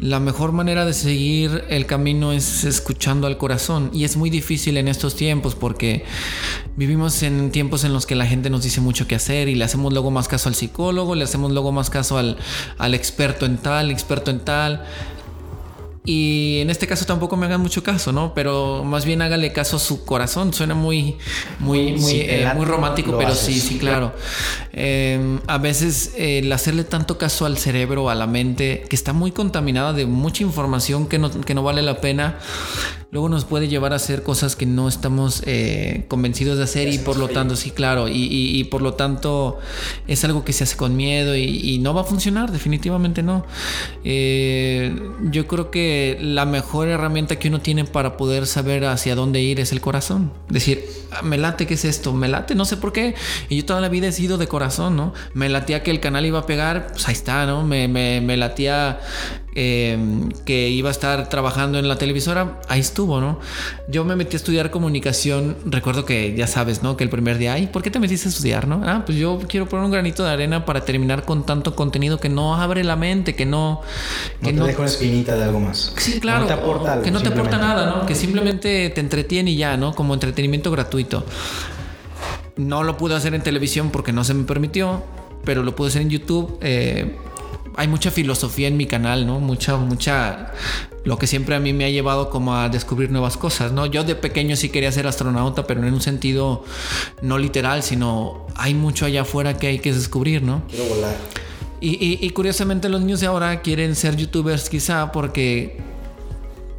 la 0.00 0.20
mejor 0.20 0.52
manera 0.52 0.84
de 0.84 0.92
seguir 0.92 1.64
el 1.68 1.86
camino 1.86 2.32
es 2.32 2.64
escuchando 2.64 3.26
al 3.26 3.38
corazón 3.38 3.90
y 3.92 4.04
es 4.04 4.16
muy 4.16 4.28
difícil 4.28 4.76
en 4.76 4.88
estos 4.88 5.14
tiempos 5.14 5.54
porque 5.54 6.04
vivimos 6.76 7.22
en 7.22 7.52
tiempos 7.52 7.84
en 7.84 7.92
los 7.92 8.04
que 8.04 8.16
la 8.16 8.26
gente 8.26 8.50
nos 8.50 8.64
dice 8.64 8.80
mucho 8.80 9.06
qué 9.06 9.14
hacer 9.14 9.48
y 9.48 9.54
le 9.54 9.64
hacemos 9.64 9.92
luego 9.92 10.10
más 10.10 10.26
caso 10.26 10.48
al 10.48 10.56
psicólogo, 10.56 11.14
le 11.14 11.24
hacemos 11.24 11.52
luego 11.52 11.70
más 11.70 11.90
caso 11.90 12.18
al, 12.18 12.38
al 12.76 12.94
experto 12.94 13.46
en 13.46 13.58
tal, 13.58 13.90
experto 13.90 14.30
en 14.30 14.40
tal 14.40 14.84
y 16.06 16.58
en 16.60 16.68
este 16.68 16.86
caso 16.86 17.06
tampoco 17.06 17.34
me 17.38 17.46
hagan 17.46 17.62
mucho 17.62 17.82
caso, 17.82 18.12
¿no? 18.12 18.34
Pero 18.34 18.84
más 18.84 19.06
bien 19.06 19.22
hágale 19.22 19.54
caso 19.54 19.76
a 19.76 19.80
su 19.80 20.04
corazón. 20.04 20.52
Suena 20.52 20.74
muy, 20.74 21.16
muy, 21.60 21.92
muy, 21.92 22.20
eh, 22.20 22.46
muy 22.54 22.66
romántico, 22.66 23.16
pero 23.16 23.34
sí, 23.34 23.58
sí, 23.58 23.78
claro. 23.78 24.12
Em, 24.74 25.40
a 25.46 25.56
veces 25.56 26.12
el 26.18 26.52
hacerle 26.52 26.84
tanto 26.84 27.16
caso 27.16 27.46
al 27.46 27.56
cerebro, 27.56 28.10
a 28.10 28.14
la 28.14 28.26
mente, 28.26 28.84
que 28.90 28.96
está 28.96 29.14
muy 29.14 29.32
contaminada 29.32 29.94
de 29.94 30.04
mucha 30.04 30.42
información 30.42 31.08
que 31.08 31.18
no, 31.18 31.30
que 31.40 31.54
no 31.54 31.62
vale 31.62 31.80
la 31.80 31.98
pena, 32.02 32.38
luego 33.14 33.28
nos 33.28 33.44
puede 33.44 33.68
llevar 33.68 33.92
a 33.92 33.96
hacer 33.96 34.24
cosas 34.24 34.56
que 34.56 34.66
no 34.66 34.88
estamos 34.88 35.44
eh, 35.46 36.04
convencidos 36.08 36.58
de 36.58 36.64
hacer 36.64 36.88
y 36.88 36.98
por 36.98 37.16
lo 37.16 37.28
tanto, 37.28 37.54
sí, 37.54 37.70
claro, 37.70 38.08
y, 38.08 38.64
por 38.64 38.82
lo 38.82 38.94
tanto 38.94 39.60
es 40.08 40.24
algo 40.24 40.44
que 40.44 40.52
se 40.52 40.64
hace 40.64 40.76
con 40.76 40.96
miedo 40.96 41.36
y, 41.36 41.78
no 41.78 41.94
va 41.94 42.00
a 42.00 42.04
funcionar, 42.04 42.50
definitivamente 42.50 43.22
no. 43.22 43.46
Eh, 44.02 44.98
yo 45.30 45.46
creo 45.46 45.70
que 45.70 46.18
la 46.20 46.44
mejor 46.44 46.88
herramienta 46.88 47.38
que 47.38 47.46
uno 47.46 47.60
tiene 47.60 47.84
para 47.84 48.16
poder 48.16 48.48
saber 48.48 48.84
hacia 48.84 49.14
dónde 49.14 49.40
ir 49.40 49.60
es 49.60 49.70
el 49.70 49.80
corazón. 49.80 50.32
Decir, 50.48 50.84
ah, 51.12 51.22
me 51.22 51.38
late, 51.38 51.68
¿qué 51.68 51.74
es 51.74 51.84
esto? 51.84 52.12
Me 52.14 52.26
late, 52.26 52.56
no 52.56 52.64
sé 52.64 52.78
por 52.78 52.92
qué. 52.92 53.14
Y 53.48 53.58
yo 53.58 53.64
toda 53.64 53.80
la 53.80 53.88
vida 53.88 54.08
he 54.08 54.12
sido 54.12 54.38
de 54.38 54.48
corazón, 54.48 54.96
¿no? 54.96 55.14
Me 55.34 55.48
latía 55.48 55.84
que 55.84 55.92
el 55.92 56.00
canal 56.00 56.26
iba 56.26 56.40
a 56.40 56.46
pegar, 56.46 56.88
pues 56.90 57.06
ahí 57.06 57.14
está, 57.14 57.46
¿no? 57.46 57.62
Me, 57.62 57.86
me, 57.86 58.20
me 58.20 58.36
latía 58.36 58.98
Em, 59.56 60.30
que 60.44 60.68
iba 60.68 60.88
a 60.88 60.90
estar 60.90 61.28
trabajando 61.28 61.78
en 61.78 61.86
la 61.86 61.96
televisora, 61.96 62.60
ahí 62.68 62.80
estuvo, 62.80 63.20
¿no? 63.20 63.38
Yo 63.86 64.04
me 64.04 64.16
metí 64.16 64.34
a 64.34 64.38
estudiar 64.38 64.72
comunicación, 64.72 65.56
recuerdo 65.64 66.04
que 66.04 66.34
ya 66.34 66.48
sabes, 66.48 66.82
¿no? 66.82 66.96
Que 66.96 67.04
el 67.04 67.10
primer 67.10 67.38
día, 67.38 67.52
ay, 67.52 67.68
¿por 67.68 67.80
qué 67.80 67.90
te 67.92 68.00
metiste 68.00 68.26
a 68.26 68.32
estudiar, 68.32 68.66
no? 68.66 68.82
Ah, 68.84 69.04
pues 69.06 69.16
yo 69.16 69.38
quiero 69.46 69.68
poner 69.68 69.84
un 69.84 69.92
granito 69.92 70.24
de 70.24 70.30
arena 70.30 70.64
para 70.64 70.80
terminar 70.80 71.24
con 71.24 71.46
tanto 71.46 71.76
contenido 71.76 72.18
que 72.18 72.28
no 72.28 72.56
abre 72.56 72.82
la 72.82 72.96
mente, 72.96 73.36
que 73.36 73.46
no... 73.46 73.80
Que 74.42 74.52
no 74.52 74.62
te 74.62 74.70
deja 74.70 74.80
una 74.80 74.90
espinita 74.90 75.36
de 75.36 75.44
algo 75.44 75.60
más. 75.60 75.92
Sí, 75.98 76.18
claro. 76.18 76.46
Que 76.46 76.50
no 76.50 76.56
te 76.56 76.60
aporta, 76.60 76.92
algo, 76.94 77.04
que 77.04 77.10
no 77.12 77.22
te 77.22 77.28
aporta 77.28 77.56
nada, 77.56 77.86
¿no? 77.86 78.06
Que 78.06 78.16
simplemente 78.16 78.90
te 78.90 79.00
entretiene 79.00 79.52
y 79.52 79.56
ya, 79.56 79.76
¿no? 79.76 79.94
Como 79.94 80.14
entretenimiento 80.14 80.72
gratuito. 80.72 81.24
No 82.56 82.82
lo 82.82 82.96
pude 82.96 83.14
hacer 83.14 83.36
en 83.36 83.42
televisión 83.42 83.90
porque 83.90 84.12
no 84.12 84.24
se 84.24 84.34
me 84.34 84.42
permitió, 84.42 85.04
pero 85.44 85.62
lo 85.62 85.76
pude 85.76 85.90
hacer 85.90 86.02
en 86.02 86.10
YouTube. 86.10 86.58
Eh, 86.60 87.14
hay 87.76 87.88
mucha 87.88 88.10
filosofía 88.10 88.68
en 88.68 88.76
mi 88.76 88.86
canal, 88.86 89.26
¿no? 89.26 89.40
Mucha, 89.40 89.76
mucha, 89.76 90.52
lo 91.04 91.18
que 91.18 91.26
siempre 91.26 91.54
a 91.54 91.60
mí 91.60 91.72
me 91.72 91.84
ha 91.84 91.90
llevado 91.90 92.30
como 92.30 92.56
a 92.56 92.68
descubrir 92.68 93.10
nuevas 93.10 93.36
cosas, 93.36 93.72
¿no? 93.72 93.86
Yo 93.86 94.04
de 94.04 94.14
pequeño 94.14 94.56
sí 94.56 94.68
quería 94.68 94.92
ser 94.92 95.06
astronauta, 95.06 95.66
pero 95.66 95.86
en 95.86 95.92
un 95.92 96.00
sentido 96.00 96.64
no 97.22 97.38
literal, 97.38 97.82
sino 97.82 98.46
hay 98.56 98.74
mucho 98.74 99.06
allá 99.06 99.22
afuera 99.22 99.56
que 99.56 99.66
hay 99.66 99.78
que 99.78 99.92
descubrir, 99.92 100.42
¿no? 100.42 100.62
Quiero 100.68 100.84
volar. 100.86 101.16
Y, 101.86 102.30
curiosamente 102.30 102.88
los 102.88 103.02
niños 103.02 103.20
de 103.20 103.26
ahora 103.26 103.60
quieren 103.60 103.94
ser 103.94 104.16
youtubers 104.16 104.70
quizá 104.70 105.12
porque 105.12 105.82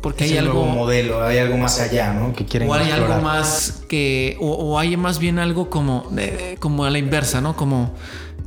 porque 0.02 0.24
hay 0.24 0.38
algo 0.38 0.66
modelo, 0.66 1.24
hay 1.24 1.38
algo 1.38 1.58
más 1.58 1.80
allá, 1.80 2.12
¿no? 2.12 2.34
Que 2.34 2.44
quieren 2.46 2.68
o 2.68 2.74
hay 2.74 2.90
algo 2.90 3.22
más 3.22 3.84
que 3.88 4.36
o, 4.40 4.80
hay 4.80 4.98
más 4.98 5.20
bien 5.20 5.38
algo 5.38 5.70
como 5.70 6.12
como 6.60 6.86
a 6.86 6.90
la 6.90 6.98
inversa, 6.98 7.40
¿no? 7.40 7.56
Como 7.56 7.94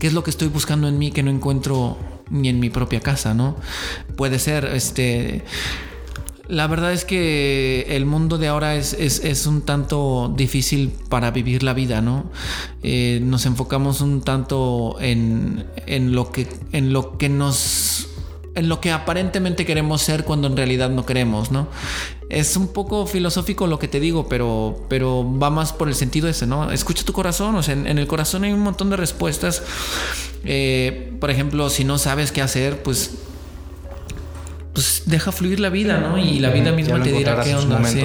qué 0.00 0.08
es 0.08 0.14
lo 0.14 0.24
que 0.24 0.30
estoy 0.30 0.48
buscando 0.48 0.88
en 0.88 0.98
mí 0.98 1.12
que 1.12 1.22
no 1.22 1.30
encuentro 1.30 1.96
ni 2.30 2.48
en 2.48 2.60
mi 2.60 2.70
propia 2.70 3.00
casa, 3.00 3.34
¿no? 3.34 3.56
Puede 4.16 4.38
ser, 4.38 4.66
este... 4.66 5.44
La 6.48 6.66
verdad 6.66 6.94
es 6.94 7.04
que 7.04 7.84
el 7.90 8.06
mundo 8.06 8.38
de 8.38 8.48
ahora 8.48 8.74
es, 8.74 8.94
es, 8.94 9.46
un 9.46 9.60
tanto 9.60 10.32
difícil 10.34 10.90
para 11.10 11.30
vivir 11.30 11.62
la 11.62 11.74
vida, 11.74 12.00
¿no? 12.00 12.30
Eh, 12.82 13.20
nos 13.22 13.44
enfocamos 13.44 14.00
un 14.00 14.22
tanto 14.22 14.96
en, 14.98 15.66
en, 15.84 16.14
lo 16.14 16.32
que, 16.32 16.48
en 16.72 16.94
lo 16.94 17.18
que 17.18 17.28
nos 17.28 18.08
en 18.54 18.68
lo 18.68 18.80
que 18.80 18.90
aparentemente 18.90 19.64
queremos 19.64 20.02
ser 20.02 20.24
cuando 20.24 20.48
en 20.48 20.56
realidad 20.56 20.90
no 20.90 21.06
queremos, 21.06 21.52
¿no? 21.52 21.68
Es 22.28 22.56
un 22.56 22.68
poco 22.68 23.06
filosófico 23.06 23.66
lo 23.66 23.78
que 23.78 23.88
te 23.88 24.00
digo, 24.00 24.28
pero, 24.28 24.84
pero 24.88 25.26
va 25.38 25.48
más 25.48 25.72
por 25.72 25.88
el 25.88 25.94
sentido 25.94 26.28
ese, 26.28 26.46
¿no? 26.46 26.70
Escucha 26.70 27.04
tu 27.04 27.12
corazón, 27.14 27.54
o 27.56 27.62
sea, 27.62 27.72
en, 27.74 27.86
en 27.86 27.98
el 27.98 28.06
corazón 28.06 28.44
hay 28.44 28.52
un 28.52 28.60
montón 28.60 28.90
de 28.90 28.96
respuestas. 28.96 29.62
Eh, 30.44 31.12
por 31.20 31.30
ejemplo, 31.30 31.70
si 31.70 31.84
no 31.84 31.98
sabes 31.98 32.30
qué 32.32 32.42
hacer, 32.42 32.82
pues 32.82 33.12
pues 34.78 35.02
deja 35.06 35.32
fluir 35.32 35.58
la 35.58 35.70
vida, 35.70 35.98
¿no? 35.98 36.18
Y 36.18 36.38
la 36.38 36.50
vida 36.50 36.70
misma 36.70 37.02
te 37.02 37.10
dirá 37.10 37.42
qué 37.42 37.52
onda. 37.52 37.82
Sí, 37.82 38.04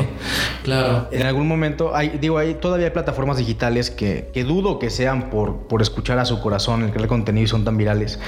claro. 0.63 1.07
En 1.11 1.21
algún 1.21 1.47
momento, 1.47 1.95
hay, 1.95 2.17
digo, 2.19 2.39
hay 2.39 2.55
todavía 2.55 2.87
hay 2.87 2.93
plataformas 2.93 3.37
digitales 3.37 3.91
que, 3.91 4.31
que 4.33 4.43
dudo 4.43 4.79
que 4.79 4.89
sean 4.89 5.29
por, 5.29 5.67
por 5.67 5.83
escuchar 5.83 6.17
a 6.17 6.25
su 6.25 6.41
corazón, 6.41 6.81
el 6.81 6.89
crear 6.89 7.07
contenido 7.07 7.43
y 7.45 7.47
son 7.47 7.63
tan 7.63 7.77
virales, 7.77 8.19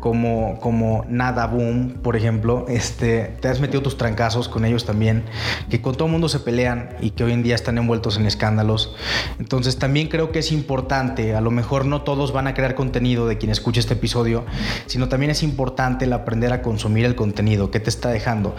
como, 0.00 0.58
como 0.60 1.04
Nada 1.10 1.46
Boom, 1.46 1.98
por 2.02 2.16
ejemplo. 2.16 2.64
Este, 2.68 3.36
te 3.38 3.48
has 3.48 3.60
metido 3.60 3.82
tus 3.82 3.98
trancazos 3.98 4.48
con 4.48 4.64
ellos 4.64 4.86
también, 4.86 5.24
que 5.68 5.82
con 5.82 5.94
todo 5.94 6.06
el 6.06 6.12
mundo 6.12 6.30
se 6.30 6.40
pelean 6.40 6.96
y 7.02 7.10
que 7.10 7.24
hoy 7.24 7.32
en 7.32 7.42
día 7.42 7.54
están 7.54 7.76
envueltos 7.76 8.16
en 8.16 8.24
escándalos. 8.24 8.94
Entonces 9.38 9.78
también 9.78 10.08
creo 10.08 10.32
que 10.32 10.38
es 10.38 10.52
importante, 10.52 11.34
a 11.34 11.42
lo 11.42 11.50
mejor 11.50 11.84
no 11.84 12.00
todos 12.00 12.32
van 12.32 12.46
a 12.46 12.54
crear 12.54 12.74
contenido 12.74 13.28
de 13.28 13.36
quien 13.36 13.52
escuche 13.52 13.78
este 13.78 13.92
episodio, 13.92 14.46
sino 14.86 15.10
también 15.10 15.30
es 15.30 15.42
importante 15.42 16.06
el 16.06 16.14
aprender 16.14 16.54
a 16.54 16.62
consumir 16.62 17.04
el 17.04 17.14
contenido, 17.14 17.70
que 17.70 17.78
te 17.78 17.89
está 17.90 18.10
dejando. 18.10 18.56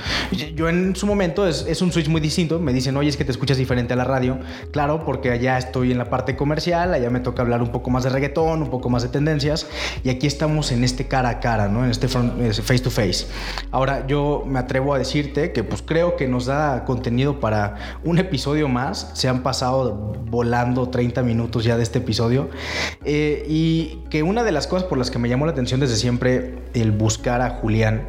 Yo 0.56 0.70
en 0.70 0.96
su 0.96 1.08
momento 1.08 1.48
es, 1.48 1.82
un 1.82 1.92
switch 1.92 2.08
muy 2.08 2.22
distinto. 2.22 2.60
Me 2.60 2.74
dicen, 2.74 2.96
oye, 2.98 3.10
es 3.10 3.18
que 3.18 3.26
te 3.26 3.32
escuchas 3.32 3.58
diferente 3.58 3.94
a 3.94 3.96
la 3.96 4.04
radio. 4.04 4.40
Claro, 4.72 5.04
porque 5.04 5.32
allá 5.32 5.58
estoy 5.58 5.92
en 5.92 5.98
la 5.98 6.10
parte 6.10 6.36
comercial, 6.36 6.94
allá 6.94 7.10
me 7.10 7.20
toca 7.20 7.42
hablar 7.42 7.62
un 7.62 7.70
poco 7.70 7.90
más 7.90 8.04
de 8.04 8.10
reggaetón, 8.10 8.62
un 8.62 8.70
poco 8.70 8.90
más 8.90 9.04
de 9.04 9.10
tendencias. 9.10 9.68
Y 10.04 10.10
aquí 10.10 10.28
estamos 10.28 10.72
en 10.72 10.84
este 10.84 11.08
cara 11.08 11.30
a 11.30 11.40
cara, 11.40 11.68
¿no? 11.68 11.84
En 11.84 11.92
este 11.92 12.08
face 12.08 12.80
to 12.80 12.92
face. 12.92 13.26
Ahora, 13.72 14.06
yo 14.08 14.44
me 14.46 14.60
atrevo 14.60 14.94
a 14.94 15.00
decirte 15.00 15.52
que 15.52 15.64
pues 15.64 15.82
creo 15.82 16.16
que 16.16 16.28
nos 16.28 16.46
da 16.46 16.86
contenido 16.86 17.40
para 17.40 18.00
un 18.04 18.20
episodio 18.20 18.68
más. 18.68 19.12
Se 19.14 19.28
han 19.28 19.44
pasado 19.44 20.14
volando 20.30 20.90
30 20.90 21.24
minutos 21.24 21.64
ya 21.64 21.78
de 21.78 21.84
este 21.84 22.00
episodio. 22.00 22.50
Eh, 23.04 23.46
y 23.48 24.02
que 24.10 24.24
una 24.24 24.44
de 24.44 24.52
las 24.52 24.68
cosas 24.68 24.88
por 24.88 24.98
las 24.98 25.12
que 25.12 25.20
me 25.20 25.30
llamó 25.30 25.46
la 25.46 25.52
atención 25.52 25.80
desde 25.80 25.96
siempre 25.96 26.60
el 26.74 26.92
buscar 26.92 27.42
a 27.42 27.50
Julián 27.50 28.08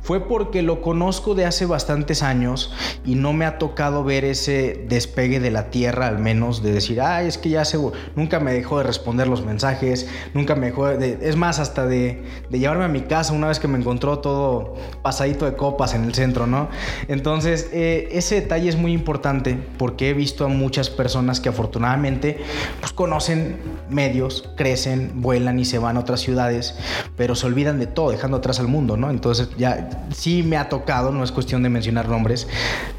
fue 0.00 0.26
porque 0.26 0.53
lo 0.62 0.80
conozco 0.80 1.34
de 1.34 1.46
hace 1.46 1.66
bastantes 1.66 2.22
años 2.22 2.72
y 3.04 3.14
no 3.14 3.32
me 3.32 3.44
ha 3.44 3.58
tocado 3.58 4.04
ver 4.04 4.24
ese 4.24 4.84
despegue 4.88 5.40
de 5.40 5.50
la 5.50 5.70
tierra, 5.70 6.06
al 6.06 6.18
menos, 6.18 6.62
de 6.62 6.72
decir, 6.72 7.00
ay, 7.00 7.26
es 7.26 7.38
que 7.38 7.50
ya 7.50 7.64
se, 7.64 7.78
nunca 8.16 8.40
me 8.40 8.52
dejó 8.52 8.78
de 8.78 8.84
responder 8.84 9.26
los 9.26 9.44
mensajes, 9.44 10.06
nunca 10.32 10.54
me 10.54 10.66
dejó 10.66 10.88
de, 10.88 11.18
es 11.22 11.36
más, 11.36 11.58
hasta 11.58 11.86
de, 11.86 12.22
llevarme 12.50 12.84
a 12.84 12.88
mi 12.88 13.02
casa 13.02 13.32
una 13.32 13.48
vez 13.48 13.58
que 13.58 13.68
me 13.68 13.78
encontró 13.78 14.20
todo 14.20 14.76
pasadito 15.02 15.44
de 15.44 15.56
copas 15.56 15.94
en 15.94 16.04
el 16.04 16.14
centro, 16.14 16.46
¿no? 16.46 16.68
Entonces, 17.08 17.68
eh, 17.72 18.08
ese 18.12 18.36
detalle 18.36 18.68
es 18.68 18.76
muy 18.76 18.92
importante 18.92 19.58
porque 19.78 20.10
he 20.10 20.14
visto 20.14 20.44
a 20.44 20.48
muchas 20.48 20.90
personas 20.90 21.40
que 21.40 21.48
afortunadamente, 21.48 22.38
pues 22.80 22.92
conocen 22.92 23.58
medios, 23.90 24.48
crecen, 24.56 25.20
vuelan 25.20 25.58
y 25.58 25.64
se 25.64 25.78
van 25.78 25.96
a 25.96 26.00
otras 26.00 26.20
ciudades, 26.20 26.76
pero 27.16 27.34
se 27.34 27.46
olvidan 27.46 27.78
de 27.78 27.86
todo, 27.86 28.10
dejando 28.10 28.36
atrás 28.36 28.60
al 28.60 28.68
mundo, 28.68 28.96
¿no? 28.96 29.10
Entonces, 29.10 29.48
ya 29.58 30.06
sí 30.14 30.42
me 30.44 30.56
ha 30.56 30.68
tocado, 30.68 31.10
no 31.10 31.24
es 31.24 31.32
cuestión 31.32 31.62
de 31.62 31.68
mencionar 31.68 32.08
nombres, 32.08 32.48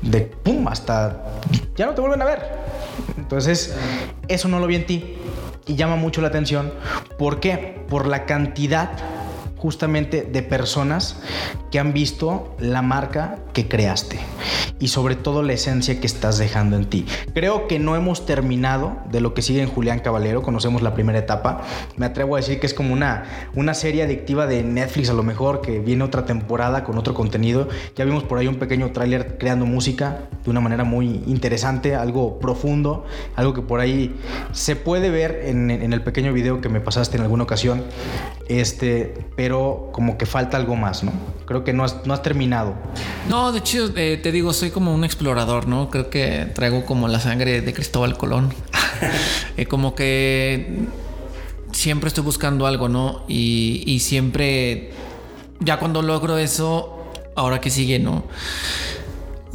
de 0.01 0.21
pum, 0.21 0.67
hasta 0.67 1.23
ya 1.75 1.86
no 1.86 1.93
te 1.93 2.01
vuelven 2.01 2.21
a 2.21 2.25
ver. 2.25 2.41
Entonces, 3.17 3.75
eso 4.27 4.47
no 4.47 4.60
lo 4.60 4.67
vi 4.67 4.75
en 4.75 4.86
ti 4.86 5.17
y 5.65 5.75
llama 5.75 5.95
mucho 5.95 6.21
la 6.21 6.27
atención. 6.27 6.73
¿Por 7.17 7.39
qué? 7.39 7.84
Por 7.89 8.08
la 8.08 8.25
cantidad 8.25 8.91
justamente 9.57 10.23
de 10.23 10.43
personas 10.43 11.17
que 11.71 11.79
han 11.79 11.93
visto 11.93 12.55
la 12.59 12.81
marca 12.81 13.39
que 13.53 13.67
creaste 13.67 14.19
y 14.79 14.89
sobre 14.89 15.15
todo 15.15 15.43
la 15.43 15.53
esencia 15.53 15.99
que 15.99 16.07
estás 16.07 16.37
dejando 16.37 16.75
en 16.75 16.85
ti. 16.85 17.05
Creo 17.33 17.67
que 17.67 17.79
no 17.79 17.95
hemos 17.95 18.25
terminado 18.25 18.97
de 19.09 19.21
lo 19.21 19.33
que 19.33 19.41
sigue 19.41 19.61
en 19.61 19.69
Julián 19.69 19.99
Caballero, 19.99 20.41
conocemos 20.41 20.81
la 20.81 20.93
primera 20.93 21.19
etapa. 21.19 21.61
Me 21.95 22.05
atrevo 22.05 22.35
a 22.35 22.39
decir 22.39 22.59
que 22.59 22.65
es 22.65 22.73
como 22.73 22.93
una, 22.93 23.23
una 23.55 23.73
serie 23.73 24.03
adictiva 24.03 24.47
de 24.47 24.63
Netflix 24.63 25.09
a 25.09 25.13
lo 25.13 25.23
mejor, 25.23 25.61
que 25.61 25.79
viene 25.79 26.03
otra 26.03 26.25
temporada 26.25 26.83
con 26.83 26.97
otro 26.97 27.13
contenido. 27.13 27.69
Ya 27.95 28.05
vimos 28.05 28.23
por 28.23 28.37
ahí 28.37 28.47
un 28.47 28.55
pequeño 28.55 28.91
tráiler 28.91 29.37
creando 29.37 29.65
música 29.65 30.29
de 30.43 30.49
una 30.49 30.59
manera 30.59 30.83
muy 30.83 31.23
interesante, 31.27 31.95
algo 31.95 32.39
profundo, 32.39 33.05
algo 33.35 33.53
que 33.53 33.61
por 33.61 33.79
ahí 33.79 34.15
se 34.51 34.75
puede 34.75 35.09
ver 35.09 35.43
en, 35.45 35.71
en 35.71 35.93
el 35.93 36.01
pequeño 36.01 36.33
video 36.33 36.59
que 36.61 36.69
me 36.69 36.81
pasaste 36.81 37.17
en 37.17 37.23
alguna 37.23 37.43
ocasión. 37.43 37.83
Este, 38.47 39.13
pero 39.35 39.44
como 39.51 40.17
que 40.17 40.25
falta 40.25 40.58
algo 40.58 40.75
más, 40.75 41.03
¿no? 41.03 41.12
Creo 41.45 41.63
que 41.63 41.73
no 41.73 41.84
has, 41.84 42.05
no 42.05 42.13
has 42.13 42.21
terminado. 42.21 42.75
No, 43.29 43.51
de 43.51 43.60
hecho, 43.60 43.91
eh, 43.95 44.17
te 44.21 44.31
digo, 44.31 44.53
soy 44.53 44.71
como 44.71 44.93
un 44.93 45.03
explorador, 45.03 45.67
¿no? 45.67 45.89
Creo 45.89 46.10
que 46.10 46.47
traigo 46.53 46.86
como 46.86 47.08
la 47.08 47.19
sangre 47.19 47.62
de 47.62 47.73
Cristóbal 47.73 48.17
Colón. 48.17 48.53
Eh, 49.58 49.65
como 49.65 49.93
que 49.93 50.88
siempre 51.73 52.08
estoy 52.08 52.23
buscando 52.23 52.65
algo, 52.65 52.88
¿no? 52.88 53.23
Y, 53.27 53.84
y 53.86 53.99
siempre, 53.99 54.91
ya 55.60 55.79
cuando 55.79 56.01
logro 56.01 56.38
eso, 56.38 57.05
ahora 57.36 57.60
que 57.60 57.69
sigue, 57.69 57.99
¿no? 57.99 58.23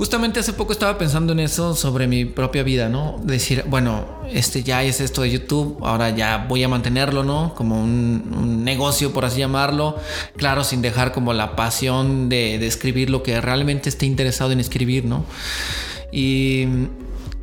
Justamente 0.00 0.40
hace 0.40 0.54
poco 0.54 0.72
estaba 0.72 0.96
pensando 0.96 1.34
en 1.34 1.40
eso 1.40 1.74
sobre 1.74 2.06
mi 2.06 2.24
propia 2.24 2.62
vida, 2.62 2.88
¿no? 2.88 3.20
Decir, 3.22 3.64
bueno, 3.68 4.06
este 4.32 4.62
ya 4.62 4.82
es 4.82 4.98
esto 4.98 5.20
de 5.20 5.30
YouTube, 5.30 5.76
ahora 5.82 6.08
ya 6.08 6.46
voy 6.48 6.62
a 6.62 6.68
mantenerlo, 6.68 7.22
¿no? 7.22 7.54
Como 7.54 7.78
un, 7.78 8.64
negocio, 8.64 9.12
por 9.12 9.26
así 9.26 9.40
llamarlo. 9.40 9.98
Claro, 10.38 10.64
sin 10.64 10.80
dejar 10.80 11.12
como 11.12 11.34
la 11.34 11.54
pasión 11.54 12.30
de, 12.30 12.66
escribir 12.66 13.10
lo 13.10 13.22
que 13.22 13.42
realmente 13.42 13.90
esté 13.90 14.06
interesado 14.06 14.52
en 14.52 14.60
escribir, 14.60 15.04
¿no? 15.04 15.26
Y 16.10 16.64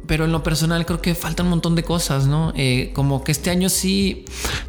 pero 0.08 0.26
en 0.26 0.32
lo 0.32 0.41
personal 0.41 0.86
creo 0.86 1.02
que 1.02 1.13
falta 1.13 1.43
un 1.43 1.50
montón 1.50 1.76
de 1.76 1.84
cosas, 1.84 2.28
¿no? 2.28 2.54
Eh, 2.56 2.91
como 2.96 3.24
que 3.24 3.34
este 3.34 3.50
año 3.50 3.70
sí, 3.70 4.26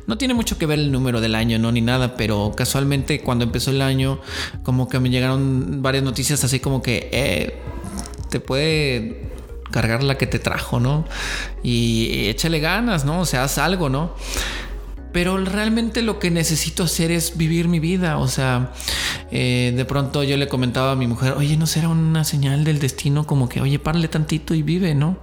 no 0.07 0.19
tiene 0.19 0.35
mucho 0.35 0.59
que 0.59 0.67
ver 0.67 0.79
el 0.81 0.93
número 0.93 1.21
del 1.21 1.35
año, 1.37 1.59
¿no? 1.59 1.73
Ni 1.73 1.81
nada, 1.81 2.17
pero 2.17 2.53
casualmente 2.57 3.21
cuando 3.21 3.45
empezó 3.45 3.71
el 3.71 3.81
año, 3.81 4.21
como 4.65 4.89
que 4.89 4.99
me 4.99 5.11
llegaron 5.11 5.81
varias 5.81 6.05
noticias 6.05 6.43
así 6.45 6.59
como 6.61 6.83
que, 6.83 7.09
eh, 7.13 7.55
te 8.29 8.41
puede 8.41 9.31
cargar 9.71 10.03
la 10.03 10.17
que 10.17 10.27
te 10.27 10.39
trajo, 10.39 10.81
¿no? 10.81 11.05
Y 11.63 12.29
échale 12.29 12.61
ganas, 12.61 13.05
¿no? 13.05 13.21
O 13.21 13.27
sea, 13.27 13.45
haz 13.45 13.59
algo, 13.59 13.89
¿no? 13.89 14.15
Pero 15.13 15.39
realmente 15.39 16.03
lo 16.03 16.19
que 16.19 16.31
necesito 16.31 16.85
hacer 16.85 17.11
es 17.11 17.37
vivir 17.37 17.67
mi 17.69 17.81
vida. 17.81 18.19
O 18.19 18.29
sea, 18.29 18.73
eh, 19.31 19.73
de 19.75 19.85
pronto 19.85 20.23
yo 20.23 20.37
le 20.37 20.49
comentaba 20.49 20.93
a 20.93 20.97
mi 20.97 21.07
mujer, 21.07 21.35
oye, 21.37 21.57
¿no 21.57 21.67
será 21.67 21.89
una 21.89 22.25
señal 22.25 22.65
del 22.65 22.79
destino 22.79 23.27
como 23.27 23.49
que, 23.49 23.61
oye, 23.61 23.79
párale 23.79 24.09
tantito 24.09 24.55
y 24.55 24.63
vive, 24.63 24.95
¿no? 24.95 25.19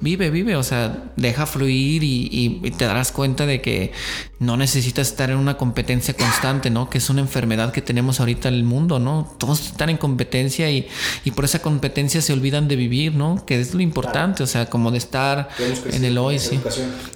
Vive, 0.00 0.30
vive, 0.30 0.56
o 0.56 0.62
sea, 0.62 1.04
deja 1.16 1.46
fluir 1.46 2.02
y, 2.04 2.72
te 2.76 2.84
darás 2.84 3.10
cuenta 3.12 3.46
de 3.46 3.60
que 3.60 3.92
no 4.38 4.56
necesitas 4.56 5.08
estar 5.08 5.30
en 5.30 5.36
una 5.36 5.56
competencia 5.56 6.14
constante, 6.14 6.70
¿no? 6.70 6.88
Que 6.88 6.98
es 6.98 7.10
una 7.10 7.20
enfermedad 7.20 7.72
que 7.72 7.82
tenemos 7.82 8.20
ahorita 8.20 8.48
en 8.48 8.54
el 8.54 8.64
mundo, 8.64 9.00
¿no? 9.00 9.34
Todos 9.38 9.66
están 9.66 9.90
en 9.90 9.96
competencia 9.96 10.70
y, 10.70 10.88
por 11.34 11.44
esa 11.44 11.60
competencia 11.60 12.22
se 12.22 12.32
olvidan 12.32 12.68
de 12.68 12.76
vivir, 12.76 13.14
¿no? 13.14 13.44
Que 13.44 13.60
es 13.60 13.74
lo 13.74 13.80
importante, 13.80 14.42
o 14.42 14.46
sea, 14.46 14.66
como 14.66 14.90
de 14.90 14.98
estar 14.98 15.48
en 15.92 16.04
el 16.04 16.18
hoy, 16.18 16.38
sí. 16.38 16.60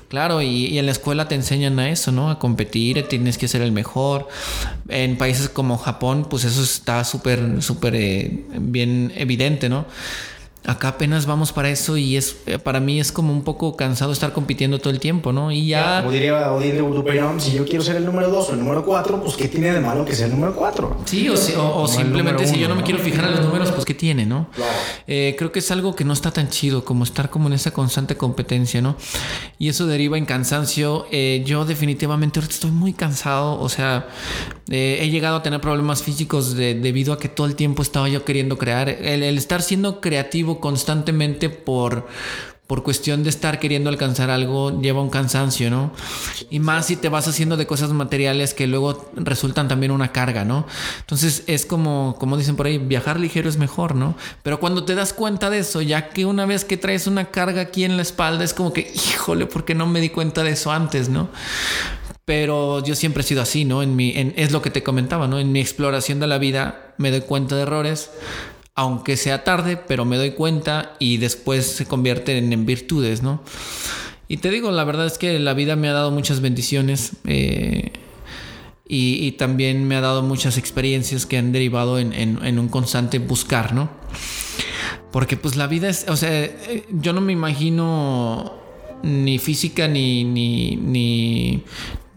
Claro, 0.09 0.43
y, 0.43 0.79
en 0.79 0.87
la 0.87 0.93
escuela 0.93 1.29
te 1.29 1.35
enseñan 1.35 1.79
a 1.79 1.89
eso, 1.89 2.13
¿no? 2.13 2.31
A 2.31 2.39
competir, 2.39 3.07
tienes 3.09 3.39
que 3.39 3.49
ser 3.49 3.63
el 3.63 3.73
mejor. 3.73 4.29
En 4.89 5.17
países 5.17 5.49
como 5.49 5.79
Japón, 5.79 6.27
pues 6.29 6.45
eso 6.45 6.63
está 6.63 7.05
súper, 7.05 7.63
súper 7.63 7.95
eh, 7.95 8.45
bien 8.59 9.13
evidente, 9.17 9.69
¿no? 9.69 9.87
Acá 10.65 10.89
apenas 10.89 11.27
vamos 11.27 11.53
para 11.53 11.71
eso 11.71 11.97
y 11.97 12.17
es 12.17 12.37
eh, 12.47 12.59
para 12.59 12.79
mí 12.79 13.01
es 13.01 13.11
como 13.11 13.33
un 13.33 13.43
poco 13.43 13.77
cansado 13.77 14.13
estar 14.13 14.33
compitiendo 14.33 14.79
todo 14.79 14.93
el 14.93 15.01
tiempo, 15.01 15.33
¿no? 15.33 15.51
Y 15.51 15.67
ya... 15.69 16.01
Como 16.01 16.13
diría 16.13 16.53
Odín 16.53 16.77
de 16.77 17.41
si 17.41 17.53
yo 17.53 17.65
quiero 17.65 17.83
ser 17.83 17.97
el 17.97 18.05
número 18.05 18.31
2 18.31 18.49
o 18.49 18.53
el 18.53 18.61
número 18.61 18.85
4, 18.85 19.23
pues 19.23 19.37
¿qué 19.37 19.49
tiene 19.49 19.73
de 19.73 19.81
malo 19.81 20.05
que 20.05 20.15
sea 20.15 20.27
el 20.27 20.33
número 20.33 20.55
4? 20.55 20.99
Sí, 21.07 21.29
o, 21.29 21.89
simplemente 21.89 22.47
si 22.47 22.59
yo 22.59 22.69
no 22.69 22.77
me 22.77 22.83
quiero 22.83 23.01
fijar 23.01 23.27
en 23.27 23.33
los 23.33 23.45
números, 23.45 23.73
pues 23.73 23.85
¿qué 23.85 23.95
tiene, 23.95 24.25
no? 24.25 24.49
Claro. 24.55 24.73
Eh, 25.07 25.35
creo 25.37 25.51
que 25.51 25.59
es 25.59 25.71
algo 25.71 25.97
que 25.97 26.05
no 26.05 26.13
está 26.13 26.31
tan 26.31 26.49
chido 26.49 26.85
como 26.85 27.05
estar 27.05 27.31
como 27.31 27.49
en 27.49 27.55
esa 27.55 27.73
constante 27.73 28.17
competencia, 28.17 28.81
¿no? 28.81 28.97
Y 29.59 29.69
eso 29.69 29.87
deriva 29.87 30.19
en 30.19 30.27
cansancio. 30.27 31.07
Eh, 31.11 31.43
yo 31.45 31.65
definitivamente 31.65 32.39
ahorita 32.39 32.55
estoy 32.55 32.71
muy 32.71 32.93
cansado, 32.93 33.61
o 33.61 33.69
sea, 33.69 34.09
he 34.71 35.09
llegado 35.11 35.37
a 35.37 35.43
tener 35.43 35.61
problemas 35.61 36.03
físicos 36.03 36.55
debido 36.55 37.13
a 37.13 37.19
que 37.19 37.29
todo 37.29 37.47
el 37.47 37.57
tiempo 37.57 37.83
estaba 37.83 38.09
yo 38.09 38.25
queriendo 38.25 38.59
crear. 38.59 38.89
el 38.89 39.37
estar 39.37 39.63
siendo 39.63 40.01
creativo 40.01 40.52
constantemente 40.61 41.49
por, 41.49 42.07
por 42.73 42.83
cuestión 42.83 43.23
de 43.23 43.29
estar 43.29 43.61
queriendo 43.61 43.91
alcanzar 43.91 44.31
algo 44.31 44.81
lleva 44.81 45.03
un 45.03 45.11
cansancio, 45.11 45.69
¿no? 45.69 45.93
Y 46.49 46.59
más 46.59 46.87
si 46.87 46.97
te 46.97 47.11
vas 47.11 47.29
haciendo 47.29 47.59
de 47.59 47.67
cosas 47.67 47.91
materiales 47.91 48.55
que 48.55 48.67
luego 48.67 49.11
resultan 49.15 49.69
también 49.69 49.93
una 49.93 50.11
carga, 50.11 50.47
¿no? 50.47 50.67
Entonces 51.01 51.45
es 51.49 51.67
como, 51.67 52.17
como 52.19 52.39
dicen 52.39 52.57
por 52.57 52.65
ahí, 52.65 52.79
viajar 52.79 53.21
ligero 53.21 53.51
es 53.51 53.59
mejor, 53.59 53.95
¿no? 53.95 54.15
Pero 54.43 54.59
cuando 54.59 54.85
te 54.85 54.95
das 54.95 55.13
cuenta 55.13 55.51
de 55.51 55.59
eso, 55.59 55.83
ya 55.83 56.09
que 56.09 56.25
una 56.25 56.47
vez 56.47 56.65
que 56.65 56.79
traes 56.79 57.07
una 57.07 57.27
carga 57.27 57.61
aquí 57.61 57.85
en 57.85 57.97
la 57.97 58.03
espalda, 58.03 58.43
es 58.43 58.55
como 58.55 58.73
que, 58.73 58.91
híjole, 58.95 59.45
¿por 59.45 59.67
qué 59.67 59.75
no 59.75 59.87
me 59.87 60.01
di 60.01 60.09
cuenta 60.09 60.43
de 60.43 60.53
eso 60.53 60.73
antes, 60.73 61.11
¿no? 61.11 61.29
Pero 62.25 62.83
yo 62.83 62.95
siempre 62.95 63.23
he 63.23 63.27
sido 63.27 63.43
así, 63.43 63.67
¿no? 63.67 63.83
En 63.83 63.97
mi, 63.97 64.15
es 64.37 64.51
lo 64.51 64.63
que 64.63 64.71
te 64.71 64.83
comentaba, 64.83 65.29
¿no? 65.29 65.39
En 65.39 65.53
mi 65.53 65.61
exploración 65.61 66.21
de 66.21 66.27
la 66.27 66.39
vida 66.39 66.95
me 66.97 67.11
doy 67.11 67.21
cuenta 67.21 67.55
de 67.55 67.63
errores, 67.63 68.09
aunque 68.75 69.17
sea 69.17 69.45
tarde, 69.45 69.77
pero 69.77 70.05
me 70.05 70.17
doy 70.17 70.33
cuenta 70.33 70.95
y 70.99 71.19
después 71.19 71.67
se 71.67 71.87
convierten 71.87 72.53
en, 72.53 72.67
virtudes, 72.67 73.23
¿no? 73.23 73.43
Y 74.29 74.39
te 74.39 74.51
digo, 74.51 74.71
la 74.71 74.85
verdad 74.85 75.07
es 75.07 75.19
que 75.19 75.39
la 75.39 75.53
vida 75.53 75.77
me 75.77 75.89
ha 75.89 75.93
dado 75.93 76.11
muchas 76.11 76.41
bendiciones 76.41 77.13
eh, 77.27 77.93
y, 78.89 79.33
también 79.33 79.87
me 79.89 79.97
ha 79.97 80.01
dado 80.01 80.23
muchas 80.23 80.59
experiencias 80.59 81.25
que 81.27 81.39
han 81.39 81.53
derivado 81.53 81.99
en, 81.99 82.59
un 82.59 82.69
constante 82.69 83.19
buscar, 83.19 83.75
¿no? 83.75 83.91
Porque 85.11 85.37
pues 85.37 85.57
la 85.57 85.67
vida 85.67 85.89
es, 85.89 86.07
o 86.09 86.17
sea, 86.17 86.31
eh, 86.31 86.87
yo 86.91 87.13
no 87.13 87.21
me 87.21 87.33
imagino 87.33 88.55
ni 89.03 89.39
física 89.39 89.89
ni, 89.89 90.25
ni, 90.25 90.77
ni, 90.77 91.65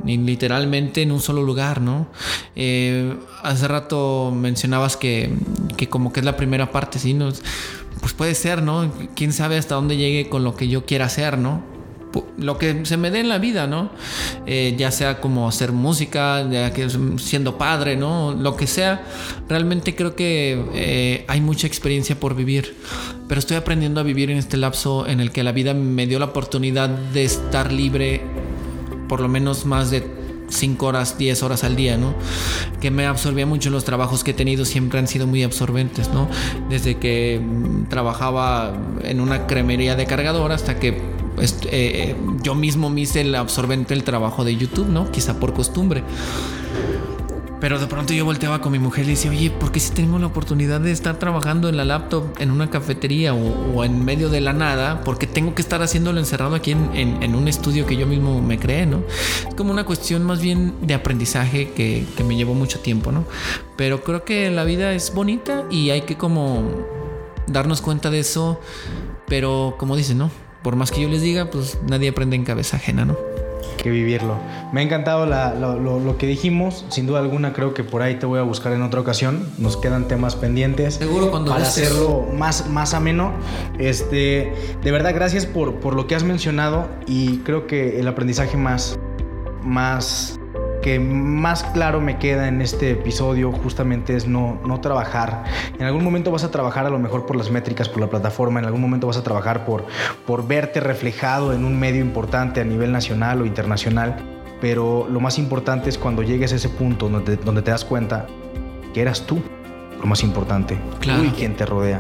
literalmente 0.06 1.02
en 1.02 1.12
un 1.12 1.20
solo 1.20 1.44
lugar, 1.44 1.82
¿no? 1.82 2.08
Eh, 2.56 3.16
hace 3.44 3.68
rato 3.68 4.32
mencionabas 4.36 4.98
que, 4.98 5.34
que, 5.78 5.90
como 5.90 6.14
que 6.14 6.20
es 6.22 6.26
la 6.26 6.38
primera 6.38 6.72
parte, 6.72 7.00
¿sí? 7.00 7.14
¿no? 7.14 7.32
Pues 8.00 8.14
puede 8.14 8.36
ser, 8.36 8.62
¿no? 8.62 8.92
Quién 9.16 9.34
sabe 9.34 9.58
hasta 9.58 9.76
dónde 9.76 9.98
llegue 9.98 10.30
con 10.30 10.44
lo 10.44 10.56
que 10.56 10.68
yo 10.68 10.86
quiera 10.86 11.06
hacer, 11.06 11.38
¿no? 11.38 11.76
lo 12.38 12.58
que 12.58 12.86
se 12.86 12.98
me 12.98 13.12
dé 13.12 13.20
en 13.20 13.30
la 13.30 13.38
vida, 13.38 13.68
¿no? 13.68 13.90
Eh, 14.46 14.76
ya 14.78 14.92
sea 14.92 15.20
como 15.20 15.48
hacer 15.48 15.72
música, 15.72 16.48
ya 16.50 16.74
que 16.74 16.88
siendo 17.18 17.58
padre, 17.58 17.96
¿no? 17.96 18.34
Lo 18.34 18.56
que 18.56 18.68
sea. 18.68 19.04
Realmente 19.50 19.96
creo 19.96 20.16
que 20.16 20.64
eh, 20.74 21.26
hay 21.28 21.42
mucha 21.42 21.68
experiencia 21.68 22.20
por 22.20 22.36
vivir. 22.36 22.76
Pero 23.28 23.40
estoy 23.40 23.58
aprendiendo 23.58 24.00
a 24.00 24.04
vivir 24.04 24.30
en 24.30 24.38
este 24.38 24.58
lapso 24.58 25.08
en 25.08 25.20
el 25.20 25.32
que 25.32 25.44
la 25.44 25.52
vida 25.52 25.74
me 25.74 26.08
dio 26.08 26.20
la 26.20 26.26
oportunidad 26.26 26.90
de 26.90 27.26
estar 27.26 27.72
libre 27.72 28.22
por 29.08 29.22
lo 29.22 29.28
menos 29.28 29.66
más 29.66 29.92
de 29.92 30.04
5 30.50 30.86
horas, 30.86 31.18
10 31.18 31.44
horas 31.44 31.64
al 31.64 31.76
día, 31.76 31.98
¿no? 31.98 32.14
Que 32.80 32.92
me 32.92 33.06
absorbía 33.06 33.46
mucho 33.46 33.70
los 33.70 33.84
trabajos 33.86 34.24
que 34.24 34.32
he 34.32 34.34
tenido, 34.34 34.66
siempre 34.66 35.00
han 35.00 35.08
sido 35.08 35.28
muy 35.28 35.44
absorbentes, 35.44 36.10
¿no? 36.10 36.28
Desde 36.70 36.98
que 36.98 37.42
mm, 37.42 37.86
trabajaba 37.86 38.74
en 39.04 39.20
una 39.22 39.48
cremería 39.48 39.96
de 39.96 40.06
cargador 40.06 40.52
hasta 40.52 40.80
que 40.80 41.02
pues, 41.36 41.60
eh, 41.72 42.16
yo 42.44 42.56
mismo 42.56 42.90
me 42.90 43.02
hice 43.02 43.22
el 43.22 43.36
absorbente 43.36 43.94
el 43.94 44.04
trabajo 44.04 44.44
de 44.44 44.56
YouTube, 44.56 44.88
¿no? 44.88 45.12
Quizá 45.12 45.40
por 45.40 45.54
costumbre. 45.54 46.04
Pero 47.66 47.80
de 47.80 47.88
pronto 47.88 48.14
yo 48.14 48.26
volteaba 48.26 48.62
con 48.62 48.74
mi 48.74 48.78
mujer 48.78 49.06
y 49.06 49.08
le 49.08 49.14
decía, 49.14 49.32
oye, 49.32 49.50
¿por 49.50 49.72
qué 49.72 49.80
si 49.80 49.92
tengo 49.92 50.20
la 50.20 50.28
oportunidad 50.28 50.80
de 50.80 50.92
estar 50.92 51.18
trabajando 51.18 51.68
en 51.68 51.78
la 51.78 51.84
laptop 51.84 52.26
en 52.38 52.52
una 52.52 52.70
cafetería 52.70 53.34
o, 53.34 53.84
en 53.84 54.06
medio 54.06 54.30
de 54.30 54.40
la 54.40 54.54
nada? 54.54 55.02
¿Por 55.02 55.18
qué 55.18 55.26
tengo 55.26 55.56
que 55.56 55.64
estar 55.64 55.82
haciéndolo 55.82 56.20
encerrado 56.20 56.54
aquí 56.54 56.74
en, 56.74 57.36
un 57.36 57.48
estudio 57.48 57.88
que 57.88 57.98
yo 57.98 58.06
mismo 58.06 58.40
me 58.40 58.60
creé, 58.60 58.86
¿no? 58.86 59.02
Es 59.50 59.56
como 59.56 59.72
una 59.72 59.84
cuestión 59.84 60.22
más 60.22 60.42
bien 60.42 60.76
de 60.84 60.94
aprendizaje 60.94 61.72
que, 61.72 62.06
que 62.16 62.24
me 62.24 62.36
llevó 62.36 62.54
mucho 62.54 62.82
tiempo, 62.82 63.12
¿no? 63.12 63.26
Pero 63.76 64.04
creo 64.04 64.24
que 64.26 64.52
la 64.52 64.64
vida 64.64 64.94
es 64.94 65.12
bonita 65.12 65.64
y 65.72 65.90
hay 65.90 66.02
que 66.02 66.18
como 66.18 66.70
darnos 67.48 67.82
cuenta 67.82 68.12
de 68.12 68.20
eso. 68.20 68.60
Pero 69.28 69.74
como 69.80 69.96
dicen, 69.96 70.20
¿no? 70.20 70.30
Por 70.62 70.76
más 70.76 70.92
que 70.92 71.02
yo 71.02 71.10
les 71.10 71.24
diga, 71.24 71.50
pues 71.50 71.80
nadie 71.90 72.10
aprende 72.10 72.36
en 72.36 72.44
cabeza 72.44 72.78
ajena, 72.78 73.06
¿no? 73.06 73.18
Que 73.78 73.90
vivirlo. 73.90 74.38
Me 74.72 74.82
ha 74.82 74.84
encantado 74.84 75.26
lo, 75.26 76.18
que 76.18 76.28
dijimos. 76.28 76.86
Sin 76.90 77.08
duda 77.08 77.20
alguna, 77.20 77.54
creo 77.54 77.74
que 77.74 77.84
por 77.84 78.02
ahí 78.02 78.16
te 78.16 78.26
voy 78.26 78.40
a 78.40 78.44
buscar 78.44 78.74
en 78.74 78.82
otra 78.82 79.00
ocasión. 79.00 79.48
Nos 79.58 79.78
quedan 79.78 80.08
temas 80.08 80.36
pendientes. 80.36 80.96
Seguro 80.96 81.32
cuando 81.32 81.52
Para 81.52 81.64
hacerlo 81.64 82.26
más, 82.34 82.70
más 82.70 82.94
ameno. 82.94 83.34
Este, 83.80 84.54
de 84.84 84.92
verdad, 84.92 85.14
gracias 85.14 85.46
por, 85.46 85.76
por 85.80 85.96
lo 85.96 86.08
que 86.08 86.16
has 86.16 86.24
mencionado. 86.24 86.88
Y 87.08 87.40
creo 87.40 87.68
que 87.68 88.00
el 88.00 88.08
aprendizaje 88.08 88.58
más, 88.58 88.98
más 89.64 90.40
que 90.86 91.00
más 91.00 91.64
claro 91.64 92.00
me 92.00 92.20
queda 92.20 92.48
en 92.48 92.62
este 92.62 92.92
episodio 92.92 93.52
justamente 93.52 94.16
es 94.16 94.28
no, 94.28 94.62
no 94.68 94.82
trabajar. 94.82 95.44
En 95.80 95.88
algún 95.88 96.04
momento 96.04 96.30
vas 96.30 96.44
a 96.44 96.52
trabajar 96.52 96.86
a 96.86 96.92
lo 96.92 97.00
mejor 97.00 97.26
por 97.26 97.36
las 97.36 97.50
métricas, 97.50 97.90
por 97.90 98.02
la 98.02 98.08
plataforma, 98.08 98.60
en 98.60 98.68
algún 98.68 98.82
momento 98.82 99.08
vas 99.08 99.18
a 99.18 99.24
trabajar 99.24 99.66
por, 99.66 99.88
por 100.28 100.48
verte 100.48 100.80
reflejado 100.82 101.54
en 101.54 101.66
un 101.66 101.80
medio 101.80 102.02
importante 102.02 102.62
a 102.62 102.64
nivel 102.66 102.92
nacional 102.92 103.42
o 103.42 103.48
internacional, 103.48 104.18
pero 104.62 105.08
lo 105.10 105.20
más 105.20 105.40
importante 105.40 105.90
es 105.90 105.98
cuando 105.98 106.22
llegues 106.22 106.54
a 106.54 106.58
ese 106.58 106.70
punto 106.70 107.10
donde, 107.10 107.38
donde 107.38 107.64
te 107.64 107.72
das 107.72 107.84
cuenta 107.84 108.28
que 108.94 109.02
eras 109.02 109.26
tú 109.26 109.42
lo 110.00 110.06
más 110.06 110.22
importante. 110.22 110.78
Tú 111.02 111.24
y 111.24 111.30
quien 111.30 111.56
te 111.56 111.66
rodea. 111.66 112.00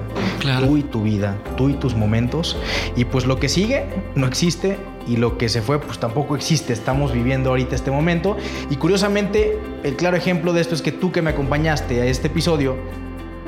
Tú 0.59 0.77
y 0.77 0.83
tu 0.83 1.01
vida, 1.01 1.35
tú 1.57 1.69
y 1.69 1.73
tus 1.73 1.95
momentos. 1.95 2.55
Y 2.95 3.05
pues 3.05 3.25
lo 3.25 3.39
que 3.39 3.49
sigue 3.49 3.87
no 4.13 4.27
existe 4.27 4.77
y 5.07 5.17
lo 5.17 5.37
que 5.37 5.49
se 5.49 5.61
fue 5.61 5.79
pues 5.79 5.99
tampoco 5.99 6.35
existe. 6.35 6.73
Estamos 6.73 7.11
viviendo 7.11 7.49
ahorita 7.49 7.75
este 7.75 7.91
momento. 7.91 8.37
Y 8.69 8.77
curiosamente, 8.77 9.59
el 9.83 9.95
claro 9.95 10.17
ejemplo 10.17 10.53
de 10.53 10.61
esto 10.61 10.75
es 10.75 10.81
que 10.81 10.91
tú 10.91 11.11
que 11.11 11.21
me 11.21 11.31
acompañaste 11.31 12.01
a 12.01 12.05
este 12.05 12.27
episodio, 12.27 12.75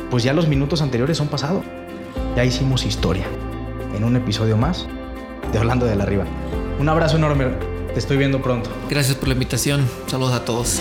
pues 0.10 0.24
ya 0.24 0.34
los 0.34 0.48
minutos 0.48 0.82
anteriores 0.82 1.18
son 1.18 1.28
pasados. 1.28 1.66
Ya 2.36 2.46
hicimos 2.46 2.86
historia. 2.86 3.26
En 3.96 4.04
un 4.04 4.16
episodio 4.16 4.58
más 4.58 4.88
de 5.52 5.58
Hablando 5.58 5.86
de 5.86 5.96
la 5.96 6.04
Arriba. 6.04 6.26
Un 6.80 6.90
abrazo 6.90 7.18
enorme. 7.18 7.46
Te 7.94 8.00
estoy 8.00 8.18
viendo 8.18 8.42
pronto. 8.42 8.70
Gracias 8.90 9.16
por 9.16 9.28
la 9.28 9.34
invitación. 9.34 9.88
Saludos 10.08 10.34
a 10.34 10.46
todos. 10.46 10.80